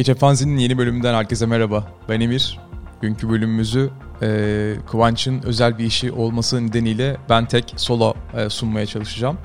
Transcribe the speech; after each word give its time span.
Gece 0.00 0.14
Fanzin'in 0.14 0.56
yeni 0.56 0.78
bölümünden 0.78 1.14
herkese 1.14 1.46
merhaba. 1.46 1.92
Ben 2.08 2.20
Emir. 2.20 2.58
Günkü 3.00 3.30
bölümümüzü 3.30 3.90
e, 4.22 4.74
Kıvanç'ın 4.90 5.42
özel 5.42 5.78
bir 5.78 5.84
işi 5.84 6.12
olması 6.12 6.66
nedeniyle 6.66 7.16
ben 7.28 7.46
tek 7.46 7.74
solo 7.76 8.14
e, 8.36 8.48
sunmaya 8.48 8.86
çalışacağım. 8.86 9.38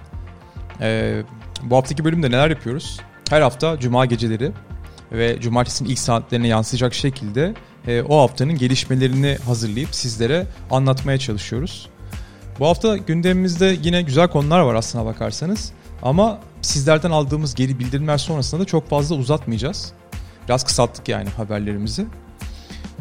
E, 0.82 1.22
bu 1.64 1.76
haftaki 1.76 2.06
bölümde 2.06 2.32
neler 2.32 2.50
yapıyoruz? 2.50 3.00
Her 3.30 3.42
hafta 3.42 3.80
cuma 3.80 4.06
geceleri 4.06 4.52
ve 5.12 5.42
cumartesinin 5.42 5.90
ilk 5.90 6.00
saatlerine 6.00 6.48
yansıyacak 6.48 6.94
şekilde 6.94 7.54
e, 7.88 8.02
o 8.02 8.22
haftanın 8.22 8.58
gelişmelerini 8.58 9.38
hazırlayıp 9.46 9.96
sizlere 9.96 10.48
anlatmaya 10.72 11.18
çalışıyoruz. 11.18 11.90
Bu 12.60 12.68
hafta 12.68 12.98
gündemimizde 12.98 13.78
yine 13.84 14.02
güzel 14.02 14.28
konular 14.28 14.60
var 14.60 14.76
aslına 14.76 15.06
bakarsanız. 15.06 15.72
Ama 16.04 16.40
sizlerden 16.62 17.12
aldığımız 17.12 17.56
geri 17.56 17.80
bildirimler 17.80 18.18
sonrasında 18.18 18.62
da 18.62 18.66
çok 18.66 18.90
fazla 18.90 19.16
uzatmayacağız. 19.16 19.94
Biraz 20.48 20.64
kısalttık 20.64 21.10
yani 21.10 21.30
haberlerimizi. 21.30 22.06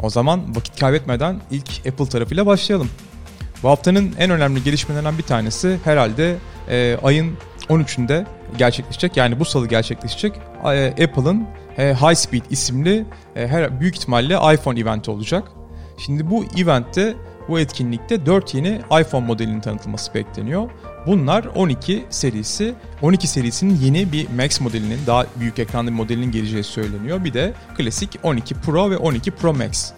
O 0.02 0.11
zaman 0.11 0.56
vakit 0.56 0.80
kaybetmeden 0.80 1.41
ilk 1.51 1.87
Apple 1.87 2.09
tarafıyla 2.09 2.47
başlayalım. 2.47 2.91
Bu 3.62 3.69
haftanın 3.69 4.14
en 4.19 4.30
önemli 4.30 4.62
gelişmelerinden 4.62 5.19
bir 5.19 5.23
tanesi 5.23 5.78
herhalde 5.84 6.37
e, 6.69 6.98
ayın 7.03 7.37
13'ünde 7.69 8.27
gerçekleşecek. 8.59 9.16
Yani 9.16 9.41
bu 9.41 9.45
salı 9.45 9.69
gerçekleşecek. 9.69 10.33
E, 10.64 10.87
Apple'ın 10.89 11.47
High 11.83 12.16
Speed 12.16 12.42
isimli 12.51 13.05
e, 13.37 13.48
her 13.48 13.80
büyük 13.80 13.96
ihtimalle 13.96 14.55
iPhone 14.55 14.80
eventi 14.80 15.10
olacak. 15.10 15.48
Şimdi 15.98 16.30
bu 16.30 16.45
eventte 16.56 17.14
bu 17.48 17.60
etkinlikte 17.60 18.27
4 18.27 18.55
yeni 18.55 18.80
iPhone 19.00 19.27
modelinin 19.27 19.60
tanıtılması 19.60 20.14
bekleniyor. 20.14 20.70
Bunlar 21.06 21.45
12 21.45 22.05
serisi. 22.11 22.75
12 23.02 23.28
serisinin 23.28 23.77
yeni 23.77 24.12
bir 24.12 24.28
Max 24.28 24.61
modelinin 24.61 24.98
daha 25.06 25.27
büyük 25.41 25.58
ekranlı 25.58 25.91
bir 25.91 25.97
modelinin 25.97 26.33
geleceği 26.33 26.64
söyleniyor. 26.64 27.25
Bir 27.25 27.34
de 27.34 27.52
klasik 27.77 28.19
12 28.22 28.55
Pro 28.55 28.91
ve 28.91 28.97
12 28.97 29.30
Pro 29.30 29.55
Max. 29.55 29.92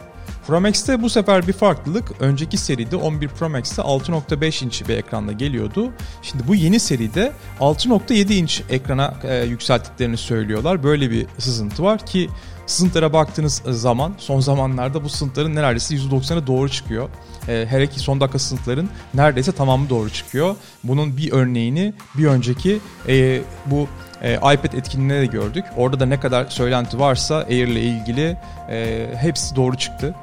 Pro 0.46 0.60
Max'te 0.60 1.02
bu 1.02 1.10
sefer 1.10 1.48
bir 1.48 1.52
farklılık. 1.52 2.04
Önceki 2.20 2.56
seride 2.56 2.96
11 2.96 3.28
Pro 3.28 3.48
Max'te 3.48 3.82
6.5 3.82 4.64
inç 4.64 4.88
bir 4.88 4.96
ekranda 4.96 5.32
geliyordu. 5.32 5.92
Şimdi 6.22 6.48
bu 6.48 6.54
yeni 6.54 6.80
seride 6.80 7.32
6.7 7.60 8.32
inç 8.32 8.62
ekrana 8.70 9.14
e, 9.24 9.44
yükselttiklerini 9.44 10.16
söylüyorlar. 10.16 10.82
Böyle 10.82 11.10
bir 11.10 11.26
sızıntı 11.38 11.82
var 11.82 12.06
ki 12.06 12.30
sızıntılara 12.66 13.12
baktığınız 13.12 13.62
zaman 13.66 14.14
son 14.18 14.40
zamanlarda 14.40 15.04
bu 15.04 15.08
sızıntıların 15.08 15.54
neredeyse 15.54 15.94
%90'ı 15.94 16.46
doğru 16.46 16.68
çıkıyor. 16.68 17.08
E, 17.48 17.66
her 17.68 17.80
iki 17.80 18.00
son 18.00 18.20
dakika 18.20 18.38
sınıfların 18.38 18.88
neredeyse 19.14 19.52
tamamı 19.52 19.90
doğru 19.90 20.10
çıkıyor. 20.10 20.56
Bunun 20.84 21.16
bir 21.16 21.32
örneğini 21.32 21.94
bir 22.14 22.26
önceki 22.26 22.80
e, 23.08 23.40
bu 23.66 23.88
e, 24.22 24.34
iPad 24.34 24.72
etkinliğinde 24.72 25.20
de 25.20 25.26
gördük. 25.26 25.64
Orada 25.76 26.00
da 26.00 26.06
ne 26.06 26.20
kadar 26.20 26.46
söylenti 26.46 26.98
varsa 26.98 27.36
Air 27.36 27.66
ile 27.66 27.80
ilgili 27.80 28.36
e, 28.70 29.08
hepsi 29.16 29.56
doğru 29.56 29.76
çıktı. 29.76 30.14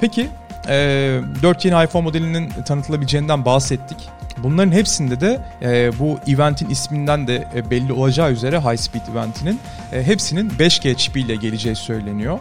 Peki 0.00 0.28
e, 0.68 1.20
4 1.42 1.64
yeni 1.64 1.84
iPhone 1.84 2.04
modelinin 2.04 2.50
tanıtılabileceğinden 2.66 3.44
bahsettik. 3.44 4.08
Bunların 4.38 4.72
hepsinde 4.72 5.20
de 5.20 5.40
e, 5.62 5.98
bu 5.98 6.18
eventin 6.26 6.70
isminden 6.70 7.26
de 7.26 7.48
e, 7.54 7.70
belli 7.70 7.92
olacağı 7.92 8.32
üzere 8.32 8.60
High 8.60 8.76
Speed 8.76 9.02
eventinin 9.12 9.60
e, 9.92 10.02
hepsinin 10.02 10.50
5G 10.50 10.96
çipiyle 10.96 11.36
geleceği 11.36 11.76
söyleniyor. 11.76 12.38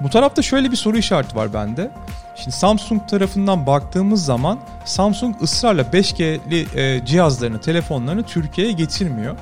Bu 0.00 0.10
tarafta 0.10 0.42
şöyle 0.42 0.70
bir 0.70 0.76
soru 0.76 0.98
işareti 0.98 1.36
var 1.36 1.54
bende. 1.54 1.90
Şimdi 2.36 2.56
Samsung 2.56 3.08
tarafından 3.08 3.66
baktığımız 3.66 4.24
zaman 4.24 4.58
Samsung 4.84 5.42
ısrarla 5.42 5.82
5G'li 5.82 6.80
e, 6.80 7.04
cihazlarını, 7.06 7.60
telefonlarını 7.60 8.22
Türkiye'ye 8.22 8.72
getirmiyor. 8.72 9.36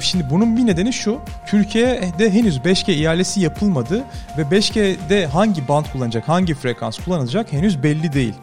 Şimdi 0.00 0.30
bunun 0.30 0.56
bir 0.56 0.66
nedeni 0.66 0.92
şu. 0.92 1.18
Türkiye'de 1.46 2.30
henüz 2.30 2.58
5G 2.58 2.92
ihalesi 2.92 3.40
yapılmadı 3.40 4.04
ve 4.38 4.42
5G'de 4.42 5.26
hangi 5.26 5.68
band 5.68 5.84
kullanacak, 5.92 6.28
hangi 6.28 6.54
frekans 6.54 6.98
kullanılacak 6.98 7.52
henüz 7.52 7.82
belli 7.82 8.12
değil. 8.12 8.34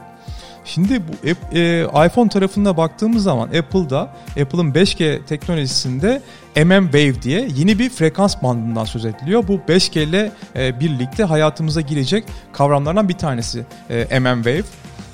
Şimdi 0.67 1.01
bu 1.07 1.27
e, 1.57 1.81
iPhone 2.05 2.29
tarafına 2.29 2.77
baktığımız 2.77 3.23
zaman 3.23 3.47
Apple'da 3.47 3.99
Apple'ın 4.29 4.71
5G 4.71 5.25
teknolojisinde 5.25 6.21
MM 6.55 6.83
Wave 6.83 7.21
diye 7.21 7.47
yeni 7.55 7.79
bir 7.79 7.89
frekans 7.89 8.43
bandından 8.43 8.85
söz 8.85 9.05
ediliyor. 9.05 9.47
Bu 9.47 9.55
5G 9.55 10.03
ile 10.03 10.31
e, 10.55 10.79
birlikte 10.79 11.23
hayatımıza 11.23 11.81
girecek 11.81 12.23
kavramlardan 12.53 13.09
bir 13.09 13.13
tanesi 13.13 13.65
e, 13.89 14.19
MM 14.19 14.43
Wave. 14.43 14.63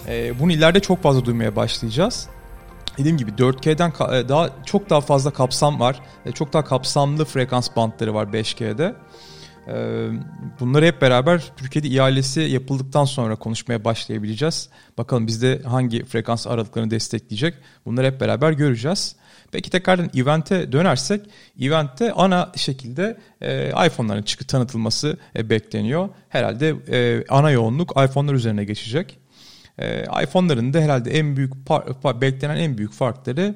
E, 0.08 0.40
bunu 0.40 0.52
ileride 0.52 0.80
çok 0.80 1.04
fazla 1.04 1.26
duymaya 1.26 1.56
başlayacağız. 1.56 2.28
Dediğim 2.98 3.18
gibi 3.18 3.32
4G'den 3.32 4.20
e, 4.20 4.30
daha 4.30 4.50
çok 4.66 4.90
daha 4.90 5.02
fazla 5.02 5.32
kapsam 5.32 5.80
var. 5.80 6.00
E, 6.26 6.32
çok 6.32 6.54
daha 6.54 6.64
kapsamlı 6.64 7.26
frekans 7.26 7.70
bantları 7.76 8.14
var 8.14 8.26
5G'de. 8.26 8.96
Ee, 9.68 10.10
bunları 10.60 10.86
hep 10.86 11.02
beraber 11.02 11.52
Türkiye'de 11.58 11.88
ihalesi 11.88 12.42
yapıldıktan 12.42 13.06
sonra 13.06 13.36
konuşmaya 13.36 13.86
başlayabileceğiz. 13.86 14.70
Bakalım 14.98 15.28
bizde 15.28 15.62
hangi 15.66 16.06
frekans 16.06 16.48
aralıklarını 16.48 16.92
destekleyecek. 16.92 17.56
Bunları 17.86 18.08
hep 18.08 18.22
beraber 18.22 18.52
göreceğiz. 18.52 19.16
Peki 19.52 19.70
tekrardan 19.70 20.10
event'e 20.16 20.72
dönersek, 20.72 21.22
event'te 21.62 22.12
ana 22.12 22.52
şekilde 22.56 23.18
e, 23.42 23.70
iPhone'ların 23.88 24.24
çıkı 24.24 24.48
tanıtılması 24.48 25.18
e, 25.36 25.50
bekleniyor. 25.50 26.10
Herhalde 26.30 26.76
e, 26.92 27.26
ana 27.30 27.52
yoğunluk 27.52 27.92
iPhone'lar 27.92 28.34
üzerine 28.34 28.64
geçecek. 28.66 29.20
E, 29.78 30.04
iPhone'ların 30.24 30.74
da 30.74 30.80
herhalde 30.80 31.12
en 31.12 31.38
büyük 31.38 31.54
beklenen 32.22 32.56
en 32.56 32.78
büyük 32.78 32.94
farkları 32.94 33.56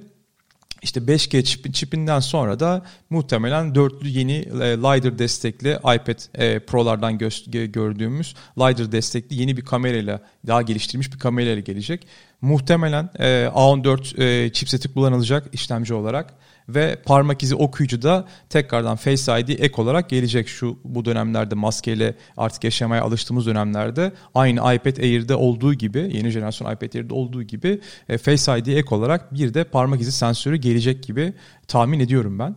işte 0.81 0.99
5G 0.99 1.43
çip, 1.43 1.73
çipinden 1.73 2.19
sonra 2.19 2.59
da 2.59 2.85
muhtemelen 3.09 3.75
dörtlü 3.75 4.07
yeni 4.07 4.35
e, 4.35 4.77
LiDAR 4.77 5.19
destekli 5.19 5.71
iPad 5.71 6.19
e, 6.35 6.59
Pro'lardan 6.59 7.13
gö- 7.17 7.65
gördüğümüz 7.65 8.35
LiDAR 8.57 8.91
destekli 8.91 9.35
yeni 9.35 9.57
bir 9.57 9.61
kamerayla 9.61 10.21
daha 10.47 10.61
geliştirilmiş 10.61 11.13
bir 11.13 11.19
kamerayla 11.19 11.59
gelecek. 11.59 12.07
Muhtemelen 12.41 13.09
e, 13.19 13.25
A14 13.45 14.23
e, 14.23 14.53
chipseti 14.53 14.93
kullanılacak 14.93 15.47
işlemci 15.53 15.93
olarak 15.93 16.33
ve 16.69 17.01
parmak 17.05 17.43
izi 17.43 17.55
okuyucu 17.55 18.01
da 18.01 18.27
tekrardan 18.49 18.95
Face 18.95 19.39
ID 19.39 19.49
ek 19.49 19.81
olarak 19.81 20.09
gelecek 20.09 20.47
şu 20.47 20.79
bu 20.83 21.05
dönemlerde 21.05 21.55
maskeyle 21.55 22.15
artık 22.37 22.63
yaşamaya 22.63 23.03
alıştığımız 23.03 23.45
dönemlerde 23.45 24.11
aynı 24.35 24.59
iPad 24.59 24.97
Air'de 24.97 25.35
olduğu 25.35 25.73
gibi 25.73 25.99
yeni 26.13 26.29
jenerasyon 26.29 26.73
iPad 26.73 26.93
Air'de 26.93 27.13
olduğu 27.13 27.43
gibi 27.43 27.81
e, 28.09 28.17
Face 28.17 28.59
ID 28.59 28.67
ek 28.67 28.95
olarak 28.95 29.33
bir 29.33 29.53
de 29.53 29.63
parmak 29.63 30.01
izi 30.01 30.11
sensörü 30.11 30.55
gelecek 30.55 31.03
gibi 31.03 31.33
tahmin 31.67 31.99
ediyorum 31.99 32.39
ben. 32.39 32.55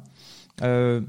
E, 0.63 1.01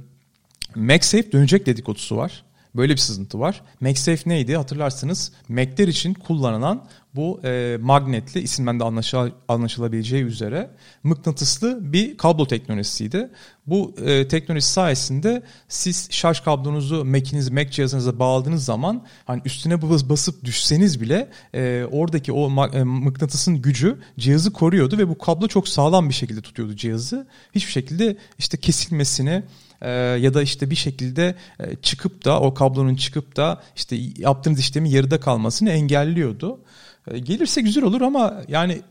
MagSafe 0.75 1.31
dönecek 1.31 1.65
dedikodusu 1.65 2.17
var. 2.17 2.43
Böyle 2.75 2.93
bir 2.93 2.97
sızıntı 2.97 3.39
var. 3.39 3.61
MagSafe 3.79 4.29
neydi? 4.29 4.55
Hatırlarsınız 4.55 5.31
Mac'ler 5.49 5.87
için 5.87 6.13
kullanılan 6.13 6.87
bu 7.15 7.41
e, 7.43 7.77
magnetli 7.81 8.39
isimden 8.41 8.79
de 8.79 8.83
anlaşıl 8.83 9.29
anlaşılabileceği 9.47 10.23
üzere 10.23 10.69
mıknatıslı 11.03 11.93
bir 11.93 12.17
kablo 12.17 12.47
teknolojisiydi. 12.47 13.29
Bu 13.67 13.95
e, 14.05 14.27
teknoloji 14.27 14.65
sayesinde 14.65 15.43
siz 15.67 16.07
şarj 16.11 16.39
kablonuzu 16.39 17.05
Mac'iniz 17.05 17.49
Mac 17.49 17.71
cihazınıza 17.71 18.19
bağladığınız 18.19 18.65
zaman 18.65 19.05
hani 19.25 19.41
üstüne 19.45 19.81
basıp 19.81 20.45
düşseniz 20.45 21.01
bile 21.01 21.29
e, 21.53 21.85
oradaki 21.91 22.31
o 22.31 22.67
e, 22.73 22.83
mıknatısın 22.83 23.61
gücü 23.61 23.97
cihazı 24.19 24.53
koruyordu 24.53 24.97
ve 24.97 25.09
bu 25.09 25.17
kablo 25.17 25.47
çok 25.47 25.67
sağlam 25.67 26.09
bir 26.09 26.13
şekilde 26.13 26.41
tutuyordu 26.41 26.75
cihazı. 26.75 27.27
Hiçbir 27.55 27.71
şekilde 27.71 28.17
işte 28.37 28.57
kesilmesini 28.57 29.43
e, 29.81 29.89
ya 29.91 30.33
da 30.33 30.41
işte 30.41 30.69
bir 30.69 30.75
şekilde 30.75 31.35
e, 31.59 31.75
çıkıp 31.75 32.25
da 32.25 32.39
o 32.39 32.53
kablonun 32.53 32.95
çıkıp 32.95 33.35
da 33.35 33.63
işte 33.75 33.95
yaptığınız 34.17 34.59
işlemin 34.59 34.89
yarıda 34.89 35.19
kalmasını 35.19 35.69
engelliyordu. 35.69 36.59
E, 37.07 37.19
gelirse 37.19 37.61
güzel 37.61 37.83
olur 37.83 38.01
ama 38.01 38.43
yani 38.47 38.81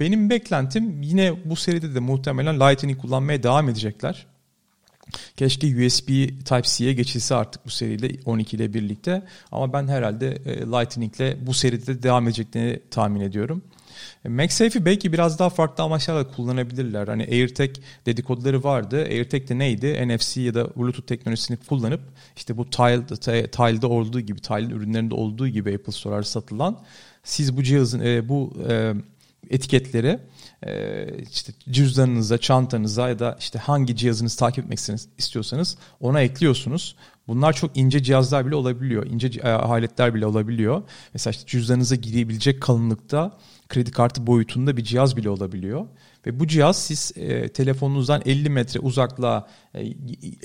benim 0.00 0.30
beklentim 0.30 1.02
yine 1.02 1.34
bu 1.44 1.56
seride 1.56 1.94
de 1.94 2.00
muhtemelen 2.00 2.60
Lightning 2.60 2.98
kullanmaya 2.98 3.42
devam 3.42 3.68
edecekler. 3.68 4.26
Keşke 5.36 5.86
USB 5.86 6.08
Type-C'ye 6.44 6.92
geçilse 6.92 7.34
artık 7.34 7.66
bu 7.66 7.70
seride 7.70 8.10
12 8.24 8.56
ile 8.56 8.74
birlikte. 8.74 9.22
Ama 9.52 9.72
ben 9.72 9.88
herhalde 9.88 10.28
e, 10.28 10.56
Lightning 10.60 11.16
ile 11.16 11.46
bu 11.46 11.54
seride 11.54 12.02
devam 12.02 12.24
edeceklerini 12.28 12.80
tahmin 12.90 13.20
ediyorum. 13.20 13.62
E, 14.24 14.28
MagSafe'i 14.28 14.84
belki 14.84 15.12
biraz 15.12 15.38
daha 15.38 15.50
farklı 15.50 15.84
amaçlarla 15.84 16.28
kullanabilirler. 16.28 17.08
Hani 17.08 17.22
AirTag 17.22 17.70
dedikoduları 18.06 18.64
vardı. 18.64 18.96
AirTag 18.96 19.48
de 19.48 19.58
neydi? 19.58 20.08
NFC 20.08 20.40
ya 20.40 20.54
da 20.54 20.76
Bluetooth 20.76 21.06
teknolojisini 21.06 21.56
kullanıp 21.56 22.00
işte 22.36 22.56
bu 22.56 22.70
Tile, 22.70 23.06
Tile'da 23.50 23.88
olduğu 23.88 24.20
gibi, 24.20 24.40
Tile'in 24.40 24.70
ürünlerinde 24.70 25.14
olduğu 25.14 25.48
gibi 25.48 25.74
Apple 25.74 25.92
Store'da 25.92 26.24
satılan 26.24 26.78
siz 27.24 27.56
bu 27.56 27.62
cihazın 27.62 28.00
e, 28.00 28.28
bu 28.28 28.52
e, 28.68 28.94
etiketleri 29.50 30.18
e, 30.66 31.06
işte 31.30 31.52
cüzdanınıza, 31.70 32.38
çantanıza 32.38 33.08
ya 33.08 33.18
da 33.18 33.36
işte 33.40 33.58
hangi 33.58 33.96
cihazınızı 33.96 34.38
takip 34.38 34.64
etmek 34.64 34.78
istiyorsanız 35.18 35.76
ona 36.00 36.20
ekliyorsunuz. 36.20 36.96
Bunlar 37.28 37.52
çok 37.52 37.76
ince 37.76 38.02
cihazlar 38.02 38.46
bile 38.46 38.54
olabiliyor. 38.54 39.06
ince 39.06 39.40
e, 39.40 39.48
aletler 39.48 40.14
bile 40.14 40.26
olabiliyor. 40.26 40.82
Mesela 41.14 41.30
işte 41.30 41.46
cüzdanınıza 41.46 41.94
girebilecek 41.94 42.60
kalınlıkta 42.60 43.38
kredi 43.68 43.90
kartı 43.90 44.26
boyutunda 44.26 44.76
bir 44.76 44.84
cihaz 44.84 45.16
bile 45.16 45.30
olabiliyor. 45.30 45.86
Ve 46.26 46.40
bu 46.40 46.46
cihaz 46.46 46.82
siz 46.82 47.12
e, 47.16 47.48
telefonunuzdan 47.48 48.22
50 48.26 48.50
metre 48.50 48.80
uzaklığa 48.80 49.46
e, 49.74 49.80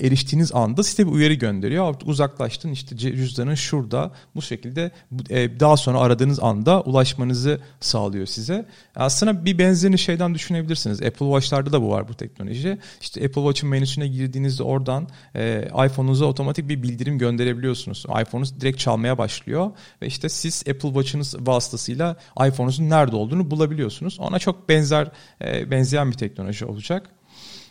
eriştiğiniz 0.00 0.54
anda 0.54 0.82
size 0.82 1.06
bir 1.06 1.12
uyarı 1.12 1.34
gönderiyor. 1.34 1.94
Uzaklaştın 2.04 2.72
işte 2.72 2.96
cüzdanın 2.96 3.54
şurada 3.54 4.12
bu 4.34 4.42
şekilde 4.42 4.90
e, 5.30 5.60
daha 5.60 5.76
sonra 5.76 6.00
aradığınız 6.00 6.40
anda 6.40 6.82
ulaşmanızı 6.82 7.60
sağlıyor 7.80 8.26
size. 8.26 8.66
Aslında 8.96 9.44
bir 9.44 9.58
benzerini 9.58 9.98
şeyden 9.98 10.34
düşünebilirsiniz. 10.34 11.02
Apple 11.02 11.26
Watch'larda 11.26 11.72
da 11.72 11.82
bu 11.82 11.90
var 11.90 12.08
bu 12.08 12.14
teknoloji. 12.14 12.78
İşte 13.00 13.20
Apple 13.20 13.42
Watch'ın 13.42 13.68
menüsüne 13.68 14.08
girdiğinizde 14.08 14.62
oradan 14.62 15.08
e, 15.34 15.68
iPhone'unuza 15.86 16.24
otomatik 16.24 16.68
bir 16.68 16.82
bildirim 16.82 17.18
gönderebiliyorsunuz. 17.18 18.04
iPhone'unuz 18.22 18.60
direkt 18.60 18.78
çalmaya 18.78 19.18
başlıyor 19.18 19.70
ve 20.02 20.06
işte 20.06 20.28
siz 20.28 20.64
Apple 20.68 20.88
Watch'ınız 20.88 21.46
vasıtasıyla 21.46 22.16
iPhone'unuzun 22.48 22.90
nerede 22.90 23.16
olduğunu 23.16 23.50
bulabiliyorsunuz. 23.50 24.20
Ona 24.20 24.38
çok 24.38 24.68
benzer 24.68 25.10
e, 25.40 25.65
benzeyen 25.70 26.10
bir 26.10 26.16
teknoloji 26.16 26.64
olacak. 26.64 27.10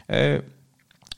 E, 0.10 0.42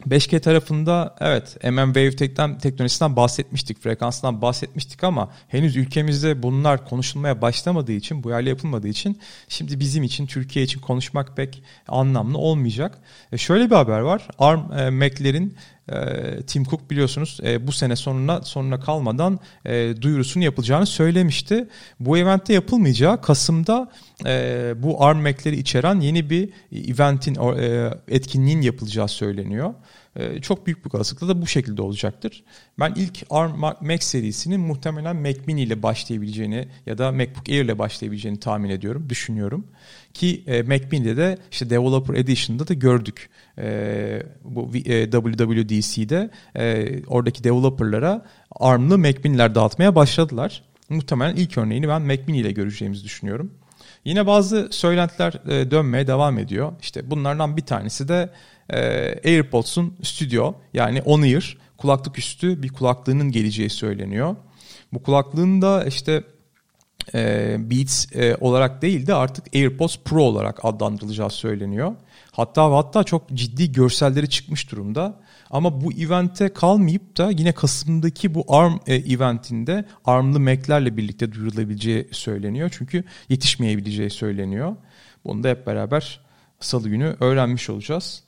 5G 0.06 0.40
tarafında 0.40 1.16
evet 1.20 1.58
MM 1.64 1.94
Wave 1.94 2.16
teknolojisinden 2.58 3.16
bahsetmiştik, 3.16 3.80
frekansından 3.82 4.42
bahsetmiştik 4.42 5.04
ama 5.04 5.32
henüz 5.48 5.76
ülkemizde 5.76 6.44
bunlar 6.44 6.90
konuşulmaya 6.90 7.42
başlamadığı 7.42 7.92
için, 7.92 8.24
bu 8.24 8.30
yerle 8.30 8.50
yapılmadığı 8.50 8.88
için 8.88 9.20
şimdi 9.48 9.80
bizim 9.80 10.04
için, 10.04 10.26
Türkiye 10.26 10.66
için 10.66 10.80
konuşmak 10.80 11.38
pek 11.38 11.64
anlamlı 11.88 12.38
olmayacak. 12.38 12.98
E 13.32 13.38
şöyle 13.38 13.70
bir 13.70 13.76
haber 13.76 14.00
var. 14.00 14.28
ARM 14.40 14.72
e, 14.72 14.90
Mac'lerin 14.90 15.56
Tim 16.48 16.64
Cook 16.64 16.90
biliyorsunuz 16.92 17.40
e, 17.44 17.68
bu 17.68 17.72
sene 17.72 17.96
sonuna 17.96 18.42
sonuna 18.42 18.80
kalmadan 18.80 19.40
e, 19.66 20.02
duyurusunu 20.02 20.44
yapılacağını 20.44 20.86
söylemişti. 20.86 21.68
Bu 22.00 22.18
eventte 22.18 22.54
yapılmayacağı 22.54 23.22
Kasım'da 23.22 23.92
e, 24.26 24.74
bu 24.78 25.06
ARM 25.06 25.22
Mac'leri 25.22 25.56
içeren 25.56 26.00
yeni 26.00 26.30
bir 26.30 26.50
eventin 26.72 27.38
etkinliğin 28.08 28.62
yapılacağı 28.62 29.08
söyleniyor. 29.08 29.74
E, 30.18 30.42
çok 30.42 30.66
büyük 30.66 30.86
bir 30.86 30.94
olasılıkla 30.94 31.28
da 31.28 31.42
bu 31.42 31.48
şekilde 31.48 31.82
olacaktır. 31.82 32.44
Ben 32.80 32.94
ilk 32.96 33.24
ARM 33.30 33.60
Mac 33.60 34.06
serisinin 34.06 34.60
muhtemelen 34.60 35.16
Mac 35.16 35.40
Mini 35.48 35.62
ile 35.62 35.84
başlayabileceğini 35.84 36.68
ya 36.86 36.98
da 36.98 37.12
MacBook 37.12 37.50
Air 37.50 37.66
ile 37.66 37.80
başlayabileceğini 37.80 38.40
tahmin 38.40 38.70
ediyorum, 38.70 39.10
düşünüyorum. 39.10 39.68
Ki 40.14 40.44
e, 40.48 40.62
Mac 40.62 40.88
Mini'de 40.92 41.18
de 41.18 41.38
işte 41.52 41.70
Developer 41.70 42.14
Edition'da 42.14 42.68
da 42.68 42.74
gördük. 42.74 43.30
E, 43.58 44.24
bu 44.44 44.72
e, 44.76 45.12
WWDC'de 45.12 46.30
oradaki 47.08 47.44
developerlara 47.44 48.26
ARM'lı 48.52 48.98
Mac 48.98 49.20
Mini'ler 49.24 49.56
dağıtmaya 49.56 49.96
başladılar. 49.96 50.64
Muhtemelen 50.90 51.36
ilk 51.36 51.58
örneğini 51.58 51.88
ben 51.88 52.02
Mac 52.02 52.24
Mini 52.28 52.38
ile 52.38 52.52
göreceğimizi 52.52 53.04
düşünüyorum. 53.04 53.52
Yine 54.06 54.28
bazı 54.28 54.68
söylentiler 54.72 55.34
dönmeye 55.72 56.08
devam 56.08 56.40
ediyor. 56.40 56.74
İşte 56.82 57.12
bunlardan 57.12 57.58
bir 57.58 57.62
tanesi 57.62 58.08
de 58.08 58.30
e, 58.70 58.80
AirPods'un 59.26 59.94
stüdyo 60.04 60.54
yani 60.74 61.02
On-Ear 61.02 61.58
kulaklık 61.78 62.20
üstü 62.20 62.64
bir 62.64 62.70
kulaklığının 62.70 63.32
geleceği 63.32 63.70
söyleniyor. 63.70 64.36
Bu 64.94 65.04
kulaklığın 65.04 65.62
da 65.62 65.86
işte 65.86 66.24
e, 67.14 67.56
Beats 67.72 68.16
e, 68.16 68.36
olarak 68.36 68.82
değil 68.82 69.08
de 69.08 69.14
artık 69.14 69.56
AirPods 69.56 69.98
Pro 70.06 70.24
olarak 70.24 70.66
adlandırılacağı 70.66 71.30
söyleniyor. 71.30 71.96
Hatta 72.32 72.72
hatta 72.72 73.04
çok 73.04 73.30
ciddi 73.34 73.72
görselleri 73.72 74.30
çıkmış 74.30 74.72
durumda. 74.72 75.20
Ama 75.50 75.82
bu 75.82 75.94
evente 75.94 76.54
kalmayıp 76.54 77.18
da 77.18 77.32
yine 77.32 77.52
Kasım'daki 77.52 78.36
bu 78.36 78.46
ARM 78.48 78.80
e, 78.88 78.96
eventinde 78.96 79.86
ARM'lı 80.06 80.40
Mac'lerle 80.40 80.98
birlikte 80.98 81.32
duyurulabileceği 81.32 82.08
söyleniyor. 82.12 82.70
Çünkü 82.78 83.04
yetişmeyebileceği 83.30 84.10
söyleniyor. 84.10 84.76
Bunu 85.26 85.44
da 85.44 85.50
hep 85.50 85.68
beraber 85.68 86.20
salı 86.60 86.90
günü 86.90 87.16
öğrenmiş 87.20 87.70
olacağız. 87.70 88.24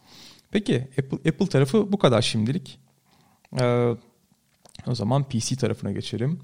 Peki 0.51 0.87
Apple, 0.99 1.29
Apple 1.29 1.47
tarafı 1.47 1.91
bu 1.91 1.97
kadar 1.97 2.21
şimdilik. 2.21 2.79
Ee, 3.59 3.95
o 4.87 4.95
zaman 4.95 5.23
PC 5.23 5.55
tarafına 5.55 5.91
geçelim. 5.91 6.39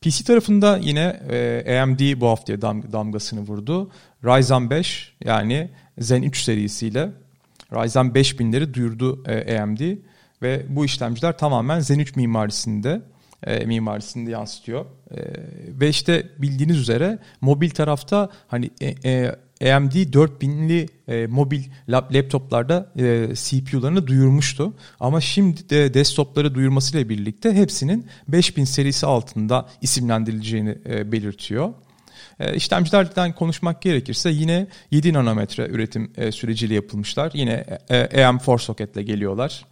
PC 0.00 0.24
tarafında 0.24 0.76
yine 0.76 1.20
e, 1.30 1.78
AMD 1.80 2.20
bu 2.20 2.28
haftaya 2.28 2.62
dam, 2.62 2.92
damgasını 2.92 3.40
vurdu. 3.40 3.90
Ryzen 4.24 4.70
5 4.70 5.14
yani 5.24 5.70
Zen 5.98 6.22
3 6.22 6.42
serisiyle 6.42 7.10
Ryzen 7.72 8.06
5000'leri 8.06 8.74
duyurdu 8.74 9.24
e, 9.26 9.58
AMD 9.58 9.80
ve 10.42 10.66
bu 10.68 10.84
işlemciler 10.84 11.38
tamamen 11.38 11.80
Zen 11.80 11.98
3 11.98 12.16
mimarisinde 12.16 13.02
e, 13.46 13.64
mimarisinde 13.64 14.30
yansıtıyor. 14.30 14.84
E, 15.10 15.18
ve 15.80 15.88
işte 15.88 16.28
bildiğiniz 16.38 16.78
üzere 16.78 17.18
mobil 17.40 17.70
tarafta 17.70 18.30
hani 18.46 18.70
e, 18.80 19.10
e, 19.10 19.36
AMD 19.60 19.92
4000'li 19.92 20.88
e, 21.08 21.26
mobil 21.26 21.62
laptoplarda 21.88 22.92
e, 22.98 23.28
CPU'larını 23.34 24.06
duyurmuştu. 24.06 24.74
Ama 25.00 25.20
şimdi 25.20 25.70
de 25.70 25.94
desktopları 25.94 26.54
duyurmasıyla 26.54 27.08
birlikte 27.08 27.52
hepsinin 27.52 28.06
5000 28.28 28.64
serisi 28.64 29.06
altında 29.06 29.68
isimlendirileceğini 29.80 30.78
e, 30.86 31.12
belirtiyor. 31.12 31.72
E, 32.40 32.54
işlemcilerden 32.54 33.32
konuşmak 33.32 33.82
gerekirse 33.82 34.30
yine 34.30 34.66
7 34.90 35.12
nanometre 35.12 35.66
üretim 35.68 36.12
e, 36.16 36.32
süreciyle 36.32 36.74
yapılmışlar. 36.74 37.30
Yine 37.34 37.64
e, 37.88 37.94
AM4 37.94 38.58
soketle 38.58 39.02
geliyorlar. 39.02 39.64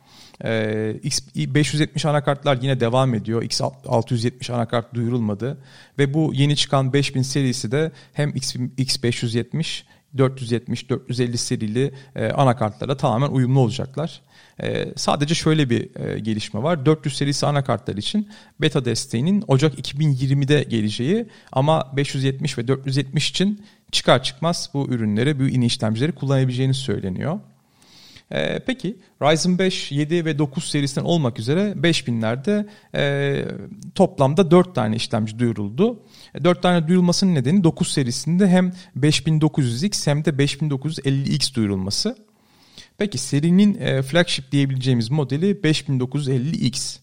Ee, 0.44 1.00
X570 1.04 2.08
anakartlar 2.08 2.58
yine 2.62 2.80
devam 2.80 3.14
ediyor. 3.14 3.42
X670 3.42 4.52
anakart 4.52 4.94
duyurulmadı. 4.94 5.58
Ve 5.98 6.14
bu 6.14 6.32
yeni 6.34 6.56
çıkan 6.56 6.92
5000 6.92 7.22
serisi 7.22 7.72
de 7.72 7.92
hem 8.12 8.30
X570 8.30 9.82
470, 10.18 10.90
450 10.90 11.38
serili 11.38 11.92
e, 12.16 12.28
anakartlara 12.28 12.96
tamamen 12.96 13.28
uyumlu 13.28 13.60
olacaklar. 13.60 14.20
E, 14.62 14.92
sadece 14.96 15.34
şöyle 15.34 15.70
bir 15.70 16.00
e, 16.00 16.18
gelişme 16.18 16.62
var. 16.62 16.86
400 16.86 17.16
serisi 17.16 17.46
anakartlar 17.46 17.96
için 17.96 18.28
beta 18.60 18.84
desteğinin 18.84 19.44
Ocak 19.48 19.78
2020'de 19.78 20.62
geleceği 20.62 21.26
ama 21.52 21.92
570 21.96 22.58
ve 22.58 22.68
470 22.68 23.30
için 23.30 23.64
çıkar 23.92 24.22
çıkmaz 24.22 24.70
bu 24.74 24.88
ürünleri, 24.88 25.38
bu 25.38 25.42
yeni 25.42 25.66
işlemcileri 25.66 26.12
kullanabileceğini 26.12 26.74
söyleniyor. 26.74 27.40
E, 28.32 28.58
peki 28.66 28.96
Ryzen 29.22 29.58
5, 29.58 29.92
7 29.92 30.24
ve 30.24 30.38
9 30.38 30.64
serisinden 30.64 31.04
olmak 31.04 31.38
üzere 31.38 31.60
5000'lerde 31.60 32.66
e, 32.94 33.44
toplamda 33.94 34.50
4 34.50 34.74
tane 34.74 34.96
işlemci 34.96 35.38
duyuruldu. 35.38 36.02
4 36.44 36.58
e, 36.58 36.60
tane 36.60 36.88
duyurulmasının 36.88 37.34
nedeni 37.34 37.64
9 37.64 37.88
serisinde 37.88 38.48
hem 38.48 38.72
5900X 39.00 40.10
hem 40.10 40.24
de 40.24 40.30
5950X 40.30 41.54
duyurulması. 41.54 42.16
Peki 42.98 43.18
serinin 43.18 43.74
e, 43.80 44.02
flagship 44.02 44.52
diyebileceğimiz 44.52 45.10
modeli 45.10 45.52
5950X. 45.52 47.01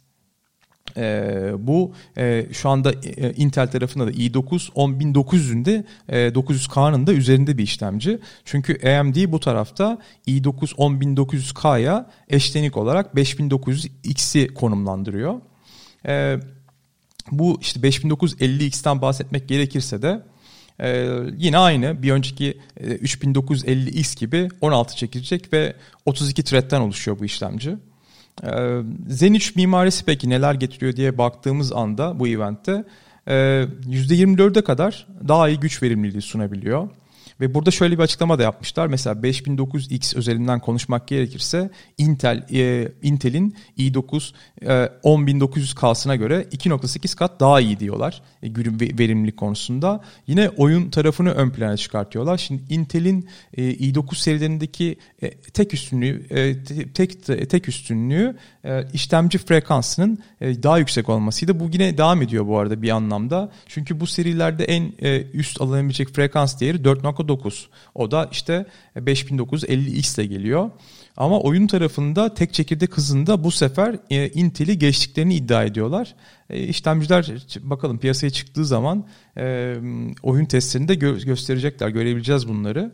E, 0.97 1.31
bu 1.59 1.93
e, 2.17 2.45
şu 2.51 2.69
anda 2.69 2.91
e, 2.91 3.33
Intel 3.33 3.67
tarafında 3.67 4.07
da 4.07 4.11
i9 4.11 4.71
10900'ün 4.73 5.65
de 5.65 5.85
e, 6.09 6.17
900K'nın 6.17 7.07
da 7.07 7.13
üzerinde 7.13 7.57
bir 7.57 7.63
işlemci. 7.63 8.19
Çünkü 8.45 8.89
AMD 8.89 9.31
bu 9.31 9.39
tarafta 9.39 9.97
i9 10.27 10.75
10900K'ya 10.75 12.09
eşlenik 12.29 12.77
olarak 12.77 13.13
5900X'i 13.15 14.53
konumlandırıyor. 14.53 15.41
E, 16.07 16.37
bu 17.31 17.57
işte 17.61 17.79
5950X'ten 17.79 19.01
bahsetmek 19.01 19.47
gerekirse 19.47 20.01
de 20.01 20.21
ee, 20.81 21.07
yine 21.37 21.57
aynı 21.57 22.03
bir 22.03 22.11
önceki 22.11 22.57
e, 22.77 22.95
3950X 22.95 24.19
gibi 24.19 24.49
16 24.61 24.95
çekilecek 24.95 25.53
ve 25.53 25.75
32 26.05 26.43
thread'den 26.43 26.81
oluşuyor 26.81 27.19
bu 27.19 27.25
işlemci. 27.25 27.75
Ee, 28.43 28.81
Zen 29.07 29.33
3 29.33 29.55
mimarisi 29.55 30.05
peki 30.05 30.29
neler 30.29 30.53
getiriyor 30.53 30.95
diye 30.95 31.17
baktığımız 31.17 31.73
anda 31.73 32.19
bu 32.19 32.27
eventte 32.27 32.83
e, 33.27 33.33
%24'e 33.33 34.63
kadar 34.63 35.07
daha 35.27 35.49
iyi 35.49 35.59
güç 35.59 35.83
verimliliği 35.83 36.21
sunabiliyor. 36.21 36.89
Ve 37.41 37.53
burada 37.53 37.71
şöyle 37.71 37.97
bir 37.97 38.03
açıklama 38.03 38.39
da 38.39 38.43
yapmışlar. 38.43 38.87
Mesela 38.87 39.15
5900X 39.15 40.17
özelinden 40.17 40.59
konuşmak 40.59 41.07
gerekirse 41.07 41.69
Intel 41.97 42.45
e, 42.53 42.91
Intel'in 43.01 43.55
i9 43.77 44.33
e, 44.61 44.89
10900K'sına 45.03 46.15
göre 46.15 46.45
2.8 46.51 47.15
kat 47.15 47.39
daha 47.39 47.61
iyi 47.61 47.79
diyorlar 47.79 48.21
e, 48.43 48.47
verimlilik 48.99 49.37
konusunda. 49.37 50.03
Yine 50.27 50.49
oyun 50.49 50.89
tarafını 50.89 51.31
ön 51.31 51.49
plana 51.49 51.77
çıkartıyorlar. 51.77 52.37
Şimdi 52.37 52.73
Intel'in 52.73 53.29
e, 53.53 53.73
i9 53.73 54.15
serilerindeki 54.15 54.97
e, 55.21 55.31
tek 55.31 55.73
üstünlüğü 55.73 56.25
e, 56.29 56.63
tek 56.93 57.25
tek 57.49 57.67
üstünlüğü 57.67 58.37
e, 58.63 58.83
işlemci 58.93 59.37
frekansının 59.37 60.19
e, 60.41 60.63
daha 60.63 60.77
yüksek 60.77 61.09
olmasıydı. 61.09 61.59
Bu 61.59 61.69
yine 61.73 61.97
devam 61.97 62.21
ediyor 62.21 62.47
bu 62.47 62.59
arada 62.59 62.81
bir 62.81 62.89
anlamda. 62.89 63.51
Çünkü 63.67 63.99
bu 63.99 64.07
serilerde 64.07 64.65
en 64.65 64.93
e, 65.01 65.21
üst 65.21 65.61
alınabilecek 65.61 66.09
frekans 66.09 66.59
değeri 66.61 66.77
4.9 66.77 67.28
2.9. 67.29 67.65
O 67.95 68.11
da 68.11 68.29
işte 68.31 68.65
5950X 68.95 70.21
ile 70.21 70.27
geliyor. 70.27 70.69
Ama 71.17 71.39
oyun 71.39 71.67
tarafında 71.67 72.33
tek 72.33 72.53
çekirdek 72.53 72.97
hızında 72.97 73.43
bu 73.43 73.51
sefer 73.51 73.99
e, 74.09 74.29
Intel'i 74.29 74.79
geçtiklerini 74.79 75.35
iddia 75.35 75.63
ediyorlar. 75.63 76.15
E, 76.49 76.63
işlemciler 76.63 77.33
bakalım 77.61 77.99
piyasaya 77.99 78.29
çıktığı 78.29 78.65
zaman 78.65 79.05
e, 79.37 79.75
oyun 80.23 80.45
testlerinde 80.45 80.93
gö- 80.93 81.25
gösterecekler, 81.25 81.89
görebileceğiz 81.89 82.47
bunları. 82.47 82.91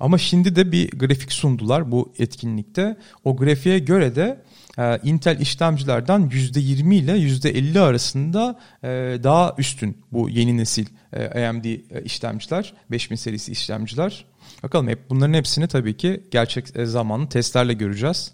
Ama 0.00 0.18
şimdi 0.18 0.56
de 0.56 0.72
bir 0.72 0.90
grafik 0.90 1.32
sundular 1.32 1.92
bu 1.92 2.12
etkinlikte. 2.18 2.96
O 3.24 3.36
grafiğe 3.36 3.78
göre 3.78 4.16
de 4.16 4.40
e, 4.80 5.00
Intel 5.02 5.40
işlemcilerden 5.40 6.30
%20 6.30 6.94
ile 6.94 7.12
%50 7.12 7.80
arasında 7.80 8.58
e, 8.82 8.88
daha 9.22 9.54
üstün 9.58 9.98
bu 10.12 10.30
yeni 10.30 10.56
nesil 10.56 10.86
e, 11.12 11.46
AMD 11.46 11.64
işlemciler, 12.04 12.74
5000 12.90 13.16
serisi 13.16 13.52
işlemciler. 13.52 14.24
Bakalım 14.62 14.88
hep 14.88 15.10
bunların 15.10 15.34
hepsini 15.34 15.68
tabii 15.68 15.96
ki 15.96 16.22
gerçek 16.30 16.68
zamanlı 16.84 17.28
testlerle 17.28 17.72
göreceğiz. 17.72 18.32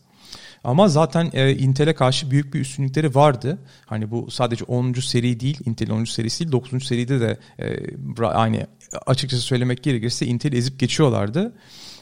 Ama 0.65 0.88
zaten 0.88 1.31
e, 1.33 1.53
Intel'e 1.53 1.95
karşı 1.95 2.31
büyük 2.31 2.55
bir 2.55 2.61
üstünlükleri 2.61 3.15
vardı. 3.15 3.59
Hani 3.87 4.11
bu 4.11 4.31
sadece 4.31 4.65
10. 4.65 4.93
seri 4.93 5.41
değil, 5.41 5.59
Intel 5.67 5.91
10. 5.91 6.05
serisi 6.05 6.41
değil, 6.41 6.53
9. 6.53 6.87
seride 6.87 7.21
de 7.21 7.38
e, 7.59 7.76
aynı 8.23 8.67
açıkçası 9.07 9.43
söylemek 9.43 9.83
gerekirse 9.83 10.26
Intel'i 10.26 10.57
ezip 10.57 10.81
geçiyorlardı. 10.81 11.53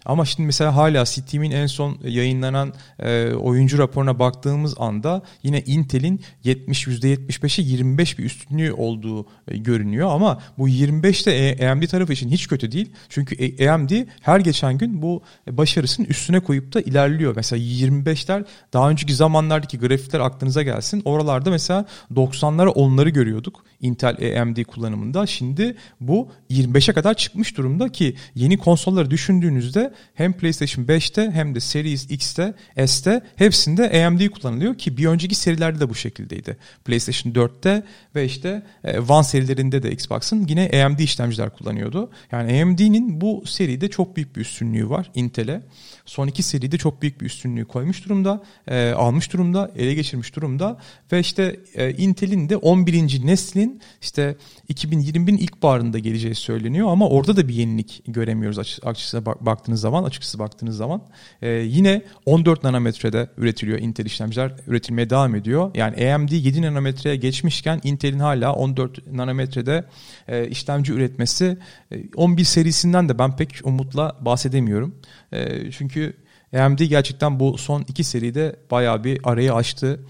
Ama 0.05 0.25
şimdi 0.25 0.47
mesela 0.47 0.77
hala 0.77 1.07
Steam'in 1.07 1.51
en 1.51 1.67
son 1.67 1.99
yayınlanan 2.05 2.73
e, 2.99 3.33
oyuncu 3.33 3.79
raporuna 3.79 4.19
baktığımız 4.19 4.75
anda 4.79 5.23
yine 5.43 5.61
Intel'in 5.61 6.21
70 6.45 6.87
%75'e 6.87 7.65
25 7.65 8.19
bir 8.19 8.25
üstünlüğü 8.25 8.73
olduğu 8.73 9.27
e, 9.49 9.57
görünüyor 9.57 10.11
ama 10.11 10.39
bu 10.59 10.69
25 10.69 11.27
de 11.27 11.57
AMD 11.71 11.83
tarafı 11.83 12.13
için 12.13 12.29
hiç 12.29 12.49
kötü 12.49 12.73
değil. 12.73 12.93
Çünkü 13.09 13.69
AMD 13.69 13.91
her 14.21 14.41
geçen 14.41 14.79
gün 14.79 15.03
bu 15.03 15.23
başarısının 15.51 16.07
üstüne 16.07 16.41
koyup 16.41 16.75
da 16.75 16.81
ilerliyor. 16.81 17.37
Mesela 17.37 17.63
25'ler 17.63 18.45
daha 18.73 18.91
önceki 18.91 19.15
zamanlardaki 19.15 19.79
grafikler 19.79 20.21
aklınıza 20.21 20.63
gelsin. 20.63 21.03
Oralarda 21.05 21.51
mesela 21.51 21.85
90'lara 22.15 22.69
onları 22.69 23.11
görüyorduk. 23.11 23.65
Intel 23.81 24.43
AMD 24.43 24.65
kullanımında. 24.65 25.27
Şimdi 25.27 25.77
bu 26.01 26.29
25'e 26.51 26.95
kadar 26.95 27.15
çıkmış 27.15 27.57
durumda 27.57 27.89
ki 27.89 28.15
yeni 28.35 28.59
konsolları 28.59 29.11
düşündüğünüzde 29.11 29.94
hem 30.15 30.33
PlayStation 30.33 30.85
5'te 30.85 31.31
hem 31.31 31.55
de 31.55 31.61
Series 31.61 32.11
X'te, 32.11 32.55
S'te 32.87 33.21
hepsinde 33.37 34.07
AMD 34.07 34.29
kullanılıyor 34.29 34.79
ki 34.79 34.97
bir 34.97 35.07
önceki 35.07 35.35
serilerde 35.35 35.81
de 35.81 35.89
bu 35.89 35.95
şekildeydi. 35.95 36.57
PlayStation 36.85 37.33
4'te 37.33 37.83
ve 38.15 38.25
işte 38.25 38.63
e, 38.85 38.99
One 38.99 39.25
serilerinde 39.25 39.83
de 39.83 39.93
Xbox'ın 39.93 40.47
yine 40.49 40.85
AMD 40.85 40.99
işlemciler 40.99 41.51
kullanıyordu. 41.51 42.11
Yani 42.33 42.63
AMD'nin 42.63 43.21
bu 43.21 43.43
seride 43.47 43.91
çok 43.91 44.17
büyük 44.17 44.37
bir 44.37 44.41
üstünlüğü 44.41 44.91
var 44.91 45.11
Intel'e. 45.15 45.63
Son 46.07 46.27
iki 46.27 46.43
seride 46.43 46.79
çok 46.79 47.03
büyük 47.03 47.21
bir 47.21 47.27
üstünlüğü 47.27 47.65
koymuş 47.65 48.05
durumda, 48.05 48.43
e, 48.69 48.91
almış 48.91 49.33
durumda, 49.33 49.71
ele 49.77 49.95
geçirmiş 49.95 50.37
durumda 50.37 50.79
ve 51.13 51.21
işte 51.21 51.61
e, 51.75 51.91
Intel'in 51.91 52.49
de 52.49 52.57
11. 52.57 53.27
neslin 53.27 53.81
işte 54.03 54.37
2020'nin 54.73 55.39
ilk 55.39 55.63
barında 55.63 55.99
geleceği 55.99 56.35
söyleniyor 56.35 56.89
ama 56.89 57.09
orada 57.09 57.37
da 57.37 57.49
bir 57.49 57.55
yenilik 57.55 58.03
göremiyoruz 58.07 58.59
açıkçası 58.59 59.27
baktığınız 59.27 59.84
zaman, 59.85 60.05
açıkçası 60.05 60.39
baktığınız 60.39 60.77
zaman. 60.77 61.03
E, 61.43 61.49
yine 61.49 62.03
14 62.27 62.65
nanometrede 62.65 63.29
üretiliyor 63.37 63.79
Intel 63.79 64.07
işlemciler, 64.07 64.53
üretilmeye 64.67 65.11
devam 65.11 65.35
ediyor. 65.35 65.71
Yani 65.75 66.15
AMD 66.15 66.31
7 66.31 66.63
nanometreye 66.63 67.17
geçmişken 67.17 67.81
Intel'in 67.85 68.19
hala 68.19 68.53
14 68.53 69.13
nanometrede 69.13 69.85
e, 70.29 70.49
işlemci 70.49 70.93
üretmesi 70.93 71.59
e, 71.93 71.97
11 72.17 72.45
serisinden 72.45 73.09
de 73.09 73.19
ben 73.19 73.37
pek 73.37 73.61
umutla 73.65 74.17
bahsedemiyorum. 74.21 74.95
E, 75.33 75.71
çünkü 75.71 76.17
AMD 76.59 76.79
gerçekten 76.79 77.41
bu 77.41 77.59
son 77.59 77.85
iki 77.89 78.05
seride 78.05 78.57
bayağı 78.71 79.05
bir 79.05 79.21
arayı 79.25 79.55
açtı. 79.55 80.01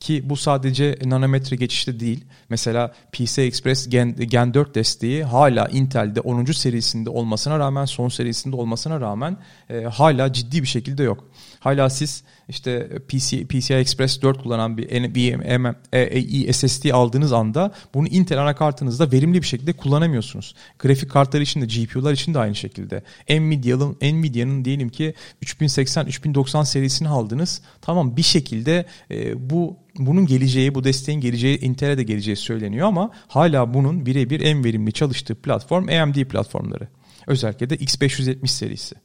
Ki 0.00 0.30
bu 0.30 0.36
sadece 0.36 0.98
nanometre 1.04 1.56
geçişte 1.56 2.00
değil. 2.00 2.24
Mesela 2.48 2.94
PCI 3.12 3.42
Express 3.42 3.88
Gen, 3.88 4.16
Gen 4.16 4.54
4 4.54 4.74
desteği 4.74 5.24
hala 5.24 5.68
Intel'de 5.68 6.20
10. 6.20 6.44
serisinde 6.44 7.10
olmasına 7.10 7.58
rağmen 7.58 7.84
son 7.84 8.08
serisinde 8.08 8.56
olmasına 8.56 9.00
rağmen 9.00 9.36
e, 9.70 9.82
hala 9.82 10.32
ciddi 10.32 10.62
bir 10.62 10.66
şekilde 10.68 11.02
yok. 11.02 11.28
Hala 11.64 11.90
siz 11.90 12.24
işte 12.48 12.88
PC, 13.08 13.44
PCI 13.46 13.74
Express 13.74 14.22
4 14.22 14.42
kullanan 14.42 14.76
bir 14.76 15.02
NVMe 15.02 15.74
e, 15.92 16.52
SSD 16.52 16.90
aldığınız 16.90 17.32
anda 17.32 17.72
bunu 17.94 18.08
Intel 18.08 18.42
anakartınızda 18.42 19.12
verimli 19.12 19.42
bir 19.42 19.46
şekilde 19.46 19.72
kullanamıyorsunuz. 19.72 20.54
Grafik 20.78 21.10
kartları 21.10 21.42
için 21.42 21.60
de 21.60 21.66
GPU'lar 21.66 22.12
için 22.12 22.34
de 22.34 22.38
aynı 22.38 22.54
şekilde. 22.54 23.02
Nvidia'nın 23.30 23.96
Nvidia'nın 24.02 24.64
diyelim 24.64 24.88
ki 24.88 25.14
3080 25.42 26.06
3090 26.06 26.62
serisini 26.62 27.08
aldınız. 27.08 27.62
Tamam 27.82 28.16
bir 28.16 28.22
şekilde 28.22 28.86
e, 29.10 29.50
bu 29.50 29.76
bunun 29.98 30.26
geleceği, 30.26 30.74
bu 30.74 30.84
desteğin 30.84 31.20
geleceği 31.20 31.60
Intel'e 31.60 31.98
de 31.98 32.02
geleceği 32.02 32.36
söyleniyor 32.36 32.88
ama 32.88 33.10
hala 33.28 33.74
bunun 33.74 34.06
birebir 34.06 34.40
en 34.40 34.64
verimli 34.64 34.92
çalıştığı 34.92 35.34
platform 35.34 35.88
AMD 35.88 36.24
platformları. 36.24 36.88
Özellikle 37.26 37.70
de 37.70 37.76
X570 37.76 38.46
serisi. 38.46 39.03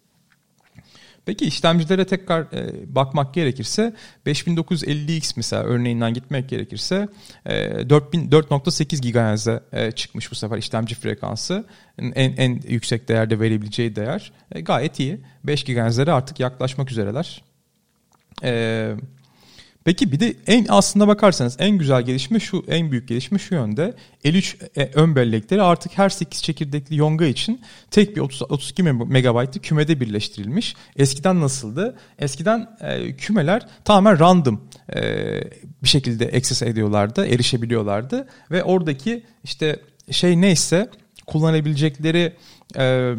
Peki 1.30 1.46
işlemcilere 1.46 2.06
tekrar 2.06 2.42
e, 2.42 2.96
bakmak 2.96 3.34
gerekirse 3.34 3.94
5950X 4.26 5.34
mesela 5.36 5.64
örneğinden 5.64 6.14
gitmek 6.14 6.50
gerekirse 6.50 7.08
e, 7.46 7.52
4.8 7.72 9.12
GHz'e 9.12 9.64
e, 9.74 9.92
çıkmış 9.92 10.32
bu 10.32 10.36
sefer 10.36 10.58
işlemci 10.58 10.96
frekansı. 10.96 11.66
En, 12.00 12.34
en 12.38 12.62
yüksek 12.68 13.08
değerde 13.08 13.40
verebileceği 13.40 13.96
değer. 13.96 14.32
E, 14.52 14.62
gayet 14.62 15.00
iyi. 15.00 15.22
5 15.44 15.64
GHz'lere 15.64 16.12
artık 16.12 16.40
yaklaşmak 16.40 16.92
üzereler. 16.92 17.44
Eee 18.44 18.96
Peki 19.90 20.12
bir 20.12 20.20
de 20.20 20.36
en 20.48 20.66
aslında 20.70 21.08
bakarsanız 21.08 21.56
en 21.60 21.78
güzel 21.78 22.02
gelişme 22.02 22.40
şu, 22.40 22.66
en 22.68 22.92
büyük 22.92 23.08
gelişme 23.08 23.40
şu 23.40 23.56
yönde. 23.56 23.94
L3 24.26 24.56
e, 24.76 24.92
ön 24.94 25.16
bellekleri 25.16 25.62
artık 25.62 25.98
her 25.98 26.10
8 26.10 26.44
çekirdekli 26.44 26.96
yonga 26.96 27.26
için 27.26 27.62
tek 27.92 28.16
bir 28.16 28.22
30, 28.22 28.42
32 28.42 28.84
megabaytlı 28.84 29.62
kümede 29.62 30.00
birleştirilmiş. 30.00 30.76
Eskiden 30.96 31.42
nasıldı? 31.42 31.98
Eskiden 32.20 32.78
e, 32.82 33.16
kümeler 33.16 33.68
tamamen 33.86 34.20
random 34.20 34.62
e, 34.96 35.02
bir 35.84 35.88
şekilde 35.88 36.26
access 36.26 36.62
ediyorlardı, 36.62 37.26
erişebiliyorlardı 37.26 38.28
ve 38.52 38.64
oradaki 38.64 39.24
işte 39.44 39.80
şey 40.12 40.42
neyse 40.42 40.90
kullanabilecekleri 41.28 42.34
e, 42.78 43.14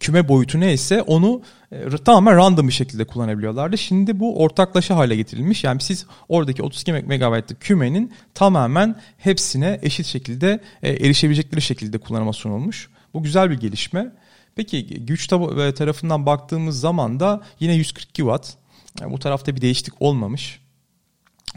küme 0.00 0.28
boyutu 0.28 0.60
neyse 0.60 1.02
onu 1.02 1.42
e, 1.72 1.96
tamamen 2.04 2.36
random 2.36 2.68
bir 2.68 2.72
şekilde 2.72 3.04
kullanabiliyorlardı. 3.04 3.78
Şimdi 3.78 4.20
bu 4.20 4.42
ortaklaşa 4.42 4.96
hale 4.96 5.16
getirilmiş. 5.16 5.64
Yani 5.64 5.80
siz 5.80 6.06
oradaki 6.28 6.62
32 6.62 6.92
MB'lık 6.92 7.60
kümenin 7.60 8.12
tamamen 8.34 8.96
hepsine 9.18 9.78
eşit 9.82 10.06
şekilde 10.06 10.60
e, 10.82 10.90
erişebilecekleri 10.92 11.62
şekilde 11.62 11.98
kullanıma 11.98 12.32
sunulmuş. 12.32 12.88
Bu 13.14 13.22
güzel 13.22 13.50
bir 13.50 13.60
gelişme. 13.60 14.12
Peki 14.56 14.86
güç 14.86 15.32
e, 15.32 15.74
tarafından 15.74 16.26
baktığımız 16.26 16.80
zaman 16.80 17.20
da 17.20 17.42
yine 17.60 17.74
142 17.74 18.16
Watt. 18.16 18.54
Yani 19.00 19.12
bu 19.12 19.18
tarafta 19.18 19.56
bir 19.56 19.60
değişiklik 19.60 20.02
olmamış 20.02 20.63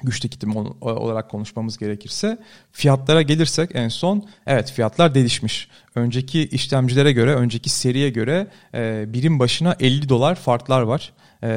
güç 0.03 0.19
tüketim 0.19 0.55
olarak 0.81 1.29
konuşmamız 1.29 1.77
gerekirse 1.77 2.37
fiyatlara 2.71 3.21
gelirsek 3.21 3.69
en 3.73 3.87
son 3.87 4.27
evet 4.47 4.71
fiyatlar 4.71 5.15
değişmiş. 5.15 5.69
Önceki 5.95 6.47
işlemcilere 6.47 7.11
göre, 7.11 7.35
önceki 7.35 7.69
seriye 7.69 8.09
göre 8.09 8.47
e, 8.73 9.13
birim 9.13 9.39
başına 9.39 9.75
50 9.79 10.09
dolar 10.09 10.35
farklar 10.35 10.81
var. 10.81 11.13
E, 11.43 11.47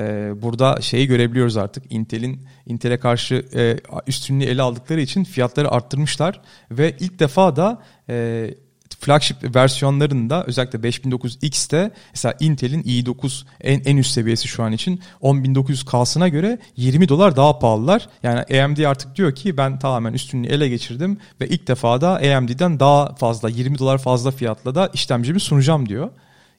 burada 0.42 0.80
şeyi 0.80 1.06
görebiliyoruz 1.06 1.56
artık 1.56 1.92
Intel'in 1.92 2.46
Intel'e 2.66 2.98
karşı 2.98 3.46
e, 3.54 3.76
üstünlüğü 4.06 4.44
ele 4.44 4.62
aldıkları 4.62 5.00
için 5.00 5.24
fiyatları 5.24 5.70
arttırmışlar 5.70 6.40
ve 6.70 6.96
ilk 7.00 7.18
defa 7.18 7.56
da 7.56 7.82
e, 8.08 8.46
flagship 9.00 9.56
versiyonlarında 9.56 10.44
özellikle 10.44 10.78
5900X'te 10.78 11.90
mesela 12.10 12.34
Intel'in 12.40 12.82
i9 12.82 13.44
en, 13.60 13.80
en 13.84 13.96
üst 13.96 14.10
seviyesi 14.10 14.48
şu 14.48 14.62
an 14.62 14.72
için 14.72 15.00
10900K'sına 15.22 16.28
göre 16.28 16.58
20 16.76 17.08
dolar 17.08 17.36
daha 17.36 17.58
pahalılar. 17.58 18.08
Yani 18.22 18.40
AMD 18.40 18.78
artık 18.78 19.16
diyor 19.16 19.34
ki 19.34 19.56
ben 19.56 19.78
tamamen 19.78 20.12
üstünlüğü 20.12 20.48
ele 20.48 20.68
geçirdim 20.68 21.18
ve 21.40 21.48
ilk 21.48 21.68
defa 21.68 22.00
da 22.00 22.10
AMD'den 22.10 22.80
daha 22.80 23.14
fazla 23.14 23.48
20 23.48 23.78
dolar 23.78 23.98
fazla 23.98 24.30
fiyatla 24.30 24.74
da 24.74 24.90
işlemcimi 24.94 25.40
sunacağım 25.40 25.88
diyor. 25.88 26.10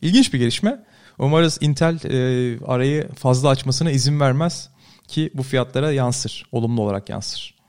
İlginç 0.01 0.33
bir 0.33 0.39
gelişme. 0.39 0.83
Umarız 1.19 1.57
Intel 1.61 1.95
e, 2.03 2.65
arayı 2.65 3.09
fazla 3.09 3.49
açmasına 3.49 3.91
izin 3.91 4.19
vermez 4.19 4.69
ki 5.07 5.31
bu 5.33 5.43
fiyatlara 5.43 5.91
yansır, 5.91 6.45
olumlu 6.51 6.81
olarak 6.81 7.09
yansır. 7.09 7.60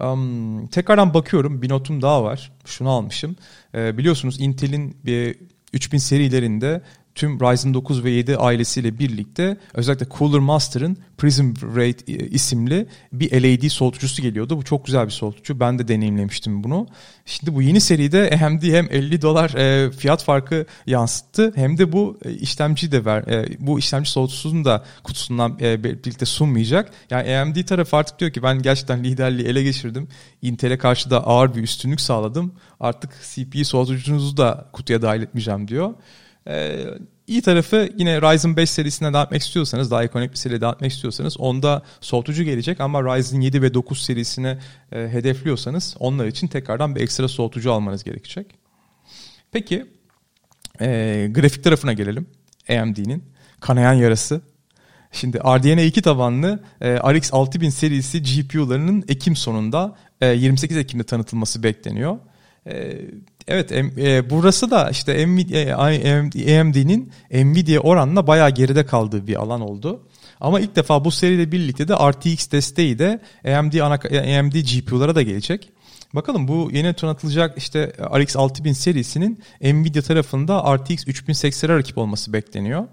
Um, 0.00 0.66
tekrardan 0.66 1.14
bakıyorum 1.14 1.62
bir 1.62 1.68
notum 1.68 2.02
daha 2.02 2.24
var. 2.24 2.52
Şunu 2.64 2.90
almışım. 2.90 3.36
Ee, 3.74 3.98
biliyorsunuz 3.98 4.40
Intel'in 4.40 4.96
bir 5.04 5.36
3000 5.72 5.98
serilerinde 5.98 6.82
tüm 7.14 7.40
Ryzen 7.40 7.74
9 7.74 8.04
ve 8.04 8.10
7 8.10 8.36
ailesiyle 8.36 8.98
birlikte 8.98 9.56
özellikle 9.74 10.06
Cooler 10.18 10.38
Master'ın 10.38 10.96
Prism 11.18 11.54
Rate 11.76 12.12
e, 12.12 12.28
isimli 12.28 12.86
bir 13.12 13.42
LED 13.42 13.68
soğutucusu 13.68 14.22
geliyordu. 14.22 14.56
Bu 14.56 14.62
çok 14.64 14.86
güzel 14.86 15.06
bir 15.06 15.10
soğutucu. 15.10 15.60
Ben 15.60 15.78
de 15.78 15.88
deneyimlemiştim 15.88 16.64
bunu. 16.64 16.86
Şimdi 17.26 17.54
bu 17.54 17.62
yeni 17.62 17.80
seride 17.80 18.40
AMD 18.44 18.62
hem 18.62 18.88
50 18.90 19.22
dolar 19.22 19.50
e, 19.50 19.90
fiyat 19.90 20.24
farkı 20.24 20.66
yansıttı 20.86 21.52
hem 21.54 21.78
de 21.78 21.92
bu 21.92 22.18
e, 22.24 22.32
işlemci 22.32 22.92
de 22.92 23.04
ver. 23.04 23.24
Bu 23.58 23.78
işlemci 23.78 24.10
soğutucusunu 24.10 24.64
da 24.64 24.84
kutusundan 25.04 25.58
birlikte 25.58 26.26
sunmayacak. 26.26 26.92
Yani 27.10 27.36
AMD 27.36 27.66
tarafı 27.66 27.96
artık 27.96 28.18
diyor 28.18 28.30
ki 28.32 28.42
ben 28.42 28.62
gerçekten 28.62 29.04
liderliği 29.04 29.46
ele 29.46 29.62
geçirdim. 29.62 30.08
Intel'e 30.42 30.78
karşı 30.78 31.10
da 31.10 31.26
ağır 31.26 31.54
bir 31.54 31.62
üstünlük 31.62 32.00
sağladım. 32.00 32.52
Artık 32.80 33.10
CPU 33.34 33.64
soğutucunuzu 33.64 34.36
da 34.36 34.68
kutuya 34.72 35.02
dahil 35.02 35.22
etmeyeceğim 35.22 35.68
diyor. 35.68 35.94
Ee, 36.50 36.84
iyi 37.26 37.42
tarafı 37.42 37.88
yine 37.96 38.22
Ryzen 38.22 38.56
5 38.56 38.70
serisine 38.70 39.08
devam 39.08 39.24
etmek 39.24 39.42
istiyorsanız, 39.42 39.90
daha 39.90 40.04
ekonomik 40.04 40.32
bir 40.32 40.36
seriye 40.36 40.60
devam 40.60 40.74
etmek 40.74 40.92
istiyorsanız 40.92 41.40
onda 41.40 41.82
soğutucu 42.00 42.42
gelecek 42.42 42.80
ama 42.80 43.02
Ryzen 43.02 43.40
7 43.40 43.62
ve 43.62 43.74
9 43.74 44.02
serisine 44.02 44.58
e, 44.92 44.98
hedefliyorsanız 44.98 45.96
onlar 45.98 46.26
için 46.26 46.46
tekrardan 46.46 46.96
bir 46.96 47.00
ekstra 47.00 47.28
soğutucu 47.28 47.72
almanız 47.72 48.04
gerekecek. 48.04 48.46
Peki 49.52 49.86
e, 50.80 51.28
grafik 51.30 51.64
tarafına 51.64 51.92
gelelim. 51.92 52.26
AMD'nin 52.68 53.24
kanayan 53.60 53.94
yarası. 53.94 54.40
Şimdi 55.12 55.38
RDNA 55.38 55.80
2 55.80 56.02
tabanlı 56.02 56.62
e, 56.80 56.96
RX 56.96 57.34
6000 57.34 57.68
serisi 57.68 58.22
GPU'larının 58.22 59.04
Ekim 59.08 59.36
sonunda 59.36 59.96
e, 60.20 60.26
28 60.26 60.76
Ekim'de 60.76 61.04
tanıtılması 61.04 61.62
bekleniyor. 61.62 62.18
E, 62.66 63.00
Evet 63.50 63.72
e, 63.72 64.30
burası 64.30 64.70
da 64.70 64.90
işte 64.90 65.12
AMD'nin 66.60 67.12
Nvidia 67.32 67.80
oranla 67.80 68.26
bayağı 68.26 68.50
geride 68.50 68.86
kaldığı 68.86 69.26
bir 69.26 69.36
alan 69.36 69.60
oldu. 69.60 70.06
Ama 70.40 70.60
ilk 70.60 70.76
defa 70.76 71.04
bu 71.04 71.10
seriyle 71.10 71.52
birlikte 71.52 71.88
de 71.88 71.94
RTX 71.94 72.50
desteği 72.50 72.98
de 72.98 73.20
AMD, 73.44 73.74
ana, 73.74 73.94
AMD 74.38 74.52
GPU'lara 74.52 75.14
da 75.14 75.22
gelecek. 75.22 75.70
Bakalım 76.12 76.48
bu 76.48 76.70
yeni 76.72 76.94
tanıtılacak 76.94 77.58
işte 77.58 77.92
RX 78.18 78.36
6000 78.36 78.72
serisinin 78.72 79.42
Nvidia 79.62 80.02
tarafında 80.02 80.76
RTX 80.76 81.06
3080'e 81.06 81.68
rakip 81.68 81.98
olması 81.98 82.32
bekleniyor. 82.32 82.84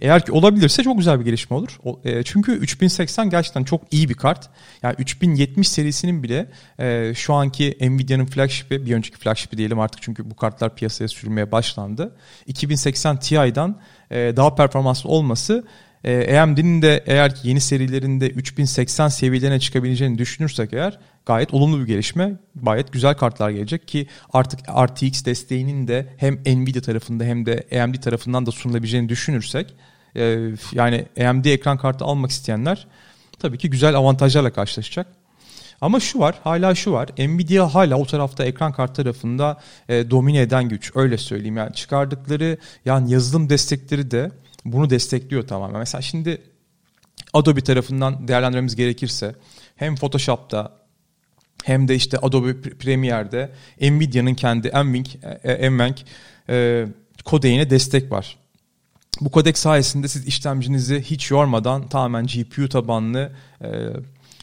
Eğer 0.00 0.26
ki 0.26 0.32
olabilirse 0.32 0.82
çok 0.82 0.98
güzel 0.98 1.20
bir 1.20 1.24
gelişme 1.24 1.56
olur. 1.56 1.78
E, 2.04 2.22
çünkü 2.22 2.52
3080 2.52 3.30
gerçekten 3.30 3.64
çok 3.64 3.82
iyi 3.90 4.08
bir 4.08 4.14
kart. 4.14 4.50
Yani 4.82 4.94
3070 4.98 5.68
serisinin 5.68 6.22
bile 6.22 6.50
e, 6.78 7.12
şu 7.14 7.34
anki 7.34 7.78
Nvidia'nın 7.80 8.26
flagship'i, 8.26 8.86
bir 8.86 8.94
önceki 8.94 9.16
flagship'i 9.16 9.58
diyelim 9.58 9.80
artık 9.80 10.02
çünkü 10.02 10.30
bu 10.30 10.36
kartlar 10.36 10.76
piyasaya 10.76 11.08
sürülmeye 11.08 11.52
başlandı. 11.52 12.16
2080 12.46 13.18
Ti'den 13.18 13.76
e, 14.10 14.36
daha 14.36 14.54
performanslı 14.54 15.10
olması 15.10 15.64
AMD'nin 16.06 16.82
de 16.82 17.04
eğer 17.06 17.34
ki 17.34 17.48
yeni 17.48 17.60
serilerinde 17.60 18.28
3080 18.28 19.08
seviyelerine 19.08 19.60
çıkabileceğini 19.60 20.18
düşünürsek 20.18 20.72
eğer 20.72 20.98
gayet 21.26 21.54
olumlu 21.54 21.80
bir 21.80 21.86
gelişme. 21.86 22.32
Gayet 22.62 22.92
güzel 22.92 23.14
kartlar 23.14 23.50
gelecek 23.50 23.88
ki 23.88 24.06
artık 24.32 24.60
RTX 24.68 25.24
desteğinin 25.24 25.88
de 25.88 26.14
hem 26.16 26.34
Nvidia 26.34 26.82
tarafında 26.82 27.24
hem 27.24 27.46
de 27.46 27.82
AMD 27.82 27.94
tarafından 27.94 28.46
da 28.46 28.50
sunulabileceğini 28.50 29.08
düşünürsek 29.08 29.74
e, 30.16 30.50
yani 30.72 31.06
AMD 31.26 31.44
ekran 31.44 31.78
kartı 31.78 32.04
almak 32.04 32.30
isteyenler 32.30 32.86
tabii 33.38 33.58
ki 33.58 33.70
güzel 33.70 33.94
avantajlarla 33.94 34.52
karşılaşacak. 34.52 35.06
Ama 35.80 36.00
şu 36.00 36.18
var, 36.18 36.40
hala 36.44 36.74
şu 36.74 36.92
var. 36.92 37.08
Nvidia 37.18 37.74
hala 37.74 37.96
o 37.96 38.06
tarafta 38.06 38.44
ekran 38.44 38.72
kart 38.72 38.94
tarafında 38.94 39.60
e, 39.88 40.10
domine 40.10 40.40
eden 40.40 40.68
güç. 40.68 40.92
Öyle 40.94 41.18
söyleyeyim. 41.18 41.56
Yani 41.56 41.74
çıkardıkları 41.74 42.58
yani 42.84 43.12
yazılım 43.12 43.50
destekleri 43.50 44.10
de 44.10 44.30
bunu 44.64 44.90
destekliyor 44.90 45.46
tamamen. 45.46 45.78
Mesela 45.78 46.02
şimdi 46.02 46.42
Adobe 47.32 47.60
tarafından 47.60 48.28
değerlendirmemiz 48.28 48.76
gerekirse 48.76 49.34
hem 49.76 49.96
Photoshop'ta 49.96 50.85
hem 51.64 51.88
de 51.88 51.94
işte 51.94 52.18
Adobe 52.18 52.60
Premiere'de 52.60 53.50
Nvidia'nın 53.80 54.34
kendi 54.34 54.68
NVENC, 54.68 55.18
NVENC 55.70 56.02
e, 56.48 56.86
kodeğine 57.24 57.70
destek 57.70 58.12
var. 58.12 58.36
Bu 59.20 59.30
kodek 59.30 59.58
sayesinde 59.58 60.08
siz 60.08 60.26
işlemcinizi 60.26 61.02
hiç 61.02 61.30
yormadan 61.30 61.88
tamamen 61.88 62.26
GPU 62.26 62.68
tabanlı 62.68 63.32
e, 63.64 63.68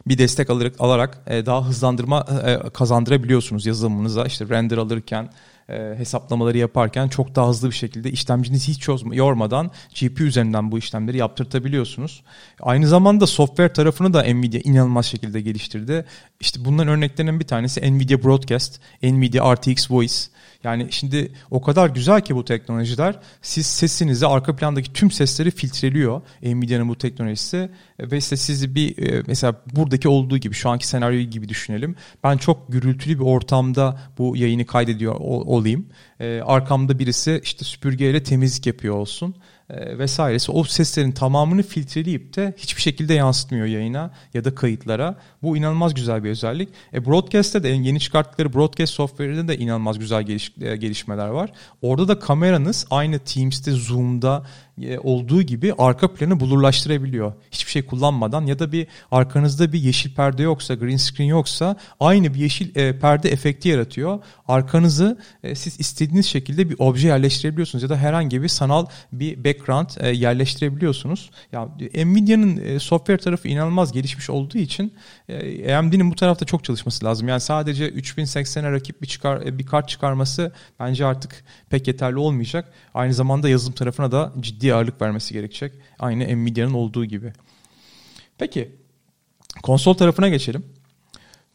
bir 0.07 0.17
destek 0.17 0.49
alarak, 0.49 0.75
alarak 0.79 1.17
e, 1.27 1.45
daha 1.45 1.67
hızlandırma 1.67 2.25
e, 2.45 2.69
kazandırabiliyorsunuz 2.69 3.65
yazılımınıza. 3.65 4.25
İşte 4.25 4.49
render 4.49 4.77
alırken, 4.77 5.29
e, 5.69 5.93
hesaplamaları 5.97 6.57
yaparken 6.57 7.07
çok 7.07 7.35
daha 7.35 7.49
hızlı 7.49 7.69
bir 7.69 7.75
şekilde 7.75 8.11
işlemcinizi 8.11 8.71
hiç 8.71 8.87
yormadan 9.11 9.71
GPU 9.99 10.23
üzerinden 10.23 10.71
bu 10.71 10.77
işlemleri 10.77 11.17
yaptırtabiliyorsunuz. 11.17 12.23
Aynı 12.59 12.87
zamanda 12.87 13.27
software 13.27 13.73
tarafını 13.73 14.13
da 14.13 14.23
Nvidia 14.23 14.61
inanılmaz 14.63 15.05
şekilde 15.05 15.41
geliştirdi. 15.41 16.05
İşte 16.39 16.65
bunların 16.65 16.93
örneklerinden 16.93 17.39
bir 17.39 17.47
tanesi 17.47 17.93
Nvidia 17.93 18.23
Broadcast, 18.23 18.79
Nvidia 19.03 19.55
RTX 19.55 19.91
Voice, 19.91 20.15
yani 20.63 20.87
şimdi 20.89 21.31
o 21.51 21.61
kadar 21.61 21.89
güzel 21.89 22.21
ki 22.21 22.35
bu 22.35 22.45
teknolojiler. 22.45 23.19
Siz 23.41 23.65
sesinizi 23.65 24.27
arka 24.27 24.55
plandaki 24.55 24.93
tüm 24.93 25.11
sesleri 25.11 25.51
filtreliyor 25.51 26.21
Nvidia'nın 26.43 26.89
bu 26.89 26.97
teknolojisi. 26.97 27.69
Ve 27.99 28.17
işte 28.17 28.37
sizi 28.37 28.75
bir 28.75 28.97
e, 28.97 29.23
mesela 29.27 29.61
buradaki 29.75 30.09
olduğu 30.09 30.37
gibi 30.37 30.55
şu 30.55 30.69
anki 30.69 30.87
senaryo 30.87 31.19
gibi 31.19 31.49
düşünelim. 31.49 31.95
Ben 32.23 32.37
çok 32.37 32.71
gürültülü 32.71 33.19
bir 33.19 33.25
ortamda 33.25 33.99
bu 34.17 34.37
yayını 34.37 34.65
kaydediyor 34.65 35.15
olayım. 35.19 35.85
E, 36.19 36.41
arkamda 36.45 36.99
birisi 36.99 37.41
işte 37.43 37.65
süpürgeyle 37.65 38.23
temizlik 38.23 38.67
yapıyor 38.67 38.95
olsun 38.95 39.35
e, 39.73 39.97
vesairesi 39.97 40.51
o 40.51 40.63
seslerin 40.63 41.11
tamamını 41.11 41.63
filtreleyip 41.63 42.35
de 42.35 42.53
hiçbir 42.57 42.81
şekilde 42.81 43.13
yansıtmıyor 43.13 43.65
yayına 43.65 44.11
ya 44.33 44.43
da 44.43 44.55
kayıtlara. 44.55 45.15
Bu 45.41 45.57
inanılmaz 45.57 45.93
güzel 45.93 46.23
bir 46.23 46.29
özellik. 46.29 46.69
E, 46.93 47.05
Broadcast'te 47.05 47.63
de 47.63 47.67
yeni 47.69 47.99
çıkarttıkları 47.99 48.53
Broadcast 48.53 48.93
software'inde 48.93 49.47
de 49.47 49.57
inanılmaz 49.57 49.99
güzel 49.99 50.23
geliş, 50.23 50.53
e, 50.61 50.75
gelişmeler 50.75 51.27
var. 51.27 51.51
Orada 51.81 52.07
da 52.07 52.19
kameranız 52.19 52.87
aynı 52.89 53.19
Teams'te, 53.19 53.71
Zoom'da 53.71 54.45
olduğu 55.03 55.41
gibi 55.41 55.73
arka 55.77 56.13
planı 56.13 56.39
bulurlaştırabiliyor. 56.39 57.33
Hiçbir 57.51 57.71
şey 57.71 57.85
kullanmadan 57.85 58.45
ya 58.45 58.59
da 58.59 58.71
bir 58.71 58.87
arkanızda 59.11 59.73
bir 59.73 59.79
yeşil 59.79 60.15
perde 60.15 60.43
yoksa, 60.43 60.73
green 60.73 60.97
screen 60.97 61.27
yoksa 61.27 61.75
aynı 61.99 62.33
bir 62.33 62.39
yeşil 62.39 62.75
e, 62.75 62.99
perde 62.99 63.29
efekti 63.29 63.69
yaratıyor. 63.69 64.19
Arkanızı 64.47 65.17
e, 65.43 65.55
siz 65.55 65.79
istediğiniz 65.79 66.25
şekilde 66.25 66.69
bir 66.69 66.75
obje 66.79 67.07
yerleştirebiliyorsunuz 67.07 67.83
ya 67.83 67.89
da 67.89 67.97
herhangi 67.97 68.43
bir 68.43 68.47
sanal 68.47 68.85
bir 69.11 69.43
background 69.43 69.89
e, 69.99 70.09
yerleştirebiliyorsunuz. 70.09 71.29
Ya 71.51 71.69
Nvidia'nın 72.05 72.57
e, 72.57 72.79
software 72.79 73.17
tarafı 73.17 73.47
inanılmaz 73.47 73.91
gelişmiş 73.91 74.29
olduğu 74.29 74.57
için 74.57 74.93
e, 75.29 75.75
AMD'nin 75.75 76.11
bu 76.11 76.15
tarafta 76.15 76.45
çok 76.45 76.63
çalışması 76.63 77.05
lazım. 77.05 77.27
Yani 77.27 77.41
sadece 77.41 77.89
3080'e 77.89 78.71
rakip 78.71 79.01
bir 79.01 79.07
çıkar 79.07 79.41
e, 79.41 79.59
bir 79.59 79.65
kart 79.65 79.89
çıkarması 79.89 80.51
bence 80.79 81.05
artık 81.05 81.43
pek 81.69 81.87
yeterli 81.87 82.17
olmayacak. 82.17 82.73
Aynı 82.93 83.13
zamanda 83.13 83.49
yazılım 83.49 83.73
tarafına 83.73 84.11
da 84.11 84.33
ciddi 84.39 84.62
ağırlık 84.71 85.01
vermesi 85.01 85.33
gerekecek. 85.33 85.73
Aynı 85.99 86.23
Nvidia'nın 86.23 86.73
olduğu 86.73 87.05
gibi. 87.05 87.33
Peki 88.37 88.71
konsol 89.63 89.93
tarafına 89.93 90.29
geçelim. 90.29 90.65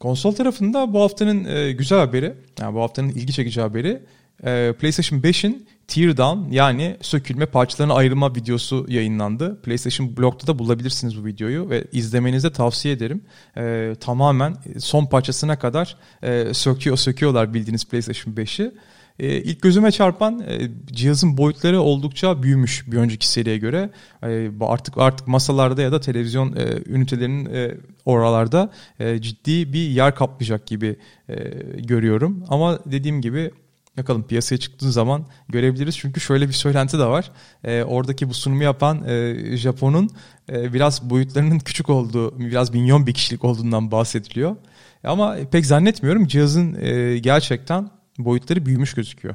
Konsol 0.00 0.32
tarafında 0.32 0.92
bu 0.92 1.00
haftanın 1.00 1.44
e, 1.44 1.72
güzel 1.72 1.98
haberi, 1.98 2.34
yani 2.60 2.74
bu 2.74 2.80
haftanın 2.80 3.08
ilgi 3.08 3.32
çekici 3.32 3.60
haberi 3.60 4.02
e, 4.44 4.74
PlayStation 4.80 5.20
5'in 5.20 5.68
teardown 5.88 6.50
yani 6.50 6.96
sökülme 7.00 7.46
parçalarına 7.46 7.94
ayrılma 7.94 8.34
videosu 8.34 8.86
yayınlandı. 8.88 9.62
PlayStation 9.62 10.16
Blog'da 10.16 10.46
da 10.46 10.58
bulabilirsiniz 10.58 11.22
bu 11.22 11.26
videoyu 11.26 11.70
ve 11.70 11.84
izlemenizi 11.92 12.52
tavsiye 12.52 12.94
ederim. 12.94 13.24
E, 13.56 13.94
tamamen 14.00 14.56
son 14.78 15.06
parçasına 15.06 15.58
kadar 15.58 15.96
e, 16.22 16.54
söküyor 16.54 16.96
söküyorlar 16.96 17.54
bildiğiniz 17.54 17.84
PlayStation 17.84 18.34
5'i. 18.34 18.72
E, 19.18 19.36
ilk 19.36 19.62
gözüme 19.62 19.90
çarpan 19.90 20.40
e, 20.48 20.70
cihazın 20.86 21.36
boyutları 21.36 21.80
oldukça 21.80 22.42
büyümüş 22.42 22.92
bir 22.92 22.96
önceki 22.96 23.28
seriye 23.28 23.58
göre. 23.58 23.90
E, 24.22 24.50
artık 24.60 24.98
artık 24.98 25.28
masalarda 25.28 25.82
ya 25.82 25.92
da 25.92 26.00
televizyon 26.00 26.56
e, 26.56 26.82
ünitelerinin 26.86 27.54
e, 27.54 27.74
oralarda 28.04 28.72
e, 29.00 29.20
ciddi 29.20 29.72
bir 29.72 29.88
yer 29.88 30.14
kaplayacak 30.14 30.66
gibi 30.66 30.96
e, 31.28 31.34
görüyorum. 31.78 32.44
Ama 32.48 32.78
dediğim 32.86 33.20
gibi 33.20 33.50
Bakalım 33.98 34.26
piyasaya 34.26 34.58
çıktığı 34.58 34.92
zaman 34.92 35.26
görebiliriz. 35.48 35.98
Çünkü 35.98 36.20
şöyle 36.20 36.48
bir 36.48 36.52
söylenti 36.52 36.98
de 36.98 37.04
var. 37.04 37.30
E, 37.64 37.82
oradaki 37.82 38.28
bu 38.28 38.34
sunumu 38.34 38.62
yapan 38.62 39.08
e, 39.08 39.56
Japon'un 39.56 40.10
e, 40.52 40.72
biraz 40.72 41.10
boyutlarının 41.10 41.58
küçük 41.58 41.90
olduğu, 41.90 42.38
biraz 42.38 42.74
milyon 42.74 43.06
bir 43.06 43.14
kişilik 43.14 43.44
olduğundan 43.44 43.90
bahsediliyor. 43.90 44.56
Ama 45.04 45.36
pek 45.50 45.66
zannetmiyorum. 45.66 46.26
Cihazın 46.26 46.74
e, 46.80 47.18
gerçekten 47.18 47.90
boyutları 48.18 48.66
büyümüş 48.66 48.94
gözüküyor. 48.94 49.34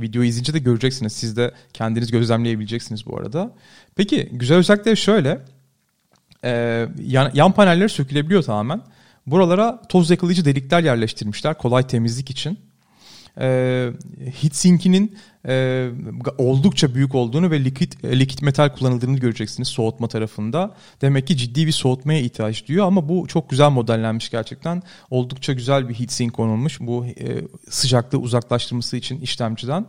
Videoyu 0.00 0.28
izleyince 0.28 0.54
de 0.54 0.58
göreceksiniz. 0.58 1.12
Siz 1.12 1.36
de 1.36 1.52
kendiniz 1.72 2.10
gözlemleyebileceksiniz 2.10 3.06
bu 3.06 3.18
arada. 3.18 3.54
Peki 3.96 4.28
güzel 4.32 4.56
özellikleri 4.56 4.96
şöyle. 4.96 5.44
E, 6.44 6.50
yan, 7.04 7.30
yan 7.34 7.52
panelleri 7.52 7.88
sökülebiliyor 7.88 8.42
tamamen. 8.42 8.82
Buralara 9.26 9.82
toz 9.88 10.10
yakalayıcı 10.10 10.44
delikler 10.44 10.82
yerleştirmişler 10.82 11.58
kolay 11.58 11.86
temizlik 11.86 12.30
için. 12.30 12.58
e, 13.40 13.90
heatsink'inin 14.40 15.18
e, 15.48 15.88
oldukça 16.38 16.94
büyük 16.94 17.14
olduğunu 17.14 17.50
ve 17.50 17.64
likit, 17.64 18.04
e, 18.04 18.18
likit 18.18 18.42
metal 18.42 18.68
kullanıldığını 18.68 19.18
göreceksiniz 19.18 19.68
soğutma 19.68 20.08
tarafında. 20.08 20.74
Demek 21.02 21.26
ki 21.26 21.36
ciddi 21.36 21.66
bir 21.66 21.72
soğutmaya 21.72 22.20
ihtiyaç 22.20 22.68
duyuyor 22.68 22.86
ama 22.86 23.08
bu 23.08 23.26
çok 23.26 23.50
güzel 23.50 23.70
modellenmiş 23.70 24.30
gerçekten. 24.30 24.82
Oldukça 25.10 25.52
güzel 25.52 25.88
bir 25.88 25.94
heatsink 25.94 26.34
konulmuş 26.34 26.80
bu 26.80 27.06
e, 27.06 27.12
sıcaklığı 27.68 28.18
uzaklaştırması 28.18 28.96
için 28.96 29.20
işlemciden. 29.20 29.86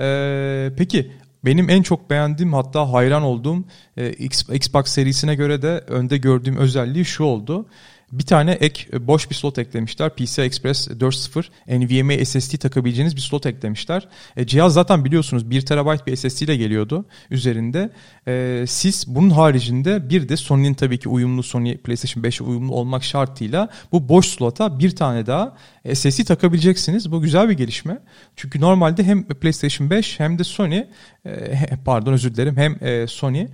E, 0.00 0.72
peki 0.76 1.12
benim 1.44 1.70
en 1.70 1.82
çok 1.82 2.10
beğendiğim 2.10 2.52
hatta 2.52 2.92
hayran 2.92 3.22
olduğum 3.22 3.64
e, 3.96 4.10
Xbox 4.52 4.86
serisine 4.86 5.34
göre 5.34 5.62
de 5.62 5.84
önde 5.86 6.16
gördüğüm 6.18 6.56
özelliği 6.56 7.04
şu 7.04 7.24
oldu 7.24 7.66
bir 8.12 8.26
tane 8.26 8.52
ek 8.52 8.86
e, 8.92 9.06
boş 9.06 9.30
bir 9.30 9.34
slot 9.34 9.58
eklemişler. 9.58 10.10
PCI 10.10 10.42
Express 10.42 10.88
4.0 10.88 11.44
NVMe 11.78 12.24
SSD 12.24 12.56
takabileceğiniz 12.56 13.16
bir 13.16 13.20
slot 13.20 13.46
eklemişler. 13.46 14.08
E, 14.36 14.46
cihaz 14.46 14.74
zaten 14.74 15.04
biliyorsunuz 15.04 15.50
1 15.50 15.60
TB 15.60 16.06
bir 16.06 16.16
SSD 16.16 16.40
ile 16.40 16.56
geliyordu 16.56 17.04
üzerinde. 17.30 17.90
E, 18.28 18.64
siz 18.68 19.04
bunun 19.06 19.30
haricinde 19.30 20.10
bir 20.10 20.28
de 20.28 20.36
Sony'nin 20.36 20.74
tabii 20.74 20.98
ki 20.98 21.08
uyumlu 21.08 21.42
Sony 21.42 21.76
PlayStation 21.76 22.24
5 22.24 22.40
uyumlu 22.40 22.74
olmak 22.74 23.04
şartıyla 23.04 23.68
bu 23.92 24.08
boş 24.08 24.26
slota 24.26 24.78
bir 24.78 24.96
tane 24.96 25.26
daha 25.26 25.56
SSD 25.94 26.24
takabileceksiniz. 26.24 27.12
Bu 27.12 27.22
güzel 27.22 27.48
bir 27.48 27.54
gelişme. 27.54 27.98
Çünkü 28.36 28.60
normalde 28.60 29.04
hem 29.04 29.24
PlayStation 29.24 29.90
5 29.90 30.20
hem 30.20 30.38
de 30.38 30.44
Sony 30.44 30.84
e, 31.26 31.68
pardon 31.84 32.12
özür 32.12 32.34
dilerim 32.34 32.56
hem 32.56 32.84
e, 32.84 33.06
Sony 33.06 33.46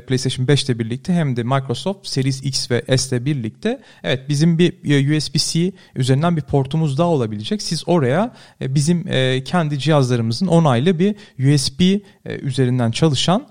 PlayStation 0.00 0.48
5 0.48 0.64
ile 0.64 0.78
birlikte 0.78 1.12
hem 1.12 1.36
de 1.36 1.42
Microsoft 1.42 2.06
Series 2.06 2.42
X 2.42 2.70
ve 2.70 2.98
S 2.98 3.16
ile 3.16 3.24
birlikte 3.24 3.80
evet 4.02 4.28
bizim 4.28 4.58
bir 4.58 4.72
e, 4.90 5.16
USB-C 5.16 5.72
üzerinden 5.96 6.36
bir 6.36 6.42
portumuz 6.42 6.98
daha 6.98 7.08
olabilecek. 7.08 7.62
Siz 7.62 7.82
oraya 7.86 8.34
e, 8.60 8.74
bizim 8.74 9.04
kendi 9.44 9.78
cihazlarımızın 9.78 10.46
onaylı 10.46 10.98
bir 10.98 11.14
USB 11.38 12.00
üzerinden 12.42 12.90
çalışan 12.90 13.46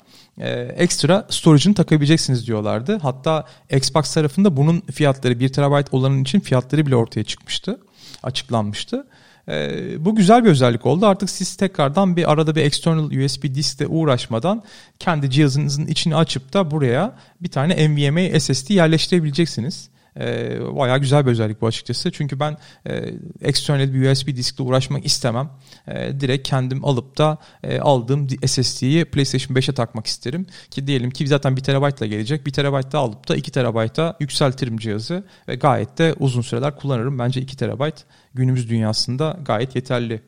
ekstra 0.76 1.28
storage'ını 1.30 1.76
takabileceksiniz 1.76 2.48
diyorlardı. 2.48 3.00
Hatta 3.02 3.46
Xbox 3.72 4.14
tarafında 4.14 4.58
bunun 4.58 4.82
fiyatları 4.82 5.40
1 5.40 5.50
TB 5.50 5.94
olanın 5.94 6.22
için 6.22 6.40
fiyatları 6.40 6.86
bile 6.86 6.96
ortaya 6.96 7.24
çıkmıştı. 7.24 7.80
Açıklanmıştı. 8.24 9.08
E, 9.52 10.06
bu 10.06 10.16
güzel 10.16 10.44
bir 10.44 10.50
özellik 10.50 10.86
oldu. 10.86 11.06
Artık 11.06 11.30
siz 11.30 11.56
tekrardan 11.56 12.16
bir 12.16 12.32
arada 12.32 12.56
bir 12.56 12.62
external 12.62 13.06
USB 13.06 13.56
diskle 13.56 13.88
uğraşmadan 13.88 14.64
kendi 15.00 15.30
cihazınızın 15.30 15.88
içini 15.88 16.16
açıp 16.16 16.54
da 16.54 16.72
buraya 16.72 17.16
bir 17.42 17.50
tane 17.50 17.90
NVMe 17.90 18.40
SSD 18.40 18.70
yerleştirebileceksiniz. 18.70 19.91
E, 20.20 20.60
bayağı 20.76 21.00
güzel 21.00 21.26
bir 21.26 21.32
özellik 21.32 21.62
bu 21.62 21.68
açıkçası. 21.68 22.12
Çünkü 22.12 22.40
ben 22.40 22.58
e, 22.88 23.14
external 23.42 23.94
bir 23.94 24.12
USB 24.12 24.28
diskle 24.28 24.64
uğraşmak 24.64 25.06
istemem. 25.06 25.50
E, 25.88 26.20
direkt 26.20 26.50
kendim 26.50 26.86
alıp 26.86 27.18
da 27.18 27.38
e, 27.64 27.80
aldığım 27.80 28.28
SSD'yi 28.46 29.06
PlayStation 29.06 29.56
5'e 29.56 29.74
takmak 29.74 30.08
isterim. 30.08 30.46
Ki 30.72 30.88
diyelim 30.88 31.12
ki 31.12 31.28
zaten 31.28 31.58
1 31.58 31.62
TB 31.62 32.00
ile 32.00 32.08
gelecek. 32.08 32.46
1 32.46 32.52
TB 32.52 32.92
daha 32.92 33.04
alıp 33.04 33.28
da 33.28 33.36
2 33.36 33.52
TB'a 33.52 34.16
yükseltirim 34.20 34.78
cihazı 34.78 35.24
ve 35.48 35.56
gayet 35.56 35.98
de 35.98 36.16
uzun 36.20 36.42
süreler 36.42 36.76
kullanırım. 36.76 37.20
Bence 37.20 37.42
2 37.42 37.58
TB 37.58 37.92
günümüz 38.34 38.70
dünyasında 38.70 39.38
gayet 39.46 39.76
yeterli 39.76 40.22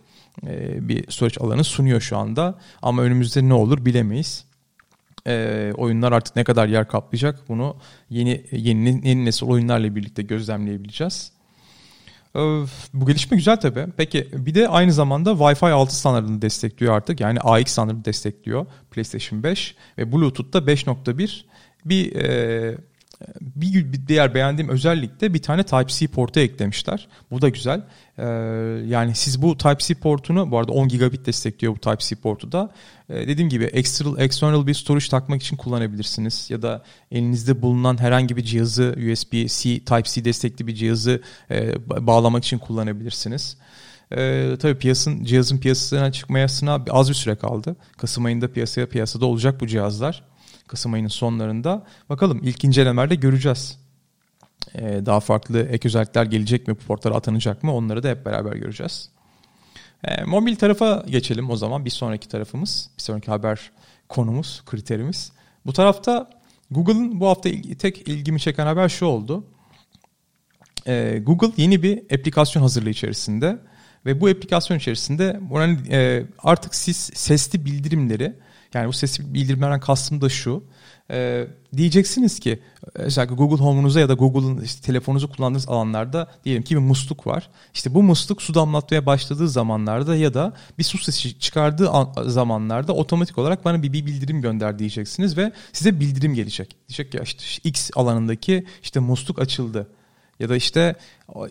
e, 0.47 0.87
bir 0.89 1.11
storage 1.11 1.39
alanı 1.39 1.63
sunuyor 1.63 2.01
şu 2.01 2.17
anda. 2.17 2.59
Ama 2.81 3.01
önümüzde 3.01 3.49
ne 3.49 3.53
olur 3.53 3.85
bilemeyiz 3.85 4.45
e, 5.27 5.71
oyunlar 5.77 6.11
artık 6.11 6.35
ne 6.35 6.43
kadar 6.43 6.67
yer 6.67 6.87
kaplayacak 6.87 7.39
bunu 7.49 7.77
yeni 8.09 8.45
yeni, 8.51 9.07
yeni 9.07 9.25
nesil 9.25 9.45
oyunlarla 9.45 9.95
birlikte 9.95 10.21
gözlemleyebileceğiz. 10.21 11.31
E, 12.35 12.39
bu 12.93 13.05
gelişme 13.05 13.37
güzel 13.37 13.57
tabi. 13.57 13.87
Peki 13.97 14.27
bir 14.33 14.55
de 14.55 14.67
aynı 14.67 14.93
zamanda 14.93 15.31
Wi-Fi 15.31 15.71
6 15.71 15.95
standartını 15.95 16.41
destekliyor 16.41 16.93
artık. 16.93 17.19
Yani 17.19 17.39
AX 17.39 17.67
standartını 17.67 18.05
destekliyor 18.05 18.65
PlayStation 18.91 19.43
5 19.43 19.75
ve 19.97 20.11
Bluetooth'ta 20.11 20.59
5.1 20.59 21.43
bir 21.85 22.15
e, 22.15 22.77
bir 23.41 24.07
diğer 24.07 24.33
beğendiğim 24.33 24.69
özellik 24.69 25.21
de 25.21 25.33
bir 25.33 25.41
tane 25.41 25.63
Type-C 25.63 26.07
portu 26.07 26.39
eklemişler. 26.39 27.07
Bu 27.31 27.41
da 27.41 27.49
güzel. 27.49 27.81
Ee, 28.17 28.23
yani 28.87 29.15
siz 29.15 29.41
bu 29.41 29.57
Type-C 29.57 29.95
portunu 29.95 30.51
bu 30.51 30.57
arada 30.57 30.71
10 30.71 30.87
gigabit 30.87 31.25
destekliyor 31.25 31.75
bu 31.75 31.79
Type-C 31.79 32.15
portu 32.15 32.51
da. 32.51 32.71
Ee, 33.09 33.27
dediğim 33.27 33.49
gibi 33.49 33.63
external, 33.63 34.19
external 34.19 34.67
bir 34.67 34.73
storage 34.73 35.07
takmak 35.07 35.41
için 35.41 35.57
kullanabilirsiniz. 35.57 36.49
Ya 36.49 36.61
da 36.61 36.83
elinizde 37.11 37.61
bulunan 37.61 37.99
herhangi 38.01 38.37
bir 38.37 38.43
cihazı 38.43 38.95
USB-C, 39.11 39.79
Type-C 39.79 40.25
destekli 40.25 40.67
bir 40.67 40.75
cihazı 40.75 41.21
e, 41.51 41.73
bağlamak 42.07 42.45
için 42.45 42.57
kullanabilirsiniz. 42.57 43.57
Ee, 44.17 44.55
tabii 44.61 44.77
piyasın, 44.77 45.23
cihazın 45.23 45.57
piyasasına 45.57 46.11
çıkmayasına 46.11 46.85
az 46.89 47.09
bir 47.09 47.13
süre 47.13 47.35
kaldı. 47.35 47.75
Kasım 47.97 48.25
ayında 48.25 48.51
piyasaya 48.51 48.89
piyasada 48.89 49.25
olacak 49.25 49.61
bu 49.61 49.67
cihazlar. 49.67 50.23
Kasım 50.67 50.93
ayının 50.93 51.07
sonlarında. 51.07 51.83
Bakalım 52.09 52.39
ilk 52.43 52.63
incelemelerde 52.63 53.15
göreceğiz. 53.15 53.79
Ee, 54.75 55.05
daha 55.05 55.19
farklı 55.19 55.59
ek 55.59 55.87
özellikler 55.87 56.25
gelecek 56.25 56.67
mi, 56.67 56.75
bu 56.75 56.79
portlara 56.79 57.15
atanacak 57.15 57.63
mı 57.63 57.73
onları 57.73 58.03
da 58.03 58.09
hep 58.09 58.25
beraber 58.25 58.53
göreceğiz. 58.53 59.09
Ee, 60.03 60.23
mobil 60.23 60.55
tarafa 60.55 61.05
geçelim 61.07 61.49
o 61.49 61.55
zaman 61.55 61.85
bir 61.85 61.89
sonraki 61.89 62.27
tarafımız, 62.27 62.89
bir 62.97 63.03
sonraki 63.03 63.31
haber 63.31 63.71
konumuz, 64.09 64.63
kriterimiz. 64.65 65.31
Bu 65.65 65.73
tarafta 65.73 66.29
Google'ın 66.71 67.19
bu 67.19 67.27
hafta 67.27 67.49
tek 67.79 68.07
ilgimi 68.07 68.39
çeken 68.39 68.65
haber 68.65 68.89
şu 68.89 69.05
oldu. 69.05 69.45
Ee, 70.87 71.19
Google 71.23 71.51
yeni 71.57 71.83
bir 71.83 71.99
aplikasyon 71.99 72.61
hazırlığı 72.61 72.89
içerisinde 72.89 73.59
ve 74.05 74.21
bu 74.21 74.27
aplikasyon 74.27 74.77
içerisinde 74.77 75.39
e, 75.91 76.23
artık 76.39 76.75
siz 76.75 76.97
sesli 76.97 77.65
bildirimleri 77.65 78.35
yani 78.73 78.87
bu 78.87 78.93
sesli 78.93 79.33
bildirimlerden 79.33 79.79
kastım 79.79 80.21
da 80.21 80.29
şu. 80.29 80.63
E, 81.11 81.47
diyeceksiniz 81.77 82.39
ki 82.39 82.59
özellikle 82.93 83.35
Google 83.35 83.63
Home'unuza 83.63 83.99
ya 83.99 84.09
da 84.09 84.13
Google'ın 84.13 84.61
işte 84.61 84.81
telefonunuzu 84.81 85.31
kullandığınız 85.31 85.69
alanlarda 85.69 86.31
diyelim 86.45 86.63
ki 86.63 86.75
bir 86.75 86.81
musluk 86.81 87.27
var. 87.27 87.49
İşte 87.73 87.93
bu 87.93 88.03
musluk 88.03 88.41
su 88.41 88.53
damlatmaya 88.53 89.05
başladığı 89.05 89.49
zamanlarda 89.49 90.15
ya 90.15 90.33
da 90.33 90.53
bir 90.77 90.83
su 90.83 90.97
sesi 90.97 91.39
çıkardığı 91.39 91.91
zamanlarda 92.25 92.93
otomatik 92.93 93.37
olarak 93.37 93.65
bana 93.65 93.83
bir, 93.83 93.93
bir 93.93 94.05
bildirim 94.05 94.41
gönder 94.41 94.79
diyeceksiniz 94.79 95.37
ve 95.37 95.51
size 95.73 95.99
bildirim 95.99 96.33
gelecek. 96.33 96.75
Diyecek 96.89 97.11
ki 97.11 97.19
işte 97.23 97.69
X 97.69 97.89
alanındaki 97.95 98.65
işte 98.83 98.99
musluk 98.99 99.39
açıldı 99.39 99.87
ya 100.39 100.49
da 100.49 100.55
işte 100.55 100.95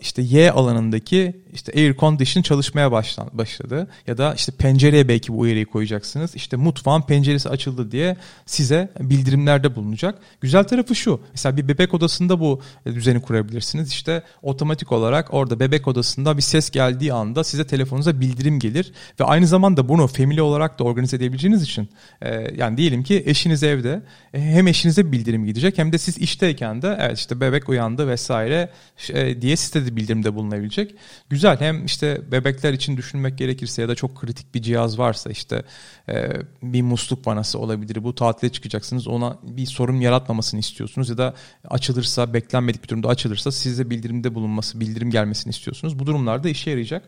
işte 0.01 0.21
Y 0.21 0.51
alanındaki 0.51 1.43
işte 1.53 1.71
air 1.75 1.95
condition 1.95 2.43
çalışmaya 2.43 2.91
başladı 3.33 3.87
ya 4.07 4.17
da 4.17 4.33
işte 4.33 4.51
pencereye 4.51 5.07
belki 5.07 5.33
bu 5.33 5.39
uyarıyı 5.39 5.65
koyacaksınız. 5.65 6.35
İşte 6.35 6.57
mutfağın 6.57 7.01
penceresi 7.01 7.49
açıldı 7.49 7.91
diye 7.91 8.17
size 8.45 8.91
bildirimlerde 8.99 9.75
bulunacak. 9.75 10.19
Güzel 10.41 10.63
tarafı 10.63 10.95
şu. 10.95 11.19
Mesela 11.31 11.57
bir 11.57 11.67
bebek 11.67 11.93
odasında 11.93 12.39
bu 12.39 12.61
düzeni 12.85 13.21
kurabilirsiniz. 13.21 13.89
İşte 13.89 14.23
otomatik 14.41 14.91
olarak 14.91 15.33
orada 15.33 15.59
bebek 15.59 15.87
odasında 15.87 16.37
bir 16.37 16.41
ses 16.41 16.69
geldiği 16.69 17.13
anda 17.13 17.43
size 17.43 17.67
telefonunuza 17.67 18.21
bildirim 18.21 18.59
gelir 18.59 18.91
ve 19.19 19.23
aynı 19.23 19.47
zamanda 19.47 19.89
bunu 19.89 20.07
family 20.07 20.41
olarak 20.41 20.79
da 20.79 20.83
organize 20.83 21.17
edebileceğiniz 21.17 21.63
için 21.63 21.89
e, 22.21 22.55
yani 22.57 22.77
diyelim 22.77 23.03
ki 23.03 23.23
eşiniz 23.25 23.63
evde 23.63 24.01
e, 24.33 24.41
hem 24.41 24.67
eşinize 24.67 25.11
bildirim 25.11 25.45
gidecek 25.45 25.77
hem 25.77 25.93
de 25.93 25.97
siz 25.97 26.17
işteyken 26.17 26.81
de 26.81 26.97
evet 27.01 27.17
işte 27.17 27.41
bebek 27.41 27.69
uyandı 27.69 28.07
vesaire 28.07 28.69
e, 29.09 29.41
diye 29.41 29.53
sitede 29.73 29.95
bildirimde 29.95 30.35
bulunabilecek. 30.35 30.95
Güzel 31.29 31.59
hem 31.59 31.85
işte 31.85 32.31
bebekler 32.31 32.73
için 32.73 32.97
düşünmek 32.97 33.37
gerekirse 33.37 33.81
ya 33.81 33.87
da 33.89 33.95
çok 33.95 34.15
kritik 34.15 34.55
bir 34.55 34.61
cihaz 34.61 34.99
varsa 34.99 35.29
işte 35.29 35.63
e, 36.09 36.29
bir 36.63 36.81
musluk 36.81 37.27
vanası 37.27 37.59
olabilir. 37.59 38.03
Bu 38.03 38.15
tatile 38.15 38.51
çıkacaksınız 38.51 39.07
ona 39.07 39.37
bir 39.43 39.65
sorun 39.65 39.99
yaratmamasını 39.99 40.59
istiyorsunuz 40.59 41.09
ya 41.09 41.17
da 41.17 41.33
açılırsa 41.67 42.33
beklenmedik 42.33 42.83
bir 42.83 42.87
durumda 42.87 43.07
açılırsa 43.07 43.51
size 43.51 43.89
bildirimde 43.89 44.35
bulunması, 44.35 44.79
bildirim 44.79 45.11
gelmesini 45.11 45.51
istiyorsunuz. 45.51 45.99
Bu 45.99 46.05
durumlarda 46.05 46.49
işe 46.49 46.69
yarayacak 46.69 47.03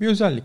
bir 0.00 0.06
özellik. 0.06 0.44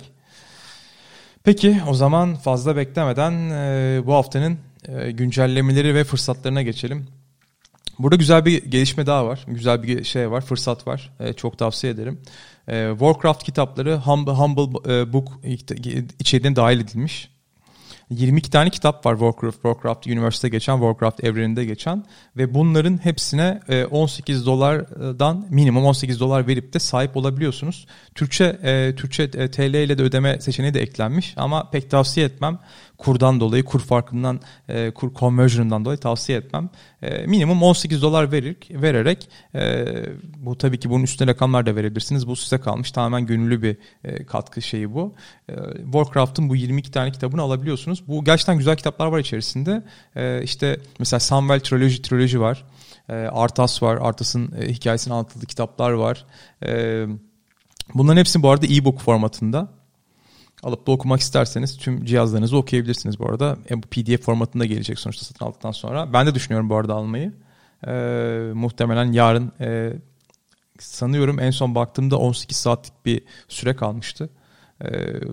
Peki 1.43 1.81
o 1.87 1.93
zaman 1.93 2.35
fazla 2.35 2.75
beklemeden 2.75 3.31
e, 3.31 4.01
bu 4.05 4.13
haftanın 4.13 4.57
e, 4.87 5.11
güncellemeleri 5.11 5.95
ve 5.95 6.03
fırsatlarına 6.03 6.61
geçelim. 6.61 7.18
Burada 7.99 8.15
güzel 8.15 8.45
bir 8.45 8.65
gelişme 8.65 9.05
daha 9.05 9.27
var. 9.27 9.45
Güzel 9.47 9.83
bir 9.83 10.03
şey 10.03 10.31
var, 10.31 10.41
fırsat 10.41 10.87
var. 10.87 11.13
E, 11.19 11.33
çok 11.33 11.57
tavsiye 11.57 11.93
ederim. 11.93 12.21
E, 12.67 12.89
Warcraft 12.91 13.43
kitapları 13.43 13.97
Humble, 13.97 14.31
Humble 14.31 15.13
Book 15.13 15.27
içeriğine 16.19 16.55
dahil 16.55 16.79
edilmiş. 16.79 17.29
22 18.09 18.49
tane 18.51 18.69
kitap 18.69 19.05
var 19.05 19.13
Warcraft, 19.13 19.55
Warcraft 19.55 20.07
Universe'de 20.07 20.49
geçen, 20.49 20.73
Warcraft 20.73 21.23
evreninde 21.23 21.65
geçen 21.65 22.05
ve 22.37 22.53
bunların 22.53 23.05
hepsine 23.05 23.59
18 23.91 24.41
e, 24.41 24.45
dolardan 24.45 25.47
minimum 25.49 25.85
18 25.85 26.19
dolar 26.19 26.47
verip 26.47 26.73
de 26.73 26.79
sahip 26.79 27.17
olabiliyorsunuz. 27.17 27.87
Türkçe 28.15 28.59
Türkçe 28.97 29.31
TL 29.31 29.73
ile 29.73 29.97
de 29.97 30.03
ödeme 30.03 30.41
seçeneği 30.41 30.73
de 30.73 30.81
eklenmiş 30.81 31.33
ama 31.37 31.69
pek 31.69 31.91
tavsiye 31.91 32.25
etmem 32.25 32.59
kurdan 32.99 33.39
dolayı, 33.39 33.63
kur 33.63 33.79
farkından, 33.79 34.39
e, 34.69 34.91
kur 34.91 35.13
conversion'dan 35.13 35.85
dolayı 35.85 35.97
tavsiye 35.97 36.37
etmem. 36.37 36.69
E, 37.01 37.25
minimum 37.27 37.63
18 37.63 38.01
dolar 38.01 38.31
verir, 38.31 38.57
vererek 38.69 39.29
e, 39.55 39.85
bu 40.37 40.57
tabii 40.57 40.79
ki 40.79 40.89
bunun 40.89 41.03
üstüne 41.03 41.27
rakamlar 41.27 41.65
da 41.65 41.75
verebilirsiniz. 41.75 42.27
Bu 42.27 42.35
size 42.35 42.57
kalmış. 42.57 42.91
Tamamen 42.91 43.25
gönüllü 43.25 43.61
bir 43.61 43.77
e, 44.03 44.25
katkı 44.25 44.61
şeyi 44.61 44.93
bu. 44.93 45.15
E, 45.49 45.53
Warcraft'ın 45.83 46.49
bu 46.49 46.55
22 46.55 46.91
tane 46.91 47.11
kitabını 47.11 47.41
alabiliyorsunuz. 47.41 48.07
Bu 48.07 48.23
gerçekten 48.23 48.57
güzel 48.57 48.77
kitaplar 48.77 49.07
var 49.07 49.19
içerisinde. 49.19 49.83
E, 50.15 50.43
işte 50.43 50.79
mesela 50.99 51.19
Samwell 51.19 51.59
Trilogy 51.59 52.01
Trilogy 52.01 52.39
var. 52.39 52.65
E, 53.09 53.13
Artas 53.13 53.83
var. 53.83 53.97
Artas'ın 54.01 54.53
e, 54.61 54.67
hikayesini 54.67 55.13
anlatıldığı 55.13 55.45
kitaplar 55.45 55.91
var. 55.91 56.25
E, 56.65 57.05
bunların 57.93 58.19
hepsi 58.19 58.43
bu 58.43 58.49
arada 58.49 58.65
e-book 58.65 58.99
formatında. 58.99 59.78
Alıp 60.63 60.87
da 60.87 60.91
okumak 60.91 61.19
isterseniz 61.19 61.77
tüm 61.77 62.05
cihazlarınızı 62.05 62.57
okuyabilirsiniz 62.57 63.19
bu 63.19 63.29
arada. 63.29 63.57
E, 63.69 63.83
bu 63.83 63.87
PDF 63.87 64.21
formatında 64.25 64.65
gelecek 64.65 64.99
sonuçta 64.99 65.25
satın 65.25 65.45
aldıktan 65.45 65.71
sonra. 65.71 66.13
Ben 66.13 66.27
de 66.27 66.35
düşünüyorum 66.35 66.69
bu 66.69 66.75
arada 66.75 66.93
almayı. 66.93 67.33
E, 67.87 67.91
muhtemelen 68.53 69.11
yarın 69.11 69.51
e, 69.61 69.93
sanıyorum 70.79 71.39
en 71.39 71.51
son 71.51 71.75
baktığımda 71.75 72.17
18 72.17 72.57
saatlik 72.57 73.05
bir 73.05 73.23
süre 73.47 73.75
kalmıştı. 73.75 74.29
E, 74.83 74.87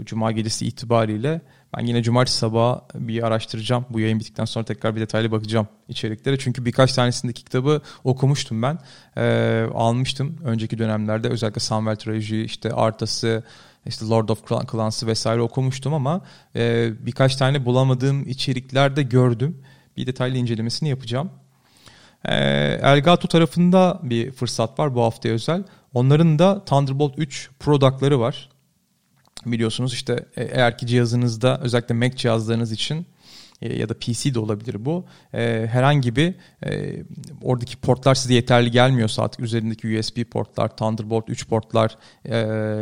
Cuma 0.04 0.32
gecesi 0.32 0.66
itibariyle. 0.66 1.40
Ben 1.76 1.86
yine 1.86 2.02
cumartesi 2.02 2.38
sabahı 2.38 2.80
bir 2.94 3.22
araştıracağım. 3.22 3.86
Bu 3.90 4.00
yayın 4.00 4.18
bittikten 4.20 4.44
sonra 4.44 4.64
tekrar 4.64 4.96
bir 4.96 5.00
detaylı 5.00 5.32
bakacağım 5.32 5.68
içeriklere. 5.88 6.38
Çünkü 6.38 6.64
birkaç 6.64 6.92
tanesindeki 6.92 7.44
kitabı 7.44 7.82
okumuştum 8.04 8.62
ben. 8.62 8.78
E, 9.16 9.66
almıştım 9.74 10.36
önceki 10.44 10.78
dönemlerde. 10.78 11.28
Özellikle 11.28 11.60
Samuel 11.60 11.96
Trilogy, 11.96 12.44
işte 12.44 12.72
Artas'ı, 12.72 13.44
işte 13.86 14.06
Lord 14.06 14.28
of 14.28 14.70
Clans'ı 14.70 15.06
vesaire 15.06 15.40
okumuştum 15.40 15.94
ama 15.94 16.20
e, 16.56 16.90
birkaç 17.06 17.36
tane 17.36 17.64
bulamadığım 17.64 18.28
içeriklerde 18.28 19.02
gördüm. 19.02 19.62
Bir 19.96 20.06
detaylı 20.06 20.36
incelemesini 20.36 20.88
yapacağım. 20.88 21.30
E, 22.24 22.34
Elgato 22.82 23.28
tarafında 23.28 24.00
bir 24.02 24.32
fırsat 24.32 24.78
var 24.78 24.94
bu 24.94 25.02
hafta 25.02 25.28
özel. 25.28 25.64
Onların 25.94 26.38
da 26.38 26.64
Thunderbolt 26.64 27.14
3 27.18 27.50
product'ları 27.60 28.20
var. 28.20 28.48
Biliyorsunuz 29.46 29.94
işte 29.94 30.26
e, 30.36 30.44
eğer 30.44 30.78
ki 30.78 30.86
cihazınızda 30.86 31.60
özellikle 31.60 31.94
Mac 31.94 32.16
cihazlarınız 32.16 32.72
için 32.72 33.06
ya 33.60 33.88
da 33.88 33.94
PC 33.94 34.34
de 34.34 34.38
olabilir 34.38 34.84
bu. 34.84 35.04
E, 35.34 35.66
herhangi 35.70 36.16
bir 36.16 36.34
e, 36.66 37.02
oradaki 37.42 37.76
portlar 37.76 38.14
size 38.14 38.34
yeterli 38.34 38.70
gelmiyorsa 38.70 39.22
artık 39.22 39.40
üzerindeki 39.40 39.98
USB 39.98 40.24
portlar, 40.24 40.76
Thunderbolt 40.76 41.28
3 41.28 41.48
portlar, 41.48 41.98
e, 42.24 42.30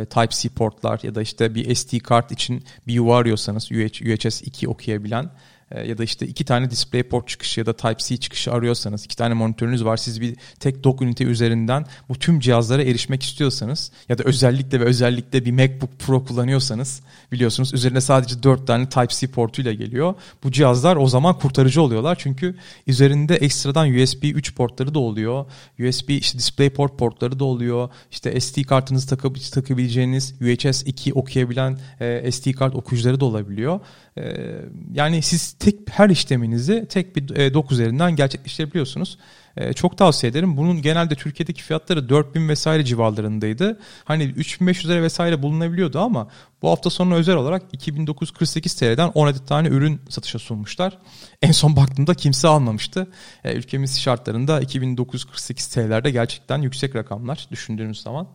Type-C 0.05 0.49
portlar 0.49 0.99
ya 1.03 1.15
da 1.15 1.21
işte 1.21 1.55
bir 1.55 1.75
SD 1.75 1.99
kart 1.99 2.31
için 2.31 2.63
bir 2.87 2.93
yuva 2.93 3.17
arıyorsanız 3.17 3.71
UHS 3.71 4.41
2 4.41 4.69
okuyabilen 4.69 5.23
e, 5.25 5.29
ya 5.71 5.97
da 5.97 6.03
işte 6.03 6.27
iki 6.27 6.45
tane 6.45 6.69
DisplayPort 6.69 7.27
çıkışı 7.27 7.59
ya 7.59 7.65
da 7.65 7.73
Type-C 7.73 8.17
çıkışı 8.17 8.51
arıyorsanız, 8.51 9.05
iki 9.05 9.17
tane 9.17 9.33
monitörünüz 9.33 9.85
var, 9.85 9.97
siz 9.97 10.21
bir 10.21 10.35
tek 10.59 10.83
dock 10.83 11.01
ünite 11.01 11.23
üzerinden 11.23 11.85
bu 12.09 12.19
tüm 12.19 12.39
cihazlara 12.39 12.83
erişmek 12.83 13.23
istiyorsanız 13.23 13.91
ya 14.09 14.17
da 14.17 14.23
özellikle 14.23 14.79
ve 14.79 14.83
özellikle 14.83 15.45
bir 15.45 15.51
MacBook 15.51 15.99
Pro 15.99 16.25
kullanıyorsanız 16.25 17.01
biliyorsunuz 17.31 17.73
üzerine 17.73 18.01
sadece 18.01 18.43
dört 18.43 18.67
tane 18.67 18.89
Type-C 18.89 19.27
portuyla 19.27 19.73
geliyor. 19.73 20.13
Bu 20.43 20.51
cihazlar 20.51 20.95
o 20.95 21.07
zaman 21.07 21.39
kurtarıcı 21.39 21.81
oluyorlar 21.81 22.15
çünkü 22.19 22.55
üzerinde 22.87 23.35
ekstradan 23.35 23.95
USB 23.95 24.23
3 24.23 24.55
portları 24.55 24.93
da 24.93 24.99
oluyor. 24.99 25.45
USB 25.79 26.09
işte 26.09 26.37
DisplayPort 26.37 26.97
portları 26.99 27.39
da 27.39 27.43
oluyor. 27.43 27.89
İşte 28.11 28.41
SD 28.41 28.63
kartınızı 28.63 29.09
takıp 29.09 29.51
takabileceğiniz 29.51 30.35
UHS 30.41 30.83
2 30.85 31.13
okuyabilen 31.13 31.79
e, 31.99 32.31
SD 32.31 32.51
kart 32.51 32.75
okuyucuları 32.75 33.19
da 33.19 33.25
olabiliyor. 33.25 33.79
E, 34.17 34.55
yani 34.93 35.21
siz 35.21 35.53
tek 35.53 35.75
her 35.89 36.09
işleminizi 36.09 36.85
tek 36.89 37.15
bir 37.15 37.35
e, 37.35 37.53
dok 37.53 37.71
üzerinden 37.71 38.15
gerçekleştirebiliyorsunuz. 38.15 39.17
E, 39.57 39.73
çok 39.73 39.97
tavsiye 39.97 40.31
ederim. 40.31 40.57
Bunun 40.57 40.81
genelde 40.81 41.15
Türkiye'deki 41.15 41.63
fiyatları 41.63 42.09
4000 42.09 42.49
vesaire 42.49 42.85
civarlarındaydı. 42.85 43.79
Hani 44.03 44.23
3500'lere 44.23 45.01
vesaire 45.01 45.41
bulunabiliyordu 45.41 45.99
ama 45.99 46.27
bu 46.61 46.69
hafta 46.69 46.89
sonu 46.89 47.15
özel 47.15 47.35
olarak 47.35 47.63
2948 47.71 48.75
TL'den 48.75 49.11
10 49.13 49.27
adet 49.27 49.47
tane 49.47 49.67
ürün 49.67 50.01
satışa 50.09 50.39
sunmuşlar. 50.39 50.97
En 51.41 51.51
son 51.51 51.75
baktığımda 51.75 52.13
kimse 52.13 52.47
almamıştı. 52.47 53.07
E, 53.43 53.53
ülkemiz 53.53 54.01
şartlarında 54.01 54.61
2948 54.61 55.67
TL'lerde 55.67 56.11
gerçekten 56.11 56.61
yüksek 56.61 56.95
rakamlar 56.95 57.47
düşündüğünüz 57.51 58.01
zaman. 58.01 58.27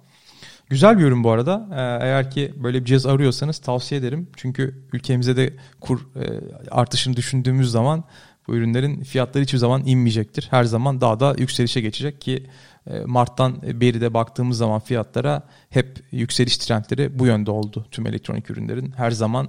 Güzel 0.70 0.98
bir 0.98 1.04
ürün 1.04 1.24
bu 1.24 1.30
arada. 1.30 1.68
Ee, 1.72 2.06
eğer 2.06 2.30
ki 2.30 2.54
böyle 2.56 2.80
bir 2.80 2.84
cihaz 2.84 3.06
arıyorsanız 3.06 3.58
tavsiye 3.58 4.00
ederim. 4.00 4.28
Çünkü 4.36 4.84
ülkemize 4.92 5.36
de 5.36 5.56
kur 5.80 6.00
e, 6.16 6.40
artışını 6.70 7.16
düşündüğümüz 7.16 7.70
zaman 7.70 8.04
bu 8.48 8.54
ürünlerin 8.54 9.02
fiyatları 9.02 9.44
hiçbir 9.44 9.58
zaman 9.58 9.86
inmeyecektir. 9.86 10.48
Her 10.50 10.64
zaman 10.64 11.00
daha 11.00 11.20
da 11.20 11.34
yükselişe 11.38 11.80
geçecek 11.80 12.20
ki 12.20 12.46
e, 12.86 13.00
Mart'tan 13.00 13.62
beri 13.62 14.00
de 14.00 14.14
baktığımız 14.14 14.58
zaman 14.58 14.80
fiyatlara 14.80 15.42
hep 15.70 16.04
yükseliş 16.10 16.58
trendleri 16.58 17.18
bu 17.18 17.26
yönde 17.26 17.50
oldu. 17.50 17.86
Tüm 17.90 18.06
elektronik 18.06 18.50
ürünlerin 18.50 18.92
her 18.96 19.10
zaman 19.10 19.48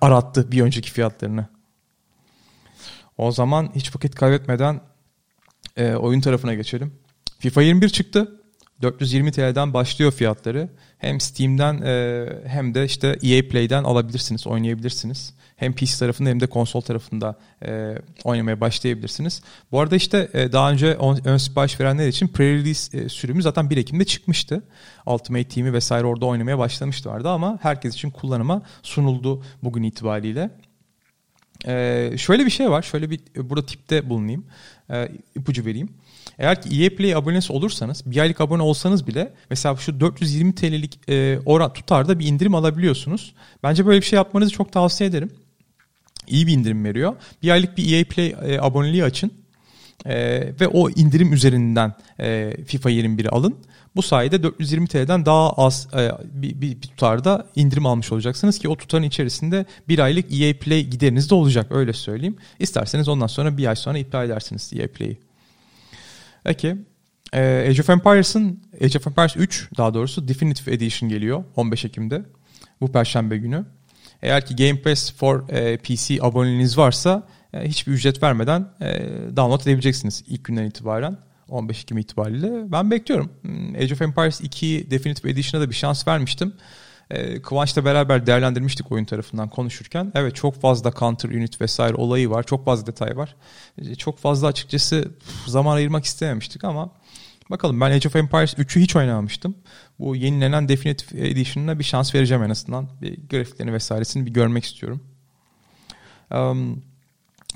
arattı 0.00 0.52
bir 0.52 0.62
önceki 0.62 0.92
fiyatlarını. 0.92 1.46
O 3.18 3.32
zaman 3.32 3.70
hiç 3.74 3.96
vakit 3.96 4.14
kaybetmeden 4.14 4.80
e, 5.76 5.94
oyun 5.94 6.20
tarafına 6.20 6.54
geçelim. 6.54 6.92
FIFA 7.38 7.62
21 7.62 7.88
çıktı. 7.88 8.40
420 8.82 9.32
TL'den 9.32 9.74
başlıyor 9.74 10.12
fiyatları. 10.12 10.68
Hem 10.98 11.20
Steam'den 11.20 11.82
e, 11.82 12.26
hem 12.46 12.74
de 12.74 12.84
işte 12.84 13.18
EA 13.22 13.48
Play'den 13.48 13.84
alabilirsiniz, 13.84 14.46
oynayabilirsiniz. 14.46 15.34
Hem 15.56 15.72
PC 15.72 15.98
tarafında 15.98 16.28
hem 16.28 16.40
de 16.40 16.46
konsol 16.46 16.80
tarafında 16.80 17.38
e, 17.66 17.94
oynamaya 18.24 18.60
başlayabilirsiniz. 18.60 19.42
Bu 19.72 19.80
arada 19.80 19.96
işte 19.96 20.28
e, 20.34 20.52
daha 20.52 20.70
önce 20.70 20.86
ön, 20.86 21.20
ön 21.24 21.36
sipariş 21.36 21.80
verenler 21.80 22.08
için 22.08 22.28
pre-release 22.28 23.04
e, 23.04 23.08
sürümü 23.08 23.42
zaten 23.42 23.70
1 23.70 23.76
Ekim'de 23.76 24.04
çıkmıştı. 24.04 24.62
Ultimate 25.06 25.48
Team'i 25.48 25.72
vesaire 25.72 26.06
orada 26.06 26.26
oynamaya 26.26 26.58
başlamışlardı 26.58 27.28
ama 27.28 27.58
herkes 27.62 27.94
için 27.94 28.10
kullanıma 28.10 28.62
sunuldu 28.82 29.42
bugün 29.62 29.82
itibariyle. 29.82 30.50
Ee, 31.66 32.12
şöyle 32.18 32.46
bir 32.46 32.50
şey 32.50 32.70
var. 32.70 32.82
Şöyle 32.82 33.10
bir 33.10 33.20
burada 33.36 33.66
tipte 33.66 34.10
bulunayım. 34.10 34.46
Ee, 34.90 35.08
ipucu 35.34 35.64
vereyim. 35.64 35.88
Eğer 36.38 36.62
ki 36.62 36.84
EA 36.84 36.96
Play 36.96 37.14
abonesi 37.14 37.52
olursanız 37.52 38.02
bir 38.06 38.20
aylık 38.20 38.40
abone 38.40 38.62
olsanız 38.62 39.06
bile 39.06 39.32
mesela 39.50 39.76
şu 39.76 40.00
420 40.00 40.54
TL'lik 40.54 41.10
e, 41.10 41.38
oran 41.46 41.72
tutarda 41.72 42.18
bir 42.18 42.26
indirim 42.26 42.54
alabiliyorsunuz. 42.54 43.34
Bence 43.62 43.86
böyle 43.86 44.00
bir 44.00 44.06
şey 44.06 44.16
yapmanızı 44.16 44.50
çok 44.50 44.72
tavsiye 44.72 45.10
ederim. 45.10 45.30
İyi 46.26 46.46
bir 46.46 46.52
indirim 46.52 46.84
veriyor. 46.84 47.16
Bir 47.42 47.50
aylık 47.50 47.78
bir 47.78 47.92
EA 47.92 48.04
Play 48.04 48.36
e, 48.44 48.60
aboneliği 48.60 49.04
açın. 49.04 49.32
E, 50.06 50.16
ve 50.60 50.68
o 50.68 50.90
indirim 50.90 51.32
üzerinden 51.32 51.94
e, 52.20 52.56
FIFA 52.66 52.90
21'i 52.90 53.28
alın. 53.28 53.56
Bu 53.96 54.02
sayede 54.02 54.42
420 54.42 54.86
TL'den 54.86 55.26
daha 55.26 55.52
az 55.52 55.88
e, 55.94 56.10
bir, 56.24 56.60
bir, 56.60 56.82
bir 56.82 56.88
tutarda 56.88 57.46
indirim 57.56 57.86
almış 57.86 58.12
olacaksınız 58.12 58.58
ki 58.58 58.68
o 58.68 58.76
tutarın 58.76 59.02
içerisinde 59.02 59.66
bir 59.88 59.98
aylık 59.98 60.40
EA 60.40 60.58
Play 60.58 60.86
gideriniz 60.86 61.30
de 61.30 61.34
olacak 61.34 61.66
öyle 61.72 61.92
söyleyeyim. 61.92 62.36
İsterseniz 62.58 63.08
ondan 63.08 63.26
sonra 63.26 63.56
bir 63.56 63.66
ay 63.66 63.76
sonra 63.76 63.98
iptal 63.98 64.26
edersiniz 64.26 64.72
EA 64.76 64.88
Play'i. 64.88 65.25
Peki. 66.46 66.76
Ee, 67.32 67.66
Age 67.70 67.82
of 67.82 67.90
Empires'ın 67.90 68.62
Age 68.82 68.98
of 68.98 69.06
Empires 69.06 69.36
3 69.36 69.68
daha 69.76 69.94
doğrusu 69.94 70.28
Definitive 70.28 70.74
Edition 70.74 71.10
geliyor 71.10 71.44
15 71.56 71.84
Ekim'de. 71.84 72.22
Bu 72.80 72.92
perşembe 72.92 73.36
günü. 73.36 73.64
Eğer 74.22 74.46
ki 74.46 74.56
Game 74.56 74.82
Pass 74.82 75.12
for 75.12 75.48
e, 75.48 75.76
PC 75.76 76.18
aboneliğiniz 76.22 76.78
varsa 76.78 77.26
e, 77.52 77.68
hiçbir 77.68 77.92
ücret 77.92 78.22
vermeden 78.22 78.68
e, 78.80 78.86
download 79.36 79.60
edebileceksiniz 79.60 80.24
ilk 80.26 80.44
günden 80.44 80.64
itibaren. 80.64 81.18
15 81.48 81.82
Ekim 81.82 81.98
itibariyle. 81.98 82.72
Ben 82.72 82.90
bekliyorum. 82.90 83.30
Hmm, 83.42 83.74
Age 83.74 83.94
of 83.94 84.02
Empires 84.02 84.40
2 84.40 84.90
Definitive 84.90 85.30
Edition'a 85.30 85.64
da 85.64 85.70
bir 85.70 85.74
şans 85.74 86.08
vermiştim. 86.08 86.52
E, 87.10 87.42
Kıvanç'la 87.42 87.84
beraber 87.84 88.26
değerlendirmiştik 88.26 88.92
oyun 88.92 89.04
tarafından 89.04 89.48
konuşurken. 89.48 90.12
Evet 90.14 90.34
çok 90.34 90.60
fazla 90.60 90.92
counter 90.92 91.28
unit 91.28 91.60
vesaire 91.60 91.94
olayı 91.94 92.30
var. 92.30 92.42
Çok 92.42 92.64
fazla 92.64 92.86
detay 92.86 93.16
var. 93.16 93.36
E, 93.78 93.94
çok 93.94 94.18
fazla 94.18 94.46
açıkçası 94.46 95.10
zaman 95.46 95.76
ayırmak 95.76 96.04
istememiştik 96.04 96.64
ama 96.64 96.90
bakalım 97.50 97.80
ben 97.80 97.90
Age 97.90 98.08
of 98.08 98.16
Empires 98.16 98.54
3'ü 98.54 98.80
hiç 98.80 98.96
oynamamıştım. 98.96 99.54
Bu 99.98 100.16
yenilenen 100.16 100.68
Definitive 100.68 101.28
Edition'ına 101.28 101.78
bir 101.78 101.84
şans 101.84 102.14
vereceğim 102.14 102.42
en 102.42 102.50
azından. 102.50 102.88
Bir 103.02 103.18
grafiklerini 103.30 103.72
vesairesini 103.72 104.26
bir 104.26 104.30
görmek 104.30 104.64
istiyorum. 104.64 105.00
Um, 106.30 106.82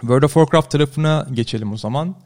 World 0.00 0.22
of 0.22 0.34
Warcraft 0.34 0.70
tarafına 0.70 1.26
geçelim 1.32 1.72
o 1.72 1.76
zaman. 1.76 2.16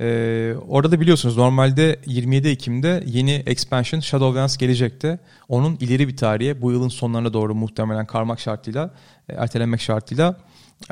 Ee, 0.00 0.54
orada 0.68 0.92
da 0.92 1.00
biliyorsunuz 1.00 1.36
normalde 1.36 2.00
27 2.06 2.48
Ekim'de 2.48 3.04
yeni 3.06 3.42
expansion 3.46 4.00
Shadowlands 4.00 4.56
gelecekti. 4.56 5.18
Onun 5.48 5.76
ileri 5.76 6.08
bir 6.08 6.16
tarihe 6.16 6.62
bu 6.62 6.72
yılın 6.72 6.88
sonlarına 6.88 7.32
doğru 7.32 7.54
muhtemelen 7.54 8.06
karmak 8.06 8.40
şartıyla, 8.40 8.94
e, 9.28 9.32
ertelenmek 9.32 9.80
şartıyla 9.80 10.40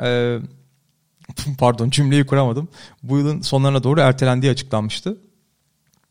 e, 0.03 0.37
pardon 1.59 1.89
cümleyi 1.89 2.25
kuramadım. 2.25 2.67
Bu 3.03 3.17
yılın 3.17 3.41
sonlarına 3.41 3.83
doğru 3.83 3.99
ertelendiği 3.99 4.51
açıklanmıştı. 4.51 5.17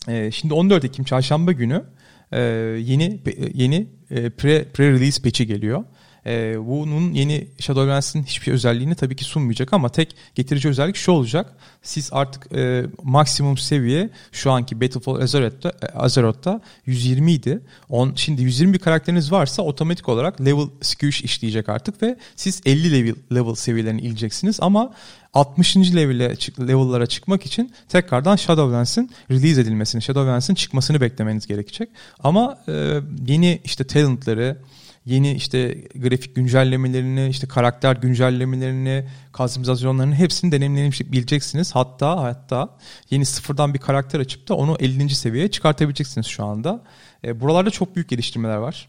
E, 0.09 0.31
şimdi 0.31 0.55
14 0.55 0.85
Ekim 0.85 1.05
çarşamba 1.05 1.53
günü 1.53 1.85
e, 2.33 2.41
yeni 2.81 3.21
yeni 3.55 3.87
e, 4.11 4.31
pre 4.31 4.65
pre 4.65 4.93
release 4.93 5.23
patch'i 5.23 5.47
geliyor. 5.47 5.85
E, 6.27 6.55
bunun 6.67 7.13
yeni 7.13 7.47
Shadowlands'in 7.59 8.23
hiçbir 8.23 8.53
özelliğini 8.53 8.95
tabii 8.95 9.17
ki 9.17 9.25
sunmayacak 9.25 9.73
ama 9.73 9.89
tek 9.89 10.17
getirici 10.35 10.69
özellik 10.69 10.97
şu 10.97 11.13
olacak. 11.13 11.53
Siz 11.83 12.09
artık 12.13 12.53
e, 12.57 12.85
maksimum 13.03 13.59
seviye 13.59 14.11
şu 14.33 14.51
anki 14.51 14.81
Battlefield 14.81 15.23
Azeroth'ta, 15.23 15.73
Azeroth'ta 15.95 16.61
120 16.87 17.33
idi. 17.33 17.61
On, 17.89 18.13
şimdi 18.17 18.43
120 18.43 18.73
bir 18.73 18.79
karakteriniz 18.79 19.33
varsa 19.33 19.63
otomatik 19.63 20.09
olarak 20.09 20.41
level 20.41 20.67
skewish 20.83 21.23
işleyecek 21.23 21.69
artık 21.69 22.03
ve 22.03 22.17
siz 22.37 22.61
50 22.67 22.93
level, 22.93 23.15
level 23.35 23.55
seviyelerini 23.55 24.01
ileceksiniz 24.01 24.59
ama 24.61 24.93
60. 25.35 25.77
level'e 25.77 26.35
level'lara 26.69 27.07
çıkmak 27.07 27.47
için 27.47 27.73
tekrardan 27.89 28.37
Shadowlands'in 28.37 29.11
release 29.31 29.61
edilmesini, 29.61 30.03
Shadowlands'in 30.03 30.55
çıkmasını 30.55 31.01
beklemeniz 31.01 31.47
gerekecek. 31.47 31.89
Ama 32.19 32.59
e, 32.69 33.01
yeni 33.27 33.61
işte 33.65 33.85
talentları, 33.85 34.59
yeni 35.07 35.33
işte 35.33 35.75
grafik 35.95 36.37
güncellemelerini, 36.37 37.29
işte 37.29 37.47
karakter 37.47 37.97
güncellemelerini, 37.97 39.05
kastimizasyonlarının 39.33 40.15
hepsini 40.15 40.53
deneyimleyebileceksiniz. 40.53 41.75
Hatta 41.75 42.23
hatta 42.23 42.77
yeni 43.11 43.25
sıfırdan 43.25 43.75
bir 43.75 43.79
karakter 43.79 44.21
açıp 44.21 44.49
da 44.49 44.55
onu 44.55 44.77
50. 44.81 45.11
seviyeye 45.11 45.51
çıkartabileceksiniz 45.51 46.27
şu 46.27 46.45
anda. 46.45 46.83
E, 47.25 47.41
buralarda 47.41 47.71
çok 47.71 47.97
büyük 47.97 48.09
geliştirmeler 48.09 48.57
var. 48.57 48.89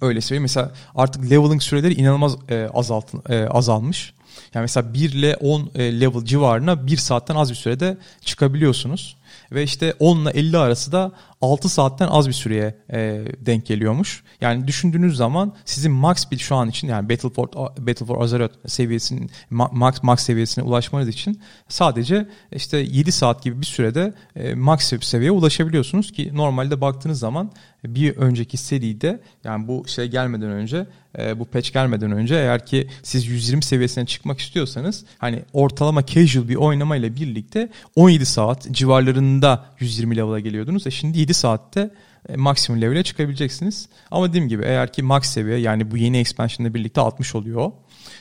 Öyle 0.00 0.20
söyleyeyim. 0.20 0.42
Mesela 0.42 0.72
artık 0.94 1.30
leveling 1.30 1.62
süreleri 1.62 1.94
inanılmaz 1.94 2.36
e, 2.48 2.68
azaltın, 2.74 3.22
e, 3.28 3.44
azalmış. 3.44 4.14
Yani 4.54 4.62
mesela 4.62 4.94
1 4.94 5.12
ile 5.12 5.36
10 5.36 5.70
e, 5.74 6.00
level 6.00 6.24
civarına 6.24 6.86
1 6.86 6.96
saatten 6.96 7.34
az 7.34 7.50
bir 7.50 7.54
sürede 7.54 7.98
çıkabiliyorsunuz. 8.20 9.16
Ve 9.52 9.62
işte 9.62 9.94
10 9.98 10.16
ile 10.20 10.30
50 10.30 10.58
arası 10.58 10.92
da 10.92 11.12
6 11.46 11.68
saatten 11.68 12.08
az 12.08 12.28
bir 12.28 12.32
süreye 12.32 12.74
e, 12.92 13.24
denk 13.40 13.66
geliyormuş. 13.66 14.22
Yani 14.40 14.66
düşündüğünüz 14.66 15.16
zaman 15.16 15.54
sizin 15.64 15.92
max 15.92 16.30
build 16.30 16.40
şu 16.40 16.56
an 16.56 16.68
için 16.68 16.88
yani 16.88 17.08
Battlefield 17.08 17.54
Battlefield 17.86 18.20
Azeroth 18.20 18.54
seviyesinin 18.66 19.30
max 19.50 20.02
max 20.02 20.20
seviyesine 20.20 20.64
ulaşmanız 20.64 21.08
için 21.08 21.40
sadece 21.68 22.28
işte 22.52 22.78
7 22.78 23.12
saat 23.12 23.42
gibi 23.42 23.60
bir 23.60 23.66
sürede 23.66 24.14
e, 24.36 24.54
max 24.54 24.92
seviyeye 25.02 25.30
ulaşabiliyorsunuz 25.30 26.12
ki 26.12 26.30
normalde 26.34 26.80
baktığınız 26.80 27.18
zaman 27.18 27.50
bir 27.84 28.16
önceki 28.16 28.56
seride 28.56 29.20
yani 29.44 29.68
bu 29.68 29.88
şey 29.88 30.06
gelmeden 30.06 30.50
önce 30.50 30.86
e, 31.18 31.38
bu 31.38 31.44
patch 31.44 31.72
gelmeden 31.72 32.12
önce 32.12 32.34
eğer 32.34 32.66
ki 32.66 32.88
siz 33.02 33.26
120 33.26 33.62
seviyesine 33.62 34.06
çıkmak 34.06 34.40
istiyorsanız 34.40 35.04
hani 35.18 35.42
ortalama 35.52 36.06
casual 36.06 36.48
bir 36.48 36.56
oynama 36.56 36.96
ile 36.96 37.16
birlikte 37.16 37.68
17 37.96 38.26
saat 38.26 38.70
civarlarında 38.70 39.64
120 39.80 40.16
level'a 40.16 40.40
geliyordunuz. 40.40 40.86
E 40.86 40.90
şimdi 40.90 41.18
7 41.18 41.34
saatte 41.36 41.90
e, 42.28 42.36
maksimum 42.36 42.82
level'e 42.82 43.02
çıkabileceksiniz. 43.02 43.88
Ama 44.10 44.28
dediğim 44.28 44.48
gibi 44.48 44.64
eğer 44.64 44.92
ki 44.92 45.02
max 45.02 45.26
seviye 45.26 45.58
yani 45.58 45.90
bu 45.90 45.96
yeni 45.96 46.18
expansion 46.18 46.66
ile 46.66 46.74
birlikte 46.74 47.00
60 47.00 47.34
oluyor. 47.34 47.72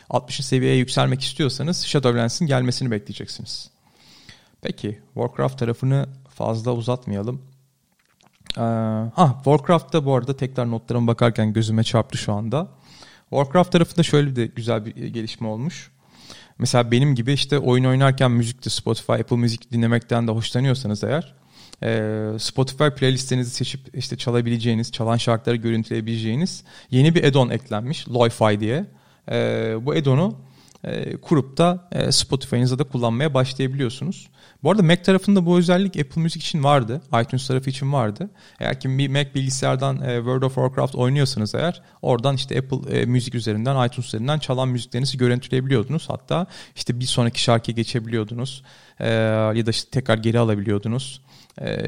60. 0.09 0.45
seviyeye 0.45 0.77
yükselmek 0.77 1.21
istiyorsanız 1.21 1.81
Shadowlands'in 1.81 2.47
gelmesini 2.47 2.91
bekleyeceksiniz. 2.91 3.69
Peki 4.61 4.99
Warcraft 5.13 5.59
tarafını 5.59 6.05
fazla 6.29 6.73
uzatmayalım. 6.73 7.41
Ee, 8.57 8.61
ha 9.15 9.41
Warcraft'ta 9.43 10.05
bu 10.05 10.15
arada 10.15 10.37
tekrar 10.37 10.71
notlarıma 10.71 11.07
bakarken 11.07 11.53
gözüme 11.53 11.83
çarptı 11.83 12.17
şu 12.17 12.33
anda. 12.33 12.67
Warcraft 13.29 13.71
tarafında 13.71 14.03
şöyle 14.03 14.35
de 14.35 14.45
güzel 14.45 14.85
bir 14.85 14.95
gelişme 14.95 15.47
olmuş. 15.47 15.91
Mesela 16.57 16.91
benim 16.91 17.15
gibi 17.15 17.33
işte 17.33 17.59
oyun 17.59 17.83
oynarken 17.83 18.31
müzikte 18.31 18.69
Spotify, 18.69 19.11
Apple 19.11 19.35
Music 19.35 19.71
dinlemekten 19.71 20.27
de 20.27 20.31
hoşlanıyorsanız 20.31 21.03
eğer 21.03 21.35
Spotify 22.39 22.87
playlistlerinizi 22.97 23.49
seçip 23.49 23.97
işte 23.97 24.17
çalabileceğiniz, 24.17 24.91
çalan 24.91 25.17
şarkıları 25.17 25.57
görüntüleyebileceğiniz 25.57 26.63
yeni 26.91 27.15
bir 27.15 27.23
add-on 27.23 27.49
eklenmiş. 27.49 28.07
Lo-Fi 28.07 28.59
diye. 28.59 28.85
Bu 29.85 29.91
add-on'u 29.91 30.37
kurup 31.21 31.57
da 31.57 31.89
Spotify'ınızda 32.11 32.79
da 32.79 32.83
kullanmaya 32.83 33.33
başlayabiliyorsunuz. 33.33 34.29
Bu 34.63 34.71
arada 34.71 34.83
Mac 34.83 35.01
tarafında 35.01 35.45
bu 35.45 35.57
özellik 35.57 35.97
Apple 35.97 36.21
Music 36.21 36.39
için 36.39 36.63
vardı. 36.63 37.01
iTunes 37.23 37.47
tarafı 37.47 37.69
için 37.69 37.93
vardı. 37.93 38.29
Eğer 38.59 38.79
ki 38.79 38.97
bir 38.97 39.07
Mac 39.07 39.33
bilgisayardan 39.35 39.95
World 39.95 40.41
of 40.41 40.55
Warcraft 40.55 40.95
oynuyorsanız 40.95 41.55
eğer 41.55 41.81
oradan 42.01 42.35
işte 42.35 42.59
Apple 42.59 43.05
Music 43.05 43.37
üzerinden, 43.37 43.87
iTunes 43.87 44.07
üzerinden 44.07 44.39
çalan 44.39 44.69
müziklerinizi 44.69 45.17
görüntüleyebiliyordunuz. 45.17 46.09
Hatta 46.09 46.47
işte 46.75 46.99
bir 46.99 47.05
sonraki 47.05 47.41
şarkıya 47.41 47.75
geçebiliyordunuz. 47.75 48.63
Ya 48.99 49.65
da 49.65 49.69
işte 49.69 49.89
tekrar 49.89 50.17
geri 50.17 50.39
alabiliyordunuz. 50.39 51.21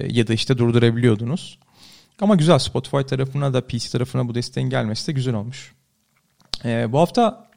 Ya 0.09 0.27
da 0.27 0.33
işte 0.33 0.57
durdurabiliyordunuz. 0.57 1.59
Ama 2.21 2.35
güzel 2.35 2.59
Spotify 2.59 3.01
tarafına 3.01 3.53
da 3.53 3.67
PC 3.67 3.91
tarafına 3.91 4.27
bu 4.27 4.35
desteğin 4.35 4.69
gelmesi 4.69 5.07
de 5.07 5.11
güzel 5.11 5.33
olmuş. 5.33 5.73
bu 6.65 6.99
hafta 6.99 7.47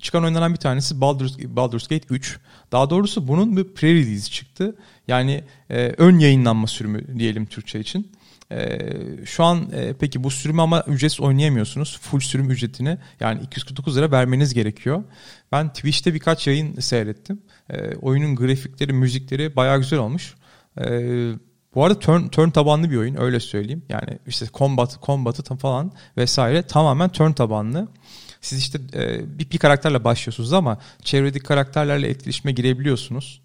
Çıkan 0.00 0.24
oyunlardan 0.24 0.52
bir 0.52 0.58
tanesi 0.58 1.00
Baldur's, 1.00 1.38
Baldur's 1.38 1.88
Gate 1.88 2.06
3. 2.10 2.38
Daha 2.72 2.90
doğrusu 2.90 3.28
bunun 3.28 3.56
bir 3.56 3.64
pre-release 3.64 4.30
çıktı. 4.30 4.76
Yani 5.08 5.44
e, 5.70 5.94
ön 5.98 6.18
yayınlanma 6.18 6.66
sürümü 6.66 7.18
diyelim 7.18 7.46
Türkçe 7.46 7.80
için. 7.80 8.12
E, 8.52 8.78
şu 9.24 9.44
an 9.44 9.70
e, 9.72 9.94
peki 10.00 10.24
bu 10.24 10.30
sürümü 10.30 10.62
ama 10.62 10.84
ücretsiz 10.86 11.20
oynayamıyorsunuz. 11.20 11.98
Full 12.00 12.20
sürüm 12.20 12.50
ücretini 12.50 12.98
yani 13.20 13.42
249 13.42 13.96
lira 13.96 14.10
vermeniz 14.10 14.54
gerekiyor. 14.54 15.04
Ben 15.52 15.68
Twitch'te 15.68 16.14
birkaç 16.14 16.46
yayın 16.46 16.80
seyrettim. 16.80 17.42
E, 17.70 17.96
oyunun 17.96 18.36
grafikleri, 18.36 18.92
müzikleri 18.92 19.56
bayağı 19.56 19.78
güzel 19.78 19.98
olmuş. 19.98 20.34
E, 20.80 20.84
bu 21.76 21.84
arada 21.84 21.98
turn, 21.98 22.28
turn 22.28 22.50
tabanlı 22.50 22.90
bir 22.90 22.96
oyun 22.96 23.20
öyle 23.20 23.40
söyleyeyim. 23.40 23.82
Yani 23.88 24.18
işte 24.26 24.46
combat, 24.54 25.02
combat'ı 25.02 25.56
falan 25.56 25.92
vesaire 26.16 26.62
tamamen 26.62 27.08
turn 27.08 27.32
tabanlı. 27.32 27.88
Siz 28.40 28.58
işte 28.58 28.80
e, 28.94 29.38
bir, 29.38 29.50
bir 29.50 29.58
karakterle 29.58 30.04
başlıyorsunuz 30.04 30.52
ama 30.52 30.78
çevredeki 31.02 31.44
karakterlerle 31.44 32.08
etkileşime 32.08 32.52
girebiliyorsunuz. 32.52 33.40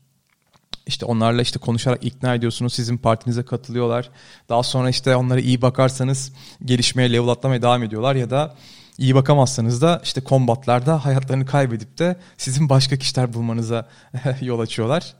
İşte 0.87 1.05
onlarla 1.05 1.41
işte 1.41 1.59
konuşarak 1.59 2.03
ikna 2.03 2.35
ediyorsunuz. 2.35 2.73
Sizin 2.73 2.97
partinize 2.97 3.43
katılıyorlar. 3.43 4.09
Daha 4.49 4.63
sonra 4.63 4.89
işte 4.89 5.15
onlara 5.15 5.39
iyi 5.39 5.61
bakarsanız 5.61 6.33
gelişmeye, 6.65 7.13
level 7.13 7.27
atlamaya 7.27 7.61
devam 7.61 7.83
ediyorlar 7.83 8.15
ya 8.15 8.29
da 8.29 8.55
iyi 9.01 9.15
bakamazsanız 9.15 9.81
da 9.81 10.01
işte 10.03 10.21
kombatlarda 10.21 11.05
hayatlarını 11.05 11.45
kaybedip 11.45 11.97
de 11.99 12.15
sizin 12.37 12.69
başka 12.69 12.97
kişiler 12.97 13.33
bulmanıza 13.33 13.89
yol 14.41 14.59
açıyorlar. 14.59 15.13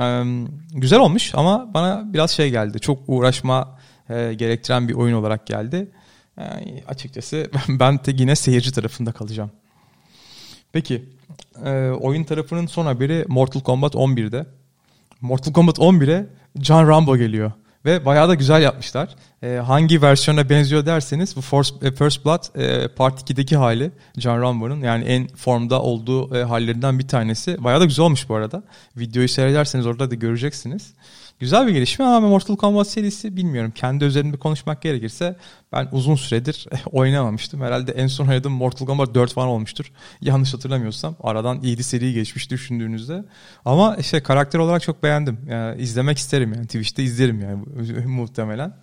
Ee, 0.00 0.24
güzel 0.72 0.98
olmuş 0.98 1.34
ama 1.34 1.74
bana 1.74 2.14
biraz 2.14 2.30
şey 2.30 2.50
geldi. 2.50 2.80
Çok 2.80 2.98
uğraşma 3.06 3.78
e, 4.10 4.34
gerektiren 4.34 4.88
bir 4.88 4.94
oyun 4.94 5.14
olarak 5.14 5.46
geldi. 5.46 5.90
Yani 6.38 6.84
açıkçası 6.88 7.50
ben 7.68 7.98
de 7.98 8.12
yine 8.22 8.36
seyirci 8.36 8.72
tarafında 8.72 9.12
kalacağım. 9.12 9.50
Peki 10.72 11.04
e, 11.64 11.90
oyun 11.90 12.24
tarafının 12.24 12.66
son 12.66 12.86
haberi 12.86 13.24
Mortal 13.28 13.60
Kombat 13.60 13.94
11'de. 13.94 14.46
Mortal 15.20 15.52
Kombat 15.52 15.78
11'e 15.78 16.26
John 16.60 16.88
Rambo 16.88 17.16
geliyor. 17.16 17.52
Ve 17.84 18.04
bayağı 18.04 18.28
da 18.28 18.34
güzel 18.34 18.62
yapmışlar. 18.62 19.08
E, 19.42 19.56
hangi 19.56 20.02
versiyona 20.02 20.48
benziyor 20.50 20.86
derseniz 20.86 21.36
bu 21.36 21.40
First, 21.40 21.82
e, 21.82 21.92
First 21.92 22.24
Blood 22.24 22.60
e, 22.60 22.88
Part 22.88 23.30
2'deki 23.30 23.56
hali 23.56 23.90
John 24.18 24.42
Rambo'nun 24.42 24.80
yani 24.80 25.04
en 25.04 25.26
formda 25.26 25.82
olduğu 25.82 26.36
e, 26.36 26.44
hallerinden 26.44 26.98
bir 26.98 27.08
tanesi. 27.08 27.64
Bayağı 27.64 27.80
da 27.80 27.84
güzel 27.84 28.04
olmuş 28.04 28.28
bu 28.28 28.34
arada. 28.34 28.62
Videoyu 28.96 29.28
seyrederseniz 29.28 29.86
orada 29.86 30.10
da 30.10 30.14
göreceksiniz. 30.14 30.94
Güzel 31.40 31.66
bir 31.66 31.72
gelişme 31.72 32.04
ama 32.04 32.28
Mortal 32.28 32.56
Kombat 32.56 32.88
serisi 32.88 33.36
bilmiyorum. 33.36 33.72
Kendi 33.74 34.04
özelinde 34.04 34.36
konuşmak 34.36 34.82
gerekirse 34.82 35.36
ben 35.72 35.88
uzun 35.92 36.14
süredir 36.14 36.66
oynamamıştım. 36.92 37.60
Herhalde 37.60 37.92
en 37.92 38.06
son 38.06 38.26
oynadığım 38.26 38.52
Mortal 38.52 38.86
Kombat 38.86 39.14
4 39.14 39.32
falan 39.32 39.48
olmuştur. 39.48 39.92
Yanlış 40.20 40.54
hatırlamıyorsam. 40.54 41.16
Aradan 41.22 41.60
7 41.62 41.82
seri 41.82 42.12
geçmiş 42.12 42.50
düşündüğünüzde. 42.50 43.24
Ama 43.64 43.96
işte 43.96 44.22
karakter 44.22 44.58
olarak 44.58 44.82
çok 44.82 45.02
beğendim. 45.02 45.38
Yani 45.48 45.82
izlemek 45.82 46.18
isterim 46.18 46.52
yani. 46.54 46.66
Twitch'te 46.66 47.02
izlerim 47.02 47.40
yani 47.40 47.64
muhtemelen. 48.06 48.76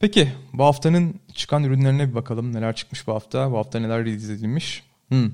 Peki 0.00 0.32
bu 0.52 0.64
haftanın 0.64 1.20
çıkan 1.34 1.64
ürünlerine 1.64 2.10
bir 2.10 2.14
bakalım. 2.14 2.54
Neler 2.54 2.74
çıkmış 2.76 3.06
bu 3.06 3.14
hafta? 3.14 3.52
Bu 3.52 3.58
hafta 3.58 3.80
neler 3.80 4.04
release? 4.04 4.82
Hmm. 5.08 5.30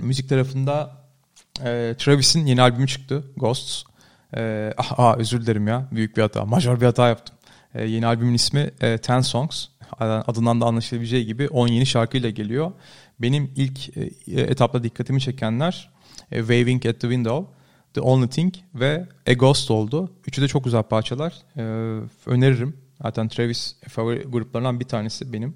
Müzik 0.00 0.28
tarafında 0.28 1.04
e, 1.60 1.94
Travis'in 1.98 2.46
yeni 2.46 2.62
albümü 2.62 2.86
çıktı. 2.86 3.24
Ghosts. 3.36 3.84
Ee, 4.36 4.72
ah, 4.76 5.18
özür 5.18 5.42
dilerim 5.42 5.68
ya. 5.68 5.88
Büyük 5.92 6.16
bir 6.16 6.22
hata. 6.22 6.44
Major 6.44 6.80
bir 6.80 6.86
hata 6.86 7.08
yaptım. 7.08 7.36
Ee, 7.74 7.84
yeni 7.84 8.06
albümün 8.06 8.34
ismi 8.34 8.70
e, 8.80 8.98
Ten 8.98 9.20
Songs. 9.20 9.66
Adından 10.00 10.60
da 10.60 10.66
anlaşılabileceği 10.66 11.26
gibi 11.26 11.48
10 11.48 11.68
yeni 11.68 11.86
şarkıyla 11.86 12.30
geliyor. 12.30 12.72
Benim 13.18 13.52
ilk 13.56 13.96
e, 13.96 14.10
etapta 14.26 14.82
dikkatimi 14.82 15.20
çekenler 15.20 15.90
e, 16.32 16.38
Waving 16.38 16.86
at 16.86 17.00
the 17.00 17.08
Window, 17.08 17.52
The 17.94 18.00
Only 18.00 18.28
Thing 18.28 18.54
ve 18.74 19.06
A 19.28 19.32
Ghost 19.32 19.70
oldu. 19.70 20.12
Üçü 20.26 20.42
de 20.42 20.48
çok 20.48 20.64
güzel 20.64 20.82
parçalar. 20.82 21.34
E, 21.56 21.62
öneririm. 22.26 22.76
Zaten 23.02 23.28
Travis 23.28 23.76
favori 23.88 24.22
gruplarından 24.22 24.80
bir 24.80 24.84
tanesi 24.84 25.32
benim. 25.32 25.54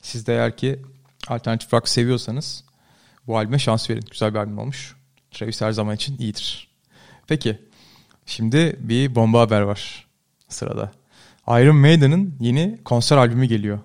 Siz 0.00 0.26
de 0.26 0.32
eğer 0.32 0.56
ki 0.56 0.82
alternatif 1.28 1.74
rock 1.74 1.88
seviyorsanız 1.88 2.64
Bu 3.26 3.38
albüme 3.38 3.58
şans 3.58 3.90
verin. 3.90 4.04
Güzel 4.10 4.34
bir 4.34 4.38
albüm 4.38 4.58
olmuş. 4.58 4.96
Travis 5.30 5.60
her 5.60 5.72
zaman 5.72 5.94
için 5.94 6.18
iyidir. 6.18 6.68
Peki. 7.26 7.67
Şimdi 8.28 8.76
bir 8.80 9.14
bomba 9.14 9.40
haber 9.40 9.60
var 9.60 10.06
sırada. 10.48 10.92
Iron 11.48 11.76
Maiden'ın 11.76 12.34
yeni 12.40 12.78
konser 12.84 13.16
albümü 13.16 13.46
geliyor. 13.46 13.78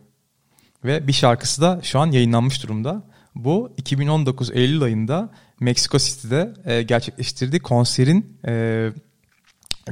Ve 0.85 1.07
bir 1.07 1.13
şarkısı 1.13 1.61
da 1.61 1.79
şu 1.83 1.99
an 1.99 2.11
yayınlanmış 2.11 2.63
durumda. 2.63 3.03
Bu 3.35 3.73
2019 3.77 4.51
Eylül 4.51 4.81
ayında 4.81 5.29
Mexico 5.59 5.97
City'de 5.97 6.53
e, 6.65 6.81
gerçekleştirdiği 6.81 7.59
konserin 7.61 8.37
e, 8.47 8.89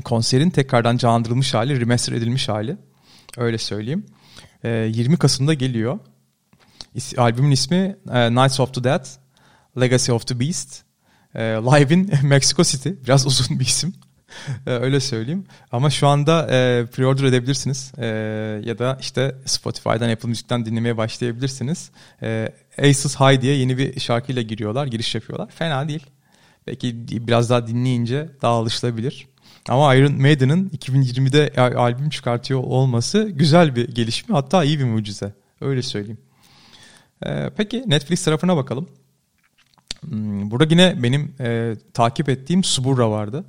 konserin 0.04 0.50
tekrardan 0.50 0.98
canlandırılmış 0.98 1.54
hali, 1.54 1.82
remaster 1.82 2.14
edilmiş 2.14 2.50
hali. 2.50 2.78
Öyle 3.38 3.58
söyleyeyim. 3.58 4.06
E, 4.64 4.70
20 4.70 5.18
Kasım'da 5.18 5.54
geliyor. 5.54 6.00
İs, 6.96 7.20
albümün 7.20 7.52
ismi 7.52 7.96
e, 8.12 8.36
Nights 8.36 8.60
of 8.60 8.74
the 8.74 8.84
Dead, 8.84 9.06
Legacy 9.80 10.12
of 10.12 10.28
the 10.28 10.40
Beast. 10.40 10.84
E, 11.36 11.42
live 11.42 11.94
in 11.94 12.12
Mexico 12.24 12.64
City. 12.64 12.90
Biraz 13.04 13.26
uzun 13.26 13.60
bir 13.60 13.66
isim. 13.66 13.94
E, 14.68 14.72
öyle 14.72 15.00
söyleyeyim. 15.00 15.46
Ama 15.72 15.90
şu 15.90 16.08
anda 16.08 16.48
e, 16.48 16.86
pre-order 16.86 17.28
edebilirsiniz. 17.28 17.92
E, 17.98 18.06
ya 18.66 18.80
da 18.80 18.98
işte 19.02 19.36
Spotify'dan, 19.46 20.10
Apple 20.10 20.30
Music'ten 20.30 20.66
dinlemeye 20.66 20.98
başlayabilirsiniz. 20.98 21.92
E, 22.22 22.50
Aces 22.80 23.16
High 23.16 23.42
diye 23.42 23.56
yeni 23.56 23.78
bir 23.78 24.00
şarkıyla 24.00 24.42
giriyorlar, 24.42 24.88
giriş 24.88 25.16
yapıyorlar. 25.16 25.50
Fena 25.52 25.88
değil. 25.88 26.06
Belki 26.68 27.08
biraz 27.28 27.50
daha 27.50 27.68
dinleyince 27.68 28.30
daha 28.42 28.54
alışılabilir. 28.54 29.28
Ama 29.70 29.96
Iron 29.96 30.22
Maiden'ın 30.22 30.70
2020'de 30.70 31.54
albüm 31.76 32.10
çıkartıyor 32.10 32.60
olması 32.64 33.30
güzel 33.30 33.76
bir 33.76 33.88
gelişme. 33.88 34.36
Hatta 34.36 34.64
iyi 34.64 34.80
bir 34.80 34.86
mucize. 34.86 35.34
Öyle 35.62 35.82
söyleyeyim. 35.82 36.18
Ee, 37.26 37.50
peki 37.58 37.84
Netflix 37.88 38.24
tarafına 38.24 38.58
bakalım. 38.58 38.90
Hmm, 40.02 40.52
burada 40.52 40.68
yine 40.70 41.04
benim 41.04 41.36
e, 41.40 41.76
takip 41.94 42.30
ettiğim 42.30 42.64
Suburra 42.64 43.12
vardı. 43.12 43.46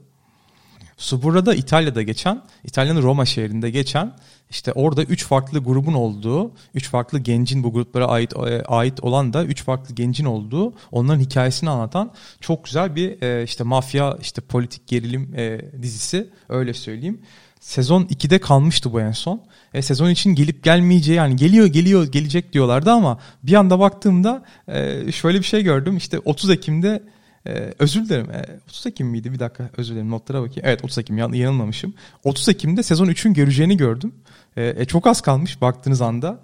Suburra'da 1.02 1.54
İtalya'da 1.54 2.02
geçen, 2.02 2.42
İtalya'nın 2.64 3.02
Roma 3.02 3.26
şehrinde 3.26 3.70
geçen 3.70 4.12
işte 4.50 4.72
orada 4.72 5.02
üç 5.02 5.24
farklı 5.24 5.58
grubun 5.58 5.94
olduğu, 5.94 6.52
üç 6.74 6.88
farklı 6.88 7.18
gencin 7.18 7.64
bu 7.64 7.72
gruplara 7.72 8.06
ait 8.06 8.32
e, 8.36 8.62
ait 8.62 9.04
olan 9.04 9.32
da 9.32 9.44
üç 9.44 9.62
farklı 9.62 9.94
gencin 9.94 10.24
olduğu, 10.24 10.74
onların 10.92 11.20
hikayesini 11.20 11.70
anlatan 11.70 12.12
çok 12.40 12.64
güzel 12.64 12.96
bir 12.96 13.22
e, 13.22 13.44
işte 13.44 13.64
mafya, 13.64 14.18
işte 14.20 14.40
politik 14.40 14.86
gerilim 14.86 15.34
e, 15.36 15.60
dizisi 15.82 16.30
öyle 16.48 16.74
söyleyeyim. 16.74 17.20
Sezon 17.60 18.02
2'de 18.02 18.38
kalmıştı 18.38 18.92
bu 18.92 19.00
en 19.00 19.12
son. 19.12 19.42
E, 19.74 19.82
sezon 19.82 20.10
için 20.10 20.34
gelip 20.34 20.64
gelmeyeceği 20.64 21.16
yani 21.16 21.36
geliyor 21.36 21.66
geliyor 21.66 22.12
gelecek 22.12 22.52
diyorlardı 22.52 22.90
ama 22.90 23.18
bir 23.42 23.54
anda 23.54 23.78
baktığımda 23.78 24.44
e, 24.68 25.12
şöyle 25.12 25.38
bir 25.38 25.44
şey 25.44 25.62
gördüm. 25.62 25.96
İşte 25.96 26.18
30 26.18 26.50
Ekim'de 26.50 27.02
ee, 27.46 27.74
özür 27.78 28.04
dilerim. 28.04 28.30
Ee, 28.30 28.60
30 28.68 28.86
Ekim 28.86 29.06
miydi? 29.06 29.32
Bir 29.32 29.38
dakika 29.38 29.70
özür 29.76 29.94
dilerim 29.94 30.10
notlara 30.10 30.42
bakayım. 30.42 30.62
Evet 30.62 30.84
30 30.84 30.98
Ekim 30.98 31.18
yan, 31.18 31.32
yanılmamışım. 31.32 31.94
30 32.24 32.48
Ekim'de 32.48 32.82
sezon 32.82 33.06
3'ün 33.06 33.34
göreceğini 33.34 33.76
gördüm. 33.76 34.14
Ee, 34.56 34.74
e, 34.76 34.84
çok 34.84 35.06
az 35.06 35.20
kalmış 35.20 35.60
baktığınız 35.60 36.00
anda. 36.00 36.40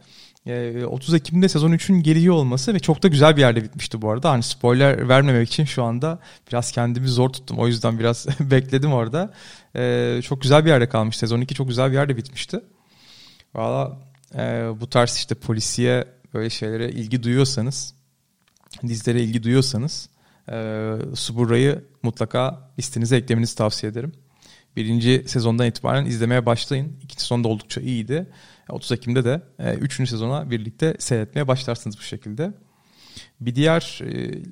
Ee, 0.46 0.84
30 0.84 1.14
Ekim'de 1.14 1.49
sezon 1.49 1.72
3'ün 1.72 2.03
geliyor 2.03 2.34
olması 2.34 2.74
ve 2.74 2.78
çok 2.78 3.03
da 3.03 3.09
güzel 3.09 3.36
bir 3.36 3.40
yerde 3.40 3.64
bitmişti 3.64 4.03
bu 4.03 4.11
arada. 4.11 4.30
Hani 4.30 4.42
spoiler 4.42 5.09
vermemek 5.09 5.49
için 5.49 5.64
şu 5.64 5.84
anda 5.84 6.18
biraz 6.51 6.72
kendimi 6.72 7.09
zor 7.09 7.30
tuttum. 7.30 7.59
O 7.59 7.66
yüzden 7.66 7.99
biraz 7.99 8.26
bekledim 8.40 8.92
orada. 8.92 9.32
Ee, 9.76 10.20
çok 10.24 10.42
güzel 10.42 10.64
bir 10.64 10.70
yerde 10.70 10.88
kalmış. 10.88 11.16
Sezon 11.16 11.40
2 11.40 11.55
çok 11.55 11.68
güzel 11.68 11.90
bir 11.90 11.96
yerde 11.96 12.16
bitmişti. 12.16 12.61
Valla 13.55 13.99
e, 14.34 14.40
bu 14.80 14.90
tarz 14.90 15.16
işte 15.16 15.34
polisiye 15.34 16.05
böyle 16.34 16.51
şeylere 16.51 16.90
ilgi 16.90 17.22
duyuyorsanız, 17.22 17.94
dizilere 18.82 19.22
ilgi 19.22 19.42
duyuyorsanız 19.42 20.09
e, 20.53 20.96
Suburra'yı 21.14 21.84
mutlaka 22.03 22.70
listenize 22.78 23.16
eklemenizi 23.16 23.57
tavsiye 23.57 23.92
ederim. 23.92 24.12
Birinci 24.76 25.24
sezondan 25.26 25.66
itibaren 25.66 26.07
izlemeye 26.07 26.46
başlayın. 26.46 26.96
İkinci 27.03 27.22
sezon 27.22 27.44
da 27.44 27.49
oldukça 27.49 27.80
iyiydi. 27.80 28.26
30 28.68 28.92
Ekim'de 28.92 29.24
de 29.24 29.42
e, 29.59 29.74
üçüncü 29.74 30.11
sezona 30.11 30.51
birlikte 30.51 30.96
seyretmeye 30.99 31.49
başlarsınız 31.49 31.99
bu 31.99 32.03
şekilde. 32.03 32.53
Bir 33.40 33.55
diğer 33.55 34.01
e, 34.03 34.42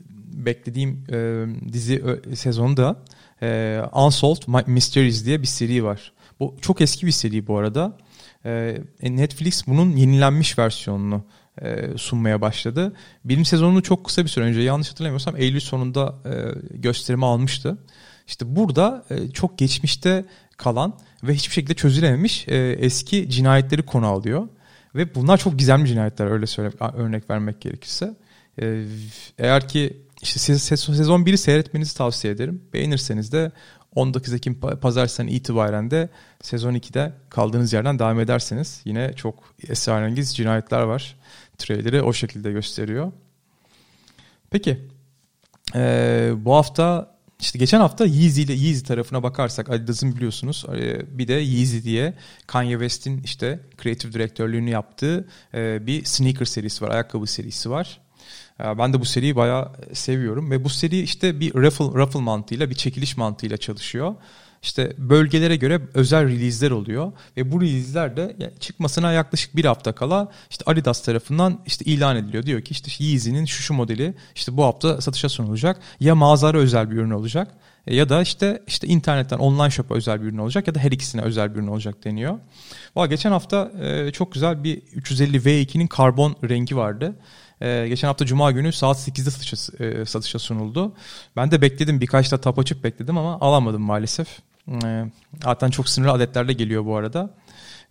beklediğim 0.46 1.04
e, 1.12 1.46
dizi 1.72 2.02
e, 2.30 2.36
sezonda 2.36 3.04
e, 3.42 3.80
Unsolved 3.92 4.66
Mysteries 4.66 5.26
diye 5.26 5.42
bir 5.42 5.46
seri 5.46 5.84
var. 5.84 6.12
Bu 6.40 6.56
çok 6.60 6.80
eski 6.80 7.06
bir 7.06 7.12
seri 7.12 7.46
bu 7.46 7.58
arada. 7.58 7.98
E, 8.44 8.78
Netflix 9.02 9.66
bunun 9.66 9.96
yenilenmiş 9.96 10.58
versiyonunu 10.58 11.24
e, 11.62 11.98
sunmaya 11.98 12.40
başladı. 12.40 12.92
Bilim 13.24 13.44
sezonunu 13.44 13.82
çok 13.82 14.04
kısa 14.04 14.24
bir 14.24 14.28
süre 14.28 14.44
önce 14.44 14.60
yanlış 14.60 14.90
hatırlamıyorsam 14.90 15.36
Eylül 15.36 15.60
sonunda 15.60 16.14
e, 16.24 16.32
gösterimi 16.78 17.26
almıştı. 17.26 17.78
İşte 18.26 18.56
burada 18.56 19.04
e, 19.10 19.30
çok 19.30 19.58
geçmişte 19.58 20.24
kalan 20.56 20.98
ve 21.22 21.34
hiçbir 21.34 21.54
şekilde 21.54 21.74
çözülememiş 21.74 22.44
eski 22.48 23.30
cinayetleri 23.30 23.82
konu 23.82 24.06
alıyor. 24.06 24.48
Ve 24.94 25.14
bunlar 25.14 25.38
çok 25.38 25.58
gizemli 25.58 25.88
cinayetler 25.88 26.26
öyle 26.26 26.46
söyle 26.46 26.70
örnek 26.96 27.30
vermek 27.30 27.60
gerekirse. 27.60 28.16
Eğer 29.38 29.68
ki 29.68 29.96
işte 30.22 30.38
sezon 30.58 31.24
1'i 31.24 31.38
seyretmenizi 31.38 31.96
tavsiye 31.96 32.32
ederim. 32.32 32.62
Beğenirseniz 32.72 33.32
de 33.32 33.52
19 33.96 34.32
Ekim 34.32 34.60
pazartesinden 34.60 35.28
itibaren 35.32 35.90
de 35.90 36.08
sezon 36.42 36.74
2'de 36.74 37.12
kaldığınız 37.30 37.72
yerden 37.72 37.98
devam 37.98 38.20
ederseniz 38.20 38.80
yine 38.84 39.12
çok 39.12 39.54
esrarengiz 39.68 40.36
cinayetler 40.36 40.80
var. 40.80 41.16
Trailer'ı 41.58 42.02
o 42.02 42.12
şekilde 42.12 42.52
gösteriyor. 42.52 43.12
Peki 44.50 44.78
ee, 45.74 46.32
bu 46.36 46.54
hafta 46.54 47.16
işte 47.40 47.58
geçen 47.58 47.80
hafta 47.80 48.06
Yeezy 48.06 48.42
ile 48.42 48.52
Yeezy 48.52 48.84
tarafına 48.84 49.22
bakarsak 49.22 49.70
Adidas'ın 49.70 50.16
biliyorsunuz 50.16 50.64
bir 51.08 51.28
de 51.28 51.32
Yeezy 51.32 51.82
diye 51.82 52.14
Kanye 52.46 52.72
West'in 52.72 53.22
işte 53.22 53.60
kreatif 53.76 54.12
direktörlüğünü 54.12 54.70
yaptığı 54.70 55.28
bir 55.54 56.04
sneaker 56.04 56.44
serisi 56.44 56.84
var, 56.84 56.90
ayakkabı 56.90 57.26
serisi 57.26 57.70
var. 57.70 58.00
Ben 58.58 58.92
de 58.92 59.00
bu 59.00 59.04
seriyi 59.04 59.36
bayağı 59.36 59.72
seviyorum 59.92 60.50
ve 60.50 60.64
bu 60.64 60.68
seri 60.68 61.00
işte 61.00 61.40
bir 61.40 61.54
raffle, 61.54 61.84
raffle 61.84 62.20
mantığıyla, 62.20 62.70
bir 62.70 62.74
çekiliş 62.74 63.16
mantığıyla 63.16 63.56
çalışıyor. 63.56 64.14
İşte 64.66 64.92
bölgelere 64.98 65.56
göre 65.56 65.80
özel 65.94 66.28
release'ler 66.28 66.70
oluyor 66.70 67.12
ve 67.36 67.52
bu 67.52 67.60
release'ler 67.60 68.16
de 68.16 68.52
çıkmasına 68.60 69.12
yaklaşık 69.12 69.56
bir 69.56 69.64
hafta 69.64 69.92
kala 69.92 70.32
işte 70.50 70.64
Adidas 70.66 71.02
tarafından 71.02 71.60
işte 71.66 71.84
ilan 71.84 72.16
ediliyor. 72.16 72.46
Diyor 72.46 72.60
ki 72.62 72.72
işte 72.72 73.04
Yeezy'nin 73.04 73.44
şu 73.44 73.62
şu 73.62 73.74
modeli 73.74 74.14
işte 74.34 74.56
bu 74.56 74.64
hafta 74.64 75.00
satışa 75.00 75.28
sunulacak. 75.28 75.80
Ya 76.00 76.14
mağazara 76.14 76.58
özel 76.58 76.90
bir 76.90 76.96
ürün 76.96 77.10
olacak 77.10 77.48
e, 77.86 77.96
ya 77.96 78.08
da 78.08 78.22
işte 78.22 78.62
işte 78.66 78.86
internetten 78.86 79.38
online 79.38 79.70
shop'a 79.70 79.94
özel 79.94 80.22
bir 80.22 80.26
ürün 80.26 80.38
olacak 80.38 80.68
ya 80.68 80.74
da 80.74 80.78
her 80.78 80.92
ikisine 80.92 81.22
özel 81.22 81.54
bir 81.54 81.58
ürün 81.58 81.66
olacak 81.66 82.04
deniyor. 82.04 82.38
Valla 82.96 83.06
geçen 83.06 83.30
hafta 83.30 83.72
e, 83.80 84.12
çok 84.12 84.32
güzel 84.32 84.64
bir 84.64 84.82
350 84.92 85.36
V2'nin 85.36 85.86
karbon 85.86 86.36
rengi 86.48 86.76
vardı. 86.76 87.14
Ee, 87.60 87.86
geçen 87.88 88.08
hafta 88.08 88.26
Cuma 88.26 88.52
günü 88.52 88.72
saat 88.72 88.96
8'de 88.96 89.30
satışa, 89.30 89.84
e, 89.84 90.04
satışa 90.04 90.38
sunuldu. 90.38 90.92
Ben 91.36 91.50
de 91.50 91.62
bekledim 91.62 92.00
birkaç 92.00 92.32
da 92.32 92.40
tap 92.40 92.58
açıp 92.58 92.84
bekledim 92.84 93.18
ama 93.18 93.38
alamadım 93.40 93.82
maalesef. 93.82 94.28
E, 94.68 95.04
zaten 95.44 95.70
çok 95.70 95.88
sınırlı 95.88 96.12
adetlerle 96.12 96.52
geliyor 96.52 96.84
bu 96.84 96.96
arada. 96.96 97.30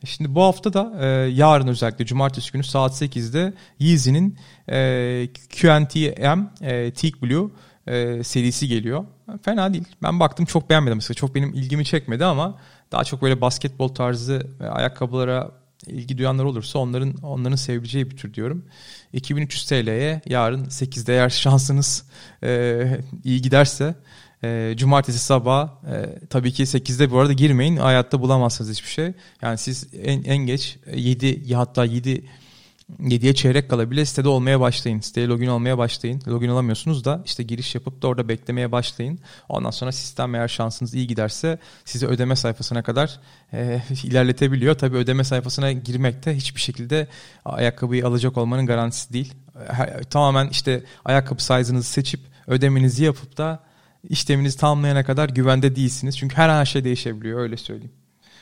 E, 0.04 0.06
şimdi 0.06 0.36
bu 0.36 0.44
hafta 0.44 0.74
da 0.74 0.94
e, 1.00 1.06
yarın 1.30 1.68
özellikle 1.68 2.06
cumartesi 2.06 2.52
günü 2.52 2.64
saat 2.64 3.02
8'de 3.02 3.54
Yeezy'nin 3.80 4.38
e, 4.70 5.28
QNTM 5.62 6.40
e, 6.62 6.92
Teak 6.92 7.22
Blue 7.22 7.50
e, 7.88 8.24
serisi 8.24 8.68
geliyor. 8.68 9.06
Fena 9.42 9.74
değil. 9.74 9.84
Ben 10.04 10.20
baktım 10.20 10.46
çok 10.46 10.70
beğenmedim. 10.70 10.98
Mesela 10.98 11.16
çok 11.16 11.36
benim 11.36 11.54
ilgimi 11.54 11.86
çekmedi 11.86 12.26
ama 12.26 12.60
daha 12.92 13.04
çok 13.04 13.22
böyle 13.22 13.42
basketbol 13.42 13.88
tarzı 13.88 14.48
ve 14.60 14.70
ayakkabılara 14.70 15.52
ilgi 15.88 16.18
duyanlar 16.18 16.44
olursa 16.44 16.80
onların 16.80 17.14
onların 17.24 17.56
sevebileceği 17.56 18.12
bir 18.12 18.18
tür 18.18 18.34
diyorum. 18.34 18.66
2300 19.14 19.66
TL'ye 19.66 20.22
yarın 20.26 20.66
8'de 20.66 21.14
eğer 21.14 21.30
şansınız 21.30 22.10
e, 22.44 22.84
iyi 23.24 23.42
giderse 23.42 23.96
e, 24.44 24.74
cumartesi 24.78 25.20
sabah 25.20 25.70
e, 25.92 26.20
tabii 26.30 26.52
ki 26.52 26.64
8'de 26.64 27.12
bu 27.12 27.20
arada 27.20 27.34
girmeyin. 27.34 27.78
Hayatta 27.78 28.22
bulamazsınız 28.22 28.72
hiçbir 28.72 28.90
şey. 28.90 29.14
Yani 29.42 29.58
siz 29.58 29.88
en, 30.04 30.24
en 30.24 30.38
geç 30.38 30.78
7 30.96 31.54
hatta 31.54 31.86
7 31.86 32.24
7'ye 33.00 33.36
çeyrek 33.36 33.70
kala 33.70 33.92
bile 33.92 34.06
sitede 34.06 34.30
olmaya 34.30 34.60
başlayın. 34.60 35.00
Siteye 35.00 35.28
login 35.28 35.48
olmaya 35.48 35.78
başlayın. 35.78 36.22
Login 36.28 36.50
olamıyorsunuz 36.50 37.06
da 37.06 37.22
işte 37.26 37.44
giriş 37.44 37.76
yapıp 37.76 38.02
da 38.02 38.08
orada 38.08 38.28
beklemeye 38.28 38.72
başlayın. 38.72 39.20
Ondan 39.50 39.70
sonra 39.70 39.92
sistem 39.92 40.36
eğer 40.36 40.48
şansınız 40.48 40.94
iyi 40.94 41.08
giderse 41.08 41.60
sizi 41.86 42.08
ödeme 42.08 42.36
sayfasına 42.36 42.84
kadar 42.84 43.20
e, 43.54 43.82
ilerletebiliyor. 44.04 44.76
Tabii 44.76 44.98
ödeme 44.98 45.24
sayfasına 45.24 45.72
girmekte 45.72 46.36
hiçbir 46.36 46.62
şekilde 46.62 47.08
ayakkabıyı 47.46 48.08
alacak 48.08 48.38
olmanın 48.38 48.66
garantisi 48.66 49.14
değil. 49.14 49.34
Her, 49.68 50.04
tamamen 50.04 50.48
işte 50.48 50.84
ayakkabı 51.06 51.44
size'ınızı 51.44 51.90
seçip 51.90 52.20
ödemenizi 52.48 53.04
yapıp 53.04 53.38
da 53.38 53.64
işleminizi 54.10 54.58
tamamlayana 54.58 55.04
kadar 55.04 55.30
güvende 55.30 55.76
değilsiniz. 55.76 56.18
Çünkü 56.18 56.36
her 56.36 56.50
an 56.50 56.60
her 56.60 56.66
şey 56.66 56.84
değişebiliyor 56.84 57.40
öyle 57.40 57.58
söyleyeyim. 57.58 57.94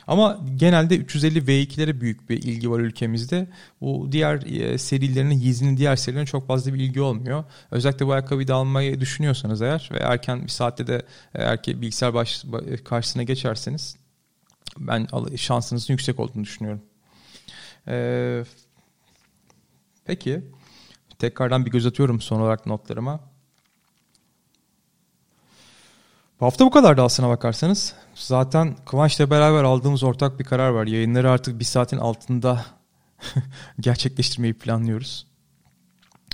Ama 0.07 0.39
genelde 0.55 0.97
350 0.97 1.39
V2'lere 1.39 2.01
büyük 2.01 2.30
bir 2.30 2.38
ilgi 2.38 2.72
var 2.72 2.80
ülkemizde. 2.80 3.47
Bu 3.82 4.07
diğer 4.11 4.41
e, 4.45 4.78
serilerinin, 4.78 5.39
Yeezy'nin 5.39 5.78
diğer 5.78 5.95
serilerine 5.95 6.26
çok 6.28 6.47
fazla 6.47 6.74
bir 6.74 6.80
ilgi 6.80 7.01
olmuyor. 7.01 7.43
Özellikle 7.72 8.07
bu 8.07 8.11
ayakkabıyı 8.11 8.47
da 8.47 8.55
almayı 8.55 8.99
düşünüyorsanız 8.99 9.61
eğer 9.61 9.89
ve 9.93 9.97
erken 9.97 10.43
bir 10.43 10.47
saatte 10.47 10.88
de 10.88 11.05
eğer 11.34 11.64
ki 11.64 11.82
bilgisayar 11.82 12.14
baş, 12.14 12.45
karşısına 12.84 13.24
geçerseniz 13.24 13.95
ben 14.78 15.07
şansınızın 15.36 15.93
yüksek 15.93 16.20
olduğunu 16.20 16.43
düşünüyorum. 16.43 16.82
Ee, 17.88 18.43
peki. 20.05 20.41
Tekrardan 21.20 21.66
bir 21.66 21.72
göz 21.72 21.86
atıyorum 21.86 22.22
son 22.22 22.39
olarak 22.41 22.66
notlarıma. 22.66 23.32
Hafta 26.43 26.65
bu 26.65 26.71
kadar 26.71 26.97
da 26.97 27.03
aslına 27.03 27.29
bakarsanız. 27.29 27.93
Zaten 28.15 28.75
Kıvanç'la 28.85 29.29
beraber 29.29 29.63
aldığımız 29.63 30.03
ortak 30.03 30.39
bir 30.39 30.43
karar 30.43 30.69
var. 30.69 30.87
Yayınları 30.87 31.31
artık 31.31 31.59
bir 31.59 31.65
saatin 31.65 31.97
altında 31.97 32.65
gerçekleştirmeyi 33.79 34.53
planlıyoruz. 34.53 35.27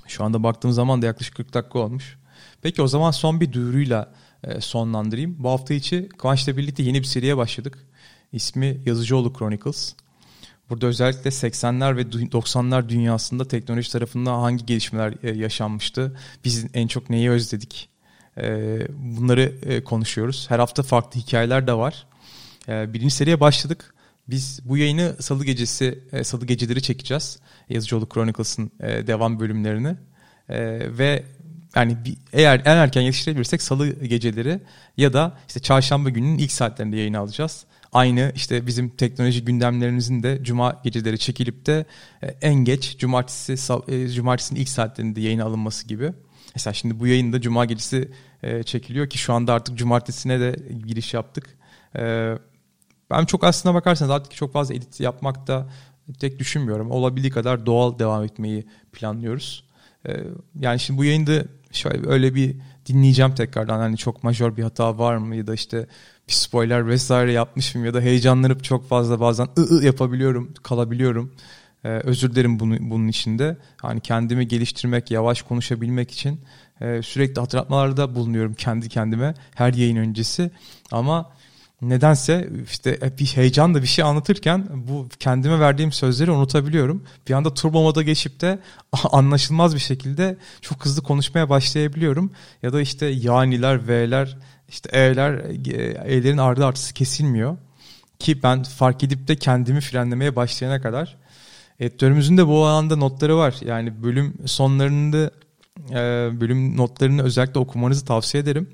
Şu 0.08 0.24
anda 0.24 0.44
baktığım 0.44 0.72
zaman 0.72 1.02
da 1.02 1.06
yaklaşık 1.06 1.36
40 1.36 1.54
dakika 1.54 1.80
olmuş. 1.80 2.18
Peki 2.62 2.82
o 2.82 2.88
zaman 2.88 3.12
son 3.12 3.42
bir 3.42 3.54
duyuruyla 3.54 4.14
e, 4.44 4.62
sonlandırayım. 4.62 5.36
Bu 5.40 5.50
hafta 5.50 5.74
içi 5.74 6.10
Kıvanç'la 6.10 6.58
birlikte 6.58 6.84
yeni 6.84 7.00
bir 7.00 7.08
seriye 7.08 7.38
başladık. 7.38 7.88
İsmi 8.32 8.82
Yazıcıoğlu 8.86 9.34
Chronicles. 9.34 9.96
Burada 10.70 10.88
özellikle 10.88 11.30
80'ler 11.30 11.98
ve 11.98 12.02
90'lar 12.02 12.90
dünyasında 12.90 13.48
teknoloji 13.48 13.92
tarafında 13.92 14.34
hangi 14.34 14.66
gelişmeler 14.66 15.14
e, 15.24 15.38
yaşanmıştı? 15.38 16.20
Biz 16.46 16.66
en 16.74 16.88
çok 16.88 17.10
neyi 17.10 17.30
özledik? 17.30 17.90
E, 18.38 18.80
bunları 18.90 19.54
e, 19.66 19.84
konuşuyoruz. 19.84 20.46
Her 20.50 20.60
hafta 20.60 20.84
farklı 20.84 21.20
hikayeler 21.20 21.68
de 21.68 21.74
var. 21.74 22.06
Birinci 22.68 23.16
seriye 23.16 23.40
başladık. 23.40 23.94
Biz 24.28 24.60
bu 24.66 24.78
yayını 24.78 25.16
salı 25.20 25.46
gecesi, 25.46 26.00
salı 26.24 26.46
geceleri 26.46 26.82
çekeceğiz. 26.82 27.40
Yazıcıoğlu 27.70 28.10
Chronicles'ın 28.10 28.72
devam 28.82 29.40
bölümlerini. 29.40 29.96
Ve 30.98 31.24
yani 31.76 31.98
eğer 32.34 32.62
en 32.66 32.78
erken 32.78 33.02
yetiştirebilirsek 33.02 33.62
salı 33.62 34.06
geceleri 34.06 34.60
ya 34.98 35.14
da 35.14 35.38
işte 35.48 35.60
çarşamba 35.60 36.10
gününün 36.10 36.38
ilk 36.38 36.52
saatlerinde 36.52 36.98
yayın 36.98 37.14
alacağız. 37.14 37.66
Aynı 37.94 38.32
işte 38.36 38.68
bizim 38.68 38.90
teknoloji 38.90 39.46
gündemlerimizin 39.46 40.24
de 40.24 40.40
cuma 40.44 40.82
geceleri 40.84 41.20
çekilip 41.20 41.66
de 41.66 41.86
e, 42.24 42.28
en 42.28 42.54
geç 42.56 42.98
cumartesi 42.98 43.74
e, 43.88 44.10
cumartesinin 44.10 44.60
ilk 44.60 44.70
saatlerinde 44.70 45.22
yayın 45.22 45.40
alınması 45.40 45.88
gibi. 45.88 46.14
Mesela 46.56 46.74
şimdi 46.74 47.00
bu 47.00 47.08
yayında 47.08 47.42
cuma 47.42 47.66
gecesi 47.66 48.12
e, 48.44 48.64
çekiliyor 48.64 49.10
ki 49.10 49.18
şu 49.18 49.34
anda 49.34 49.54
artık 49.54 49.78
cumartesine 49.78 50.40
de 50.40 50.56
giriş 50.88 51.14
yaptık. 51.14 51.58
Ben 53.12 53.26
çok 53.28 53.44
aslına 53.44 53.76
bakarsanız 53.76 54.12
artık 54.12 54.36
çok 54.36 54.54
fazla 54.54 54.76
edit 54.76 55.00
yapmakta 55.00 55.70
tek 56.20 56.40
düşünmüyorum. 56.40 56.92
Olabildiği 56.92 57.32
kadar 57.32 57.66
doğal 57.66 58.00
devam 58.00 58.24
etmeyi 58.24 58.68
planlıyoruz. 58.92 59.64
Yani 60.60 60.80
şimdi 60.80 61.00
bu 61.00 61.06
yayında 61.06 61.44
şöyle 61.72 62.10
öyle 62.10 62.36
bir 62.36 62.56
dinleyeceğim 62.86 63.36
tekrardan 63.36 63.80
hani 63.80 63.98
çok 63.98 64.24
majör 64.24 64.58
bir 64.58 64.64
hata 64.64 64.98
var 64.98 65.18
mı 65.18 65.36
ya 65.36 65.48
da 65.48 65.54
işte 65.54 65.88
bir 66.28 66.34
spoiler 66.34 66.88
vesaire 66.88 67.32
yapmışım 67.32 67.86
ya 67.86 67.94
da 67.94 68.02
heyecanlanıp 68.02 68.64
çok 68.64 68.90
fazla 68.90 69.20
bazen 69.20 69.48
ı, 69.58 69.62
ı 69.62 69.86
yapabiliyorum, 69.86 70.54
kalabiliyorum. 70.64 71.36
Ee, 71.84 71.90
özür 71.90 72.32
dilerim 72.32 72.60
bunu, 72.60 72.78
bunun 72.80 73.08
içinde. 73.08 73.58
Hani 73.82 74.02
kendimi 74.02 74.48
geliştirmek, 74.48 75.12
yavaş 75.12 75.42
konuşabilmek 75.42 76.12
için 76.12 76.42
e, 76.82 77.02
sürekli 77.02 77.40
hatırlatmalarda 77.40 78.16
bulunuyorum 78.16 78.54
kendi 78.54 78.90
kendime 78.90 79.34
her 79.56 79.74
yayın 79.74 79.96
öncesi. 79.96 80.52
Ama 80.92 81.30
nedense 81.82 82.50
işte 82.72 83.00
bir 83.20 83.26
heyecan 83.26 83.76
da 83.76 83.82
bir 83.82 83.88
şey 83.88 84.06
anlatırken 84.06 84.68
bu 84.74 85.10
kendime 85.20 85.60
verdiğim 85.60 85.92
sözleri 85.92 86.32
unutabiliyorum. 86.32 87.04
Bir 87.28 87.34
anda 87.34 87.54
turbo 87.54 87.82
moda 87.84 88.02
geçip 88.02 88.42
de 88.42 88.60
anlaşılmaz 89.12 89.76
bir 89.76 89.80
şekilde 89.80 90.38
çok 90.62 90.86
hızlı 90.86 91.04
konuşmaya 91.04 91.50
başlayabiliyorum. 91.50 92.32
Ya 92.64 92.74
da 92.74 92.82
işte 92.82 93.06
yaniler, 93.06 93.88
V'ler 93.88 94.38
işte 94.70 94.90
E'ler, 94.94 95.34
E'lerin 96.06 96.38
ardı 96.38 96.66
artısı 96.66 96.94
kesilmiyor. 96.94 97.58
Ki 98.20 98.44
ben 98.44 98.64
fark 98.64 99.04
edip 99.04 99.28
de 99.28 99.36
kendimi 99.36 99.82
frenlemeye 99.82 100.36
başlayana 100.36 100.82
kadar. 100.82 101.18
Editörümüzün 101.80 102.38
de 102.38 102.48
bu 102.48 102.66
alanda 102.66 102.96
notları 102.96 103.38
var. 103.38 103.56
Yani 103.62 104.04
bölüm 104.04 104.34
sonlarında 104.46 105.32
e, 105.92 105.96
bölüm 106.42 106.78
notlarını 106.78 107.24
özellikle 107.24 107.60
okumanızı 107.60 108.06
tavsiye 108.06 108.44
ederim. 108.44 108.70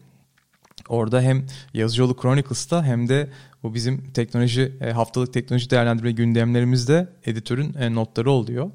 Orada 0.89 1.21
hem 1.21 1.45
Yazıcıoğlu 1.73 2.15
Chronicles'ta 2.21 2.83
hem 2.83 3.09
de 3.09 3.29
bu 3.63 3.73
bizim 3.73 4.11
teknoloji 4.11 4.71
e, 4.81 4.91
haftalık 4.91 5.33
teknoloji 5.33 5.69
değerlendirme 5.69 6.11
gündemlerimizde 6.11 7.09
editörün 7.25 7.73
e, 7.73 7.95
notları 7.95 8.31
oluyor. 8.31 8.71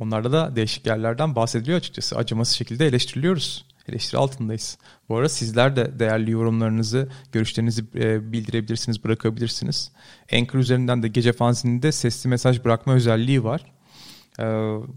Onlarda 0.00 0.32
da 0.32 0.56
değişik 0.56 0.86
yerlerden 0.86 1.36
bahsediliyor 1.36 1.78
açıkçası. 1.78 2.16
Acımasız 2.16 2.54
şekilde 2.54 2.86
eleştiriliyoruz 2.86 3.64
eleştiri 3.88 4.18
altındayız. 4.18 4.78
Bu 5.08 5.16
arada 5.16 5.28
sizler 5.28 5.76
de 5.76 5.98
değerli 5.98 6.30
yorumlarınızı, 6.30 7.08
görüşlerinizi 7.32 7.84
e, 7.94 8.32
bildirebilirsiniz, 8.32 9.04
bırakabilirsiniz. 9.04 9.92
Anchor 10.32 10.58
üzerinden 10.58 11.02
de 11.02 11.08
gece 11.08 11.32
fanzininde 11.32 11.92
sesli 11.92 12.28
mesaj 12.28 12.64
bırakma 12.64 12.94
özelliği 12.94 13.44
var. 13.44 13.72
E, 14.38 14.44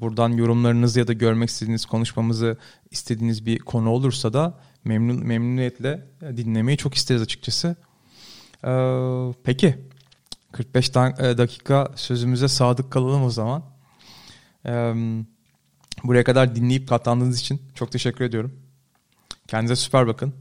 buradan 0.02 0.30
yorumlarınız 0.30 0.96
ya 0.96 1.08
da 1.08 1.14
görmek 1.14 1.50
istediğiniz 1.50 1.86
konuşmamızı 1.86 2.58
istediğiniz 2.92 3.46
bir 3.46 3.60
konu 3.60 3.90
olursa 3.90 4.34
da 4.34 4.60
memnun 4.84 5.26
memnuniyetle 5.26 6.08
dinlemeyi 6.38 6.78
çok 6.78 6.94
isteriz 6.94 7.22
açıkçası. 7.22 7.76
E, 8.64 8.72
peki 9.44 9.76
45 10.52 10.96
dakika 10.96 11.92
sözümüze 11.96 12.48
sadık 12.48 12.92
kalalım 12.92 13.24
o 13.24 13.30
zaman. 13.30 13.64
Buraya 16.04 16.24
kadar 16.24 16.56
dinleyip 16.56 16.90
katlandığınız 16.90 17.40
için 17.40 17.62
çok 17.76 17.92
teşekkür 17.92 18.26
ediyorum. 18.26 18.69
Kendinize 19.50 19.76
süper 19.76 20.08
bakın. 20.08 20.34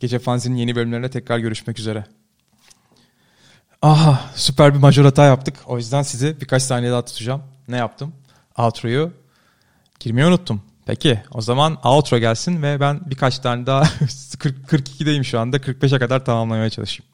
Gece 0.00 0.18
Fanzin'in 0.18 0.56
yeni 0.56 0.76
bölümlerinde 0.76 1.10
tekrar 1.10 1.38
görüşmek 1.38 1.78
üzere. 1.78 2.04
Aha 3.82 4.30
süper 4.34 4.74
bir 4.74 4.78
major 4.78 5.04
hata 5.04 5.24
yaptık. 5.24 5.56
O 5.66 5.76
yüzden 5.76 6.02
sizi 6.02 6.40
birkaç 6.40 6.62
saniye 6.62 6.92
daha 6.92 7.04
tutacağım. 7.04 7.42
Ne 7.68 7.76
yaptım? 7.76 8.12
Outro'yu 8.58 9.12
girmeyi 10.00 10.26
unuttum. 10.26 10.62
Peki 10.86 11.22
o 11.32 11.40
zaman 11.40 11.78
outro 11.84 12.18
gelsin 12.18 12.62
ve 12.62 12.80
ben 12.80 13.00
birkaç 13.06 13.38
tane 13.38 13.66
daha 13.66 13.82
40, 14.38 14.72
42'deyim 14.72 15.24
şu 15.24 15.40
anda 15.40 15.56
45'e 15.56 15.98
kadar 15.98 16.24
tamamlamaya 16.24 16.70
çalışayım. 16.70 17.10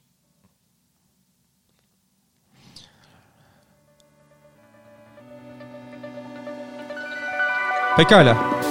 Pekala. 7.97 8.63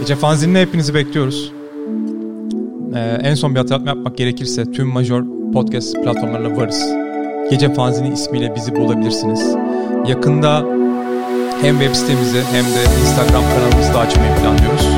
Gece 0.00 0.16
fanzinine 0.16 0.60
hepinizi 0.60 0.94
bekliyoruz. 0.94 1.52
Ee, 2.94 2.98
en 3.22 3.34
son 3.34 3.54
bir 3.54 3.60
hatırlatma 3.60 3.88
yapmak 3.88 4.16
gerekirse 4.18 4.72
tüm 4.72 4.88
major 4.88 5.24
podcast 5.52 5.94
platformlarına 5.94 6.56
varız. 6.56 6.84
Gece 7.50 7.74
fanzini 7.74 8.12
ismiyle 8.14 8.54
bizi 8.56 8.76
bulabilirsiniz. 8.76 9.56
Yakında 10.06 10.64
hem 11.62 11.78
web 11.78 11.94
sitemizi 11.94 12.42
hem 12.52 12.64
de 12.64 13.00
Instagram 13.02 13.42
kanalımızı 13.54 13.94
da 13.94 13.98
açmayı 13.98 14.30
planlıyoruz. 14.36 14.88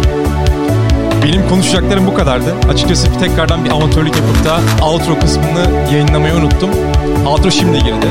Benim 1.24 1.48
konuşacaklarım 1.48 2.06
bu 2.06 2.14
kadardı. 2.14 2.54
Açıkçası 2.68 3.08
bir 3.14 3.18
tekrardan 3.18 3.64
bir 3.64 3.70
amatörlük 3.70 4.16
yapıp 4.16 4.44
da 4.44 4.84
outro 4.86 5.18
kısmını 5.20 5.92
yayınlamayı 5.92 6.34
unuttum. 6.34 6.70
Outro 7.26 7.50
şimdi 7.50 7.78
girdi. 7.78 8.06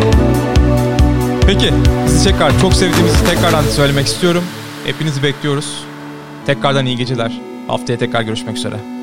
Peki, 1.48 1.74
sizi 2.08 2.24
tekrar 2.30 2.60
çok 2.62 2.74
sevdiğimizi 2.74 3.26
tekrardan 3.26 3.64
söylemek 3.64 4.06
istiyorum. 4.06 4.44
Hepinizi 4.86 5.24
bekliyoruz. 5.24 5.84
Tekrardan 6.46 6.86
iyi 6.86 6.98
geceler. 6.98 7.42
Haftaya 7.68 8.00
tekrar 8.00 8.22
görüşmek 8.22 8.58
üzere. 8.58 8.95